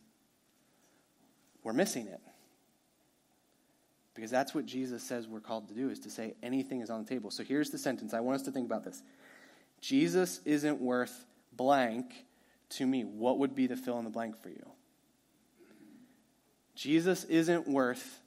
we're 1.63 1.73
missing 1.73 2.07
it. 2.09 2.21
Because 4.15 4.31
that's 4.31 4.55
what 4.55 4.67
Jesus 4.67 5.03
says 5.03 5.29
we're 5.29 5.41
called 5.41 5.69
to 5.69 5.75
do, 5.75 5.89
is 5.89 6.01
to 6.01 6.11
say 6.11 6.35
anything 6.43 6.81
is 6.81 6.91
on 6.91 7.03
the 7.03 7.09
table. 7.09 7.31
So 7.31 7.45
here's 7.45 7.71
the 7.71 7.79
sentence. 7.79 8.13
I 8.13 8.21
want 8.21 8.41
us 8.41 8.43
to 8.43 8.51
think 8.51 8.67
about 8.67 8.85
this. 8.85 9.03
Jesus 9.81 10.41
isn't 10.45 10.81
worth 10.81 11.25
blank 11.53 12.13
to 12.71 12.87
me. 12.87 13.03
What 13.05 13.39
would 13.39 13.55
be 13.55 13.67
the 13.67 13.77
fill 13.77 13.99
in 13.99 14.05
the 14.05 14.11
blank 14.11 14.41
for 14.43 14.49
you? 14.49 14.67
Jesus 16.75 17.25
isn't 17.25 17.69
worth, 17.69 18.21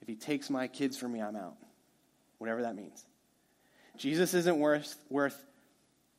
if 0.00 0.08
he 0.08 0.16
takes 0.16 0.50
my 0.50 0.66
kids 0.66 0.96
from 0.96 1.12
me, 1.12 1.20
I'm 1.22 1.36
out. 1.36 1.56
Whatever 2.38 2.62
that 2.62 2.74
means. 2.74 3.04
Jesus 3.96 4.34
isn't 4.34 4.58
worth, 4.58 4.96
worth 5.08 5.40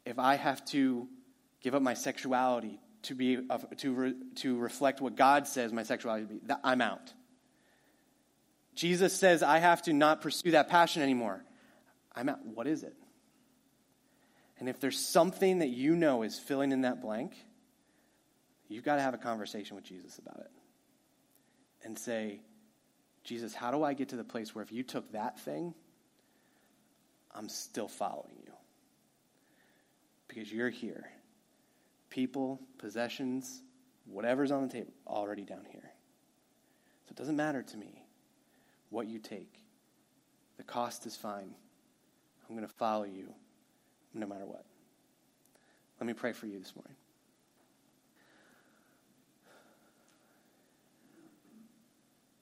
if 0.05 0.19
I 0.19 0.35
have 0.35 0.63
to 0.67 1.07
give 1.61 1.75
up 1.75 1.81
my 1.81 1.93
sexuality 1.93 2.79
to, 3.03 3.15
be, 3.15 3.39
to, 3.77 4.15
to 4.35 4.57
reflect 4.57 5.01
what 5.01 5.15
God 5.15 5.47
says 5.47 5.73
my 5.73 5.83
sexuality 5.83 6.25
be. 6.25 6.39
I'm 6.63 6.81
out. 6.81 7.13
Jesus 8.75 9.13
says 9.13 9.43
I 9.43 9.59
have 9.59 9.81
to 9.83 9.93
not 9.93 10.21
pursue 10.21 10.51
that 10.51 10.69
passion 10.69 11.01
anymore. 11.01 11.43
I'm 12.15 12.29
out. 12.29 12.45
What 12.45 12.67
is 12.67 12.83
it? 12.83 12.95
And 14.63 14.69
if 14.69 14.79
there's 14.79 14.97
something 14.97 15.59
that 15.59 15.71
you 15.71 15.93
know 15.93 16.23
is 16.23 16.39
filling 16.39 16.71
in 16.71 16.83
that 16.83 17.01
blank, 17.01 17.35
you've 18.69 18.85
got 18.85 18.95
to 18.95 19.01
have 19.01 19.13
a 19.13 19.17
conversation 19.17 19.75
with 19.75 19.83
Jesus 19.83 20.17
about 20.19 20.39
it 20.39 20.51
and 21.83 21.99
say, 21.99 22.39
Jesus, 23.25 23.53
how 23.53 23.71
do 23.71 23.83
I 23.83 23.93
get 23.93 24.07
to 24.09 24.15
the 24.15 24.23
place 24.23 24.55
where 24.55 24.63
if 24.63 24.71
you 24.71 24.81
took 24.81 25.11
that 25.11 25.37
thing, 25.41 25.73
I'm 27.35 27.49
still 27.49 27.89
following 27.89 28.37
you? 28.41 28.53
Because 30.29 30.49
you're 30.49 30.69
here. 30.69 31.09
People, 32.09 32.61
possessions, 32.77 33.61
whatever's 34.05 34.51
on 34.51 34.65
the 34.65 34.73
table, 34.73 34.93
already 35.05 35.43
down 35.43 35.65
here. 35.69 35.91
So 37.03 37.09
it 37.11 37.17
doesn't 37.17 37.35
matter 37.35 37.63
to 37.63 37.75
me 37.75 38.05
what 38.91 39.09
you 39.09 39.19
take. 39.19 39.59
The 40.55 40.63
cost 40.63 41.05
is 41.05 41.17
fine. 41.17 41.53
I'm 42.47 42.55
going 42.55 42.65
to 42.65 42.73
follow 42.73 43.03
you 43.03 43.33
no 44.13 44.27
matter 44.27 44.45
what. 44.45 44.65
Let 45.99 46.07
me 46.07 46.13
pray 46.13 46.33
for 46.33 46.47
you 46.47 46.59
this 46.59 46.75
morning. 46.75 46.95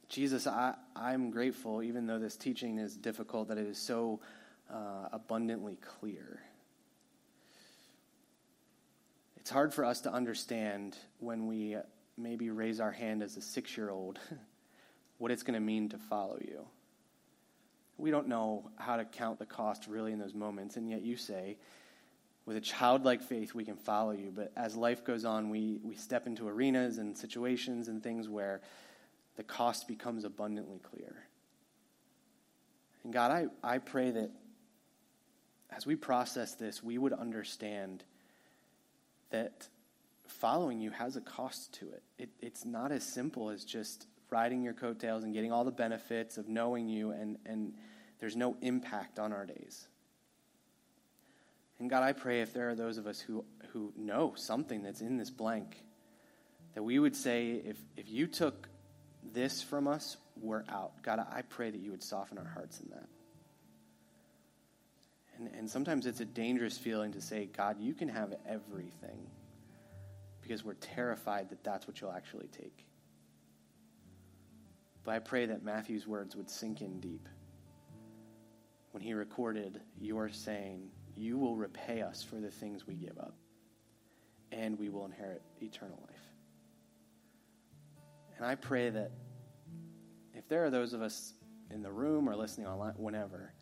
Jesus, 0.10 0.46
I, 0.46 0.74
I'm 0.94 1.32
grateful, 1.32 1.82
even 1.82 2.06
though 2.06 2.20
this 2.20 2.36
teaching 2.36 2.80
is 2.80 2.98
difficult, 2.98 3.48
that 3.48 3.58
it 3.58 3.66
is 3.66 3.78
so 3.78 4.20
uh, 4.70 5.08
abundantly 5.14 5.78
clear. 6.00 6.42
It's 9.38 9.50
hard 9.50 9.74
for 9.74 9.86
us 9.86 10.02
to 10.02 10.12
understand 10.12 10.98
when 11.20 11.48
we 11.48 11.78
maybe 12.18 12.50
raise 12.50 12.80
our 12.82 12.92
hand 12.92 13.24
as 13.24 13.38
a 13.38 13.42
six 13.42 13.78
year 13.78 13.90
old 13.90 14.20
what 15.18 15.32
it's 15.32 15.44
going 15.44 15.54
to 15.54 15.60
mean 15.60 15.90
to 15.90 15.98
follow 15.98 16.38
you. 16.42 16.66
We 18.02 18.10
don't 18.10 18.28
know 18.28 18.70
how 18.78 18.98
to 18.98 19.06
count 19.06 19.38
the 19.38 19.46
cost 19.46 19.86
really 19.88 20.12
in 20.12 20.20
those 20.20 20.34
moments, 20.34 20.76
and 20.76 20.90
yet 20.90 21.04
you 21.04 21.16
say, 21.16 21.58
with 22.46 22.58
a 22.58 22.62
childlike 22.62 23.22
faith, 23.22 23.54
we 23.54 23.64
can 23.64 23.76
follow 23.76 24.12
you. 24.12 24.32
But 24.36 24.52
as 24.58 24.76
life 24.76 25.06
goes 25.06 25.24
on, 25.24 25.52
we, 25.52 25.80
we 25.84 25.96
step 25.96 26.26
into 26.26 26.48
arenas 26.48 26.98
and 26.98 27.16
situations 27.16 27.88
and 27.88 28.02
things 28.02 28.28
where 28.28 28.62
the 29.36 29.44
cost 29.44 29.88
becomes 29.88 30.26
abundantly 30.26 30.80
clear. 30.80 31.16
And 33.04 33.14
God, 33.14 33.32
I, 33.32 33.76
I 33.76 33.78
pray 33.78 34.10
that 34.10 34.32
as 35.70 35.86
we 35.86 35.96
process 35.96 36.56
this, 36.56 36.84
we 36.84 36.98
would 36.98 37.14
understand 37.14 38.04
that 39.30 39.68
following 40.26 40.82
you 40.82 40.90
has 40.92 41.16
a 41.16 41.22
cost 41.22 41.74
to 41.76 41.90
it. 41.90 42.04
it. 42.18 42.30
It's 42.42 42.66
not 42.66 42.92
as 42.92 43.04
simple 43.04 43.52
as 43.52 43.64
just 43.64 44.08
riding 44.32 44.64
your 44.64 44.74
coattails 44.74 45.24
and 45.24 45.34
getting 45.34 45.52
all 45.52 45.64
the 45.64 45.72
benefits 45.72 46.38
of 46.38 46.48
knowing 46.48 46.88
you, 46.88 47.12
and, 47.12 47.38
and 47.46 47.74
there's 48.22 48.38
no 48.38 48.56
impact 48.62 49.20
on 49.20 49.34
our 49.34 49.46
days. 49.46 49.88
And 51.80 51.90
God, 51.90 52.04
I 52.04 52.14
pray 52.14 52.42
if 52.42 52.54
there 52.54 52.70
are 52.70 52.76
those 52.76 53.00
of 53.00 53.08
us 53.08 53.20
who, 53.20 53.44
who 53.74 53.92
know 53.98 54.34
something 54.38 54.84
that's 54.84 55.02
in 55.02 55.18
this 55.18 55.32
blank, 55.32 55.84
that 56.76 56.84
we 56.84 57.00
would 57.00 57.16
say, 57.16 57.54
if, 57.66 57.78
if 57.98 58.08
you 58.10 58.28
took 58.28 58.70
this 59.34 59.64
from 59.64 59.88
us, 59.88 60.18
we're 60.40 60.64
out. 60.70 61.02
God, 61.02 61.20
I 61.20 61.42
pray 61.42 61.72
that 61.72 61.82
you 61.82 61.90
would 61.90 62.04
soften 62.04 62.38
our 62.38 62.46
hearts 62.46 62.80
in 62.80 62.90
that. 62.92 63.08
And, 65.38 65.50
and 65.56 65.70
sometimes 65.70 66.06
it's 66.06 66.20
a 66.20 66.26
dangerous 66.26 66.78
feeling 66.78 67.14
to 67.14 67.22
say, 67.22 67.50
God, 67.58 67.80
you 67.80 67.96
can 67.96 68.10
have 68.10 68.36
everything 68.48 69.28
because 70.44 70.64
we're 70.64 70.76
terrified 70.76 71.50
that 71.50 71.64
that's 71.64 71.88
what 71.88 72.00
you'll 72.00 72.12
actually 72.12 72.48
take. 72.48 72.86
But 75.04 75.16
I 75.16 75.20
pray 75.20 75.48
that 75.48 75.64
Matthew's 75.64 76.06
words 76.06 76.36
would 76.36 76.52
sink 76.52 76.82
in 76.82 77.00
deep. 77.00 77.28
When 78.92 79.02
he 79.02 79.14
recorded, 79.14 79.82
you 80.00 80.18
are 80.20 80.30
saying, 80.30 80.90
You 81.16 81.38
will 81.38 81.56
repay 81.56 82.02
us 82.02 82.24
for 82.24 82.36
the 82.36 82.52
things 82.52 82.86
we 82.86 82.96
give 82.96 83.18
up, 83.18 83.36
and 84.52 84.78
we 84.78 84.90
will 84.90 85.06
inherit 85.06 85.42
eternal 85.62 85.98
life. 86.08 86.22
And 88.38 88.46
I 88.46 88.56
pray 88.56 88.90
that 88.90 89.12
if 90.34 90.48
there 90.48 90.66
are 90.66 90.70
those 90.70 90.94
of 90.94 91.02
us 91.02 91.34
in 91.70 91.84
the 91.84 91.92
room 91.92 92.28
or 92.28 92.36
listening 92.36 92.68
online, 92.68 92.94
whenever, 92.98 93.54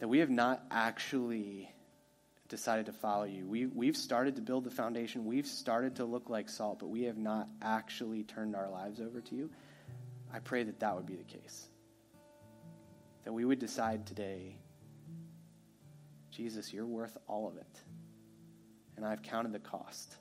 that 0.00 0.08
we 0.08 0.18
have 0.18 0.30
not 0.30 0.62
actually 0.70 1.72
decided 2.48 2.86
to 2.86 2.92
follow 2.92 3.24
you. 3.24 3.46
We, 3.46 3.66
we've 3.66 3.96
started 3.96 4.36
to 4.36 4.42
build 4.42 4.64
the 4.64 4.70
foundation. 4.70 5.26
We've 5.26 5.46
started 5.46 5.96
to 5.96 6.04
look 6.04 6.30
like 6.30 6.48
salt, 6.48 6.78
but 6.78 6.88
we 6.88 7.02
have 7.02 7.18
not 7.18 7.48
actually 7.60 8.24
turned 8.24 8.56
our 8.56 8.70
lives 8.70 9.00
over 9.00 9.20
to 9.20 9.34
you. 9.34 9.50
I 10.32 10.38
pray 10.38 10.62
that 10.62 10.80
that 10.80 10.96
would 10.96 11.06
be 11.06 11.16
the 11.16 11.24
case. 11.24 11.68
That 13.28 13.34
we 13.34 13.44
would 13.44 13.58
decide 13.58 14.06
today, 14.06 14.56
Jesus, 16.30 16.72
you're 16.72 16.86
worth 16.86 17.18
all 17.26 17.46
of 17.46 17.58
it. 17.58 17.80
And 18.96 19.04
I've 19.04 19.20
counted 19.20 19.52
the 19.52 19.58
cost. 19.58 20.16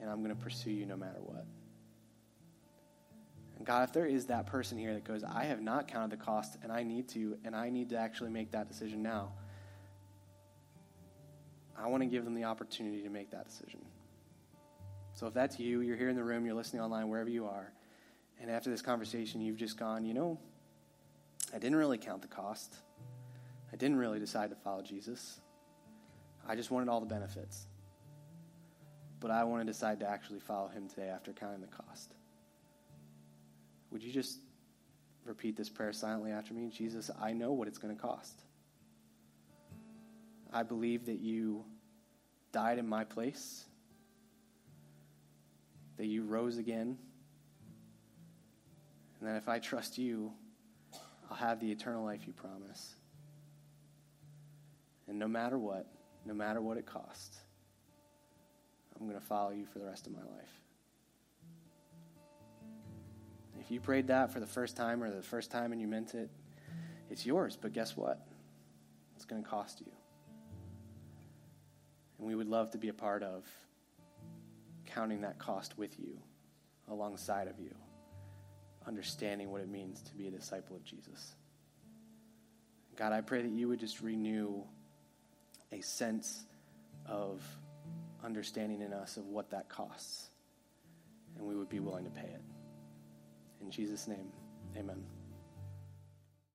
And 0.00 0.10
I'm 0.10 0.20
going 0.20 0.34
to 0.34 0.42
pursue 0.42 0.72
you 0.72 0.84
no 0.84 0.96
matter 0.96 1.20
what. 1.20 1.46
And 3.56 3.64
God, 3.64 3.84
if 3.84 3.92
there 3.92 4.04
is 4.04 4.26
that 4.26 4.46
person 4.48 4.78
here 4.78 4.94
that 4.94 5.04
goes, 5.04 5.22
I 5.22 5.44
have 5.44 5.62
not 5.62 5.86
counted 5.86 6.10
the 6.10 6.16
cost 6.16 6.58
and 6.60 6.72
I 6.72 6.82
need 6.82 7.08
to, 7.10 7.38
and 7.44 7.54
I 7.54 7.70
need 7.70 7.90
to 7.90 7.96
actually 7.96 8.30
make 8.30 8.50
that 8.50 8.66
decision 8.66 9.00
now, 9.00 9.30
I 11.78 11.86
want 11.86 12.02
to 12.02 12.08
give 12.08 12.24
them 12.24 12.34
the 12.34 12.46
opportunity 12.46 13.02
to 13.02 13.10
make 13.10 13.30
that 13.30 13.46
decision. 13.46 13.78
So 15.14 15.28
if 15.28 15.34
that's 15.34 15.60
you, 15.60 15.82
you're 15.82 15.96
here 15.96 16.08
in 16.08 16.16
the 16.16 16.24
room, 16.24 16.46
you're 16.46 16.56
listening 16.56 16.82
online, 16.82 17.08
wherever 17.08 17.30
you 17.30 17.46
are, 17.46 17.70
and 18.40 18.50
after 18.50 18.70
this 18.70 18.82
conversation, 18.82 19.40
you've 19.40 19.56
just 19.56 19.78
gone, 19.78 20.04
you 20.04 20.14
know, 20.14 20.40
I 21.54 21.58
didn't 21.58 21.76
really 21.76 21.98
count 21.98 22.22
the 22.22 22.28
cost. 22.28 22.74
I 23.72 23.76
didn't 23.76 23.96
really 23.96 24.18
decide 24.18 24.50
to 24.50 24.56
follow 24.56 24.82
Jesus. 24.82 25.40
I 26.46 26.54
just 26.54 26.70
wanted 26.70 26.88
all 26.88 27.00
the 27.00 27.06
benefits. 27.06 27.66
But 29.20 29.30
I 29.30 29.44
want 29.44 29.66
to 29.66 29.72
decide 29.72 30.00
to 30.00 30.08
actually 30.08 30.40
follow 30.40 30.68
him 30.68 30.88
today 30.88 31.08
after 31.08 31.32
counting 31.32 31.60
the 31.60 31.66
cost. 31.66 32.14
Would 33.90 34.02
you 34.02 34.12
just 34.12 34.38
repeat 35.24 35.56
this 35.56 35.68
prayer 35.68 35.92
silently 35.92 36.30
after 36.30 36.54
me? 36.54 36.68
Jesus, 36.68 37.10
I 37.20 37.32
know 37.32 37.52
what 37.52 37.68
it's 37.68 37.78
going 37.78 37.94
to 37.94 38.00
cost. 38.00 38.42
I 40.52 40.62
believe 40.62 41.06
that 41.06 41.20
you 41.20 41.64
died 42.52 42.78
in 42.78 42.86
my 42.86 43.04
place, 43.04 43.64
that 45.96 46.06
you 46.06 46.24
rose 46.24 46.58
again, 46.58 46.98
and 49.18 49.28
that 49.28 49.36
if 49.36 49.48
I 49.48 49.58
trust 49.58 49.98
you, 49.98 50.32
I'll 51.30 51.36
have 51.36 51.60
the 51.60 51.70
eternal 51.70 52.04
life 52.04 52.26
you 52.26 52.32
promise. 52.32 52.94
And 55.08 55.18
no 55.18 55.28
matter 55.28 55.58
what, 55.58 55.86
no 56.24 56.34
matter 56.34 56.60
what 56.60 56.76
it 56.76 56.86
costs, 56.86 57.38
I'm 58.98 59.06
going 59.06 59.18
to 59.18 59.26
follow 59.26 59.50
you 59.50 59.66
for 59.66 59.78
the 59.78 59.84
rest 59.84 60.06
of 60.06 60.12
my 60.12 60.20
life. 60.20 60.60
If 63.60 63.70
you 63.70 63.80
prayed 63.80 64.06
that 64.08 64.32
for 64.32 64.40
the 64.40 64.46
first 64.46 64.76
time 64.76 65.02
or 65.02 65.10
the 65.10 65.22
first 65.22 65.50
time 65.50 65.72
and 65.72 65.80
you 65.80 65.88
meant 65.88 66.14
it, 66.14 66.30
it's 67.10 67.26
yours. 67.26 67.58
But 67.60 67.72
guess 67.72 67.96
what? 67.96 68.26
It's 69.16 69.24
going 69.24 69.42
to 69.42 69.48
cost 69.48 69.80
you. 69.80 69.90
And 72.18 72.26
we 72.26 72.34
would 72.34 72.48
love 72.48 72.70
to 72.72 72.78
be 72.78 72.88
a 72.88 72.94
part 72.94 73.22
of 73.22 73.44
counting 74.86 75.20
that 75.22 75.38
cost 75.38 75.76
with 75.76 75.98
you, 75.98 76.18
alongside 76.88 77.48
of 77.48 77.58
you, 77.58 77.74
understanding 78.86 79.50
what 79.50 79.60
it 79.60 79.68
means 79.68 80.00
to 80.02 80.14
be 80.14 80.28
a 80.28 80.30
disciple 80.30 80.76
of 80.76 80.84
Jesus. 80.84 81.34
God, 82.96 83.12
I 83.12 83.20
pray 83.20 83.42
that 83.42 83.50
you 83.50 83.68
would 83.68 83.80
just 83.80 84.00
renew 84.00 84.62
a 85.72 85.80
sense 85.80 86.44
of 87.04 87.42
understanding 88.24 88.80
in 88.80 88.92
us 88.92 89.16
of 89.16 89.26
what 89.26 89.50
that 89.50 89.68
costs, 89.68 90.30
and 91.36 91.46
we 91.46 91.54
would 91.54 91.68
be 91.68 91.80
willing 91.80 92.04
to 92.04 92.10
pay 92.10 92.28
it. 92.28 92.42
In 93.60 93.70
Jesus' 93.70 94.08
name, 94.08 94.32
amen. 94.76 95.15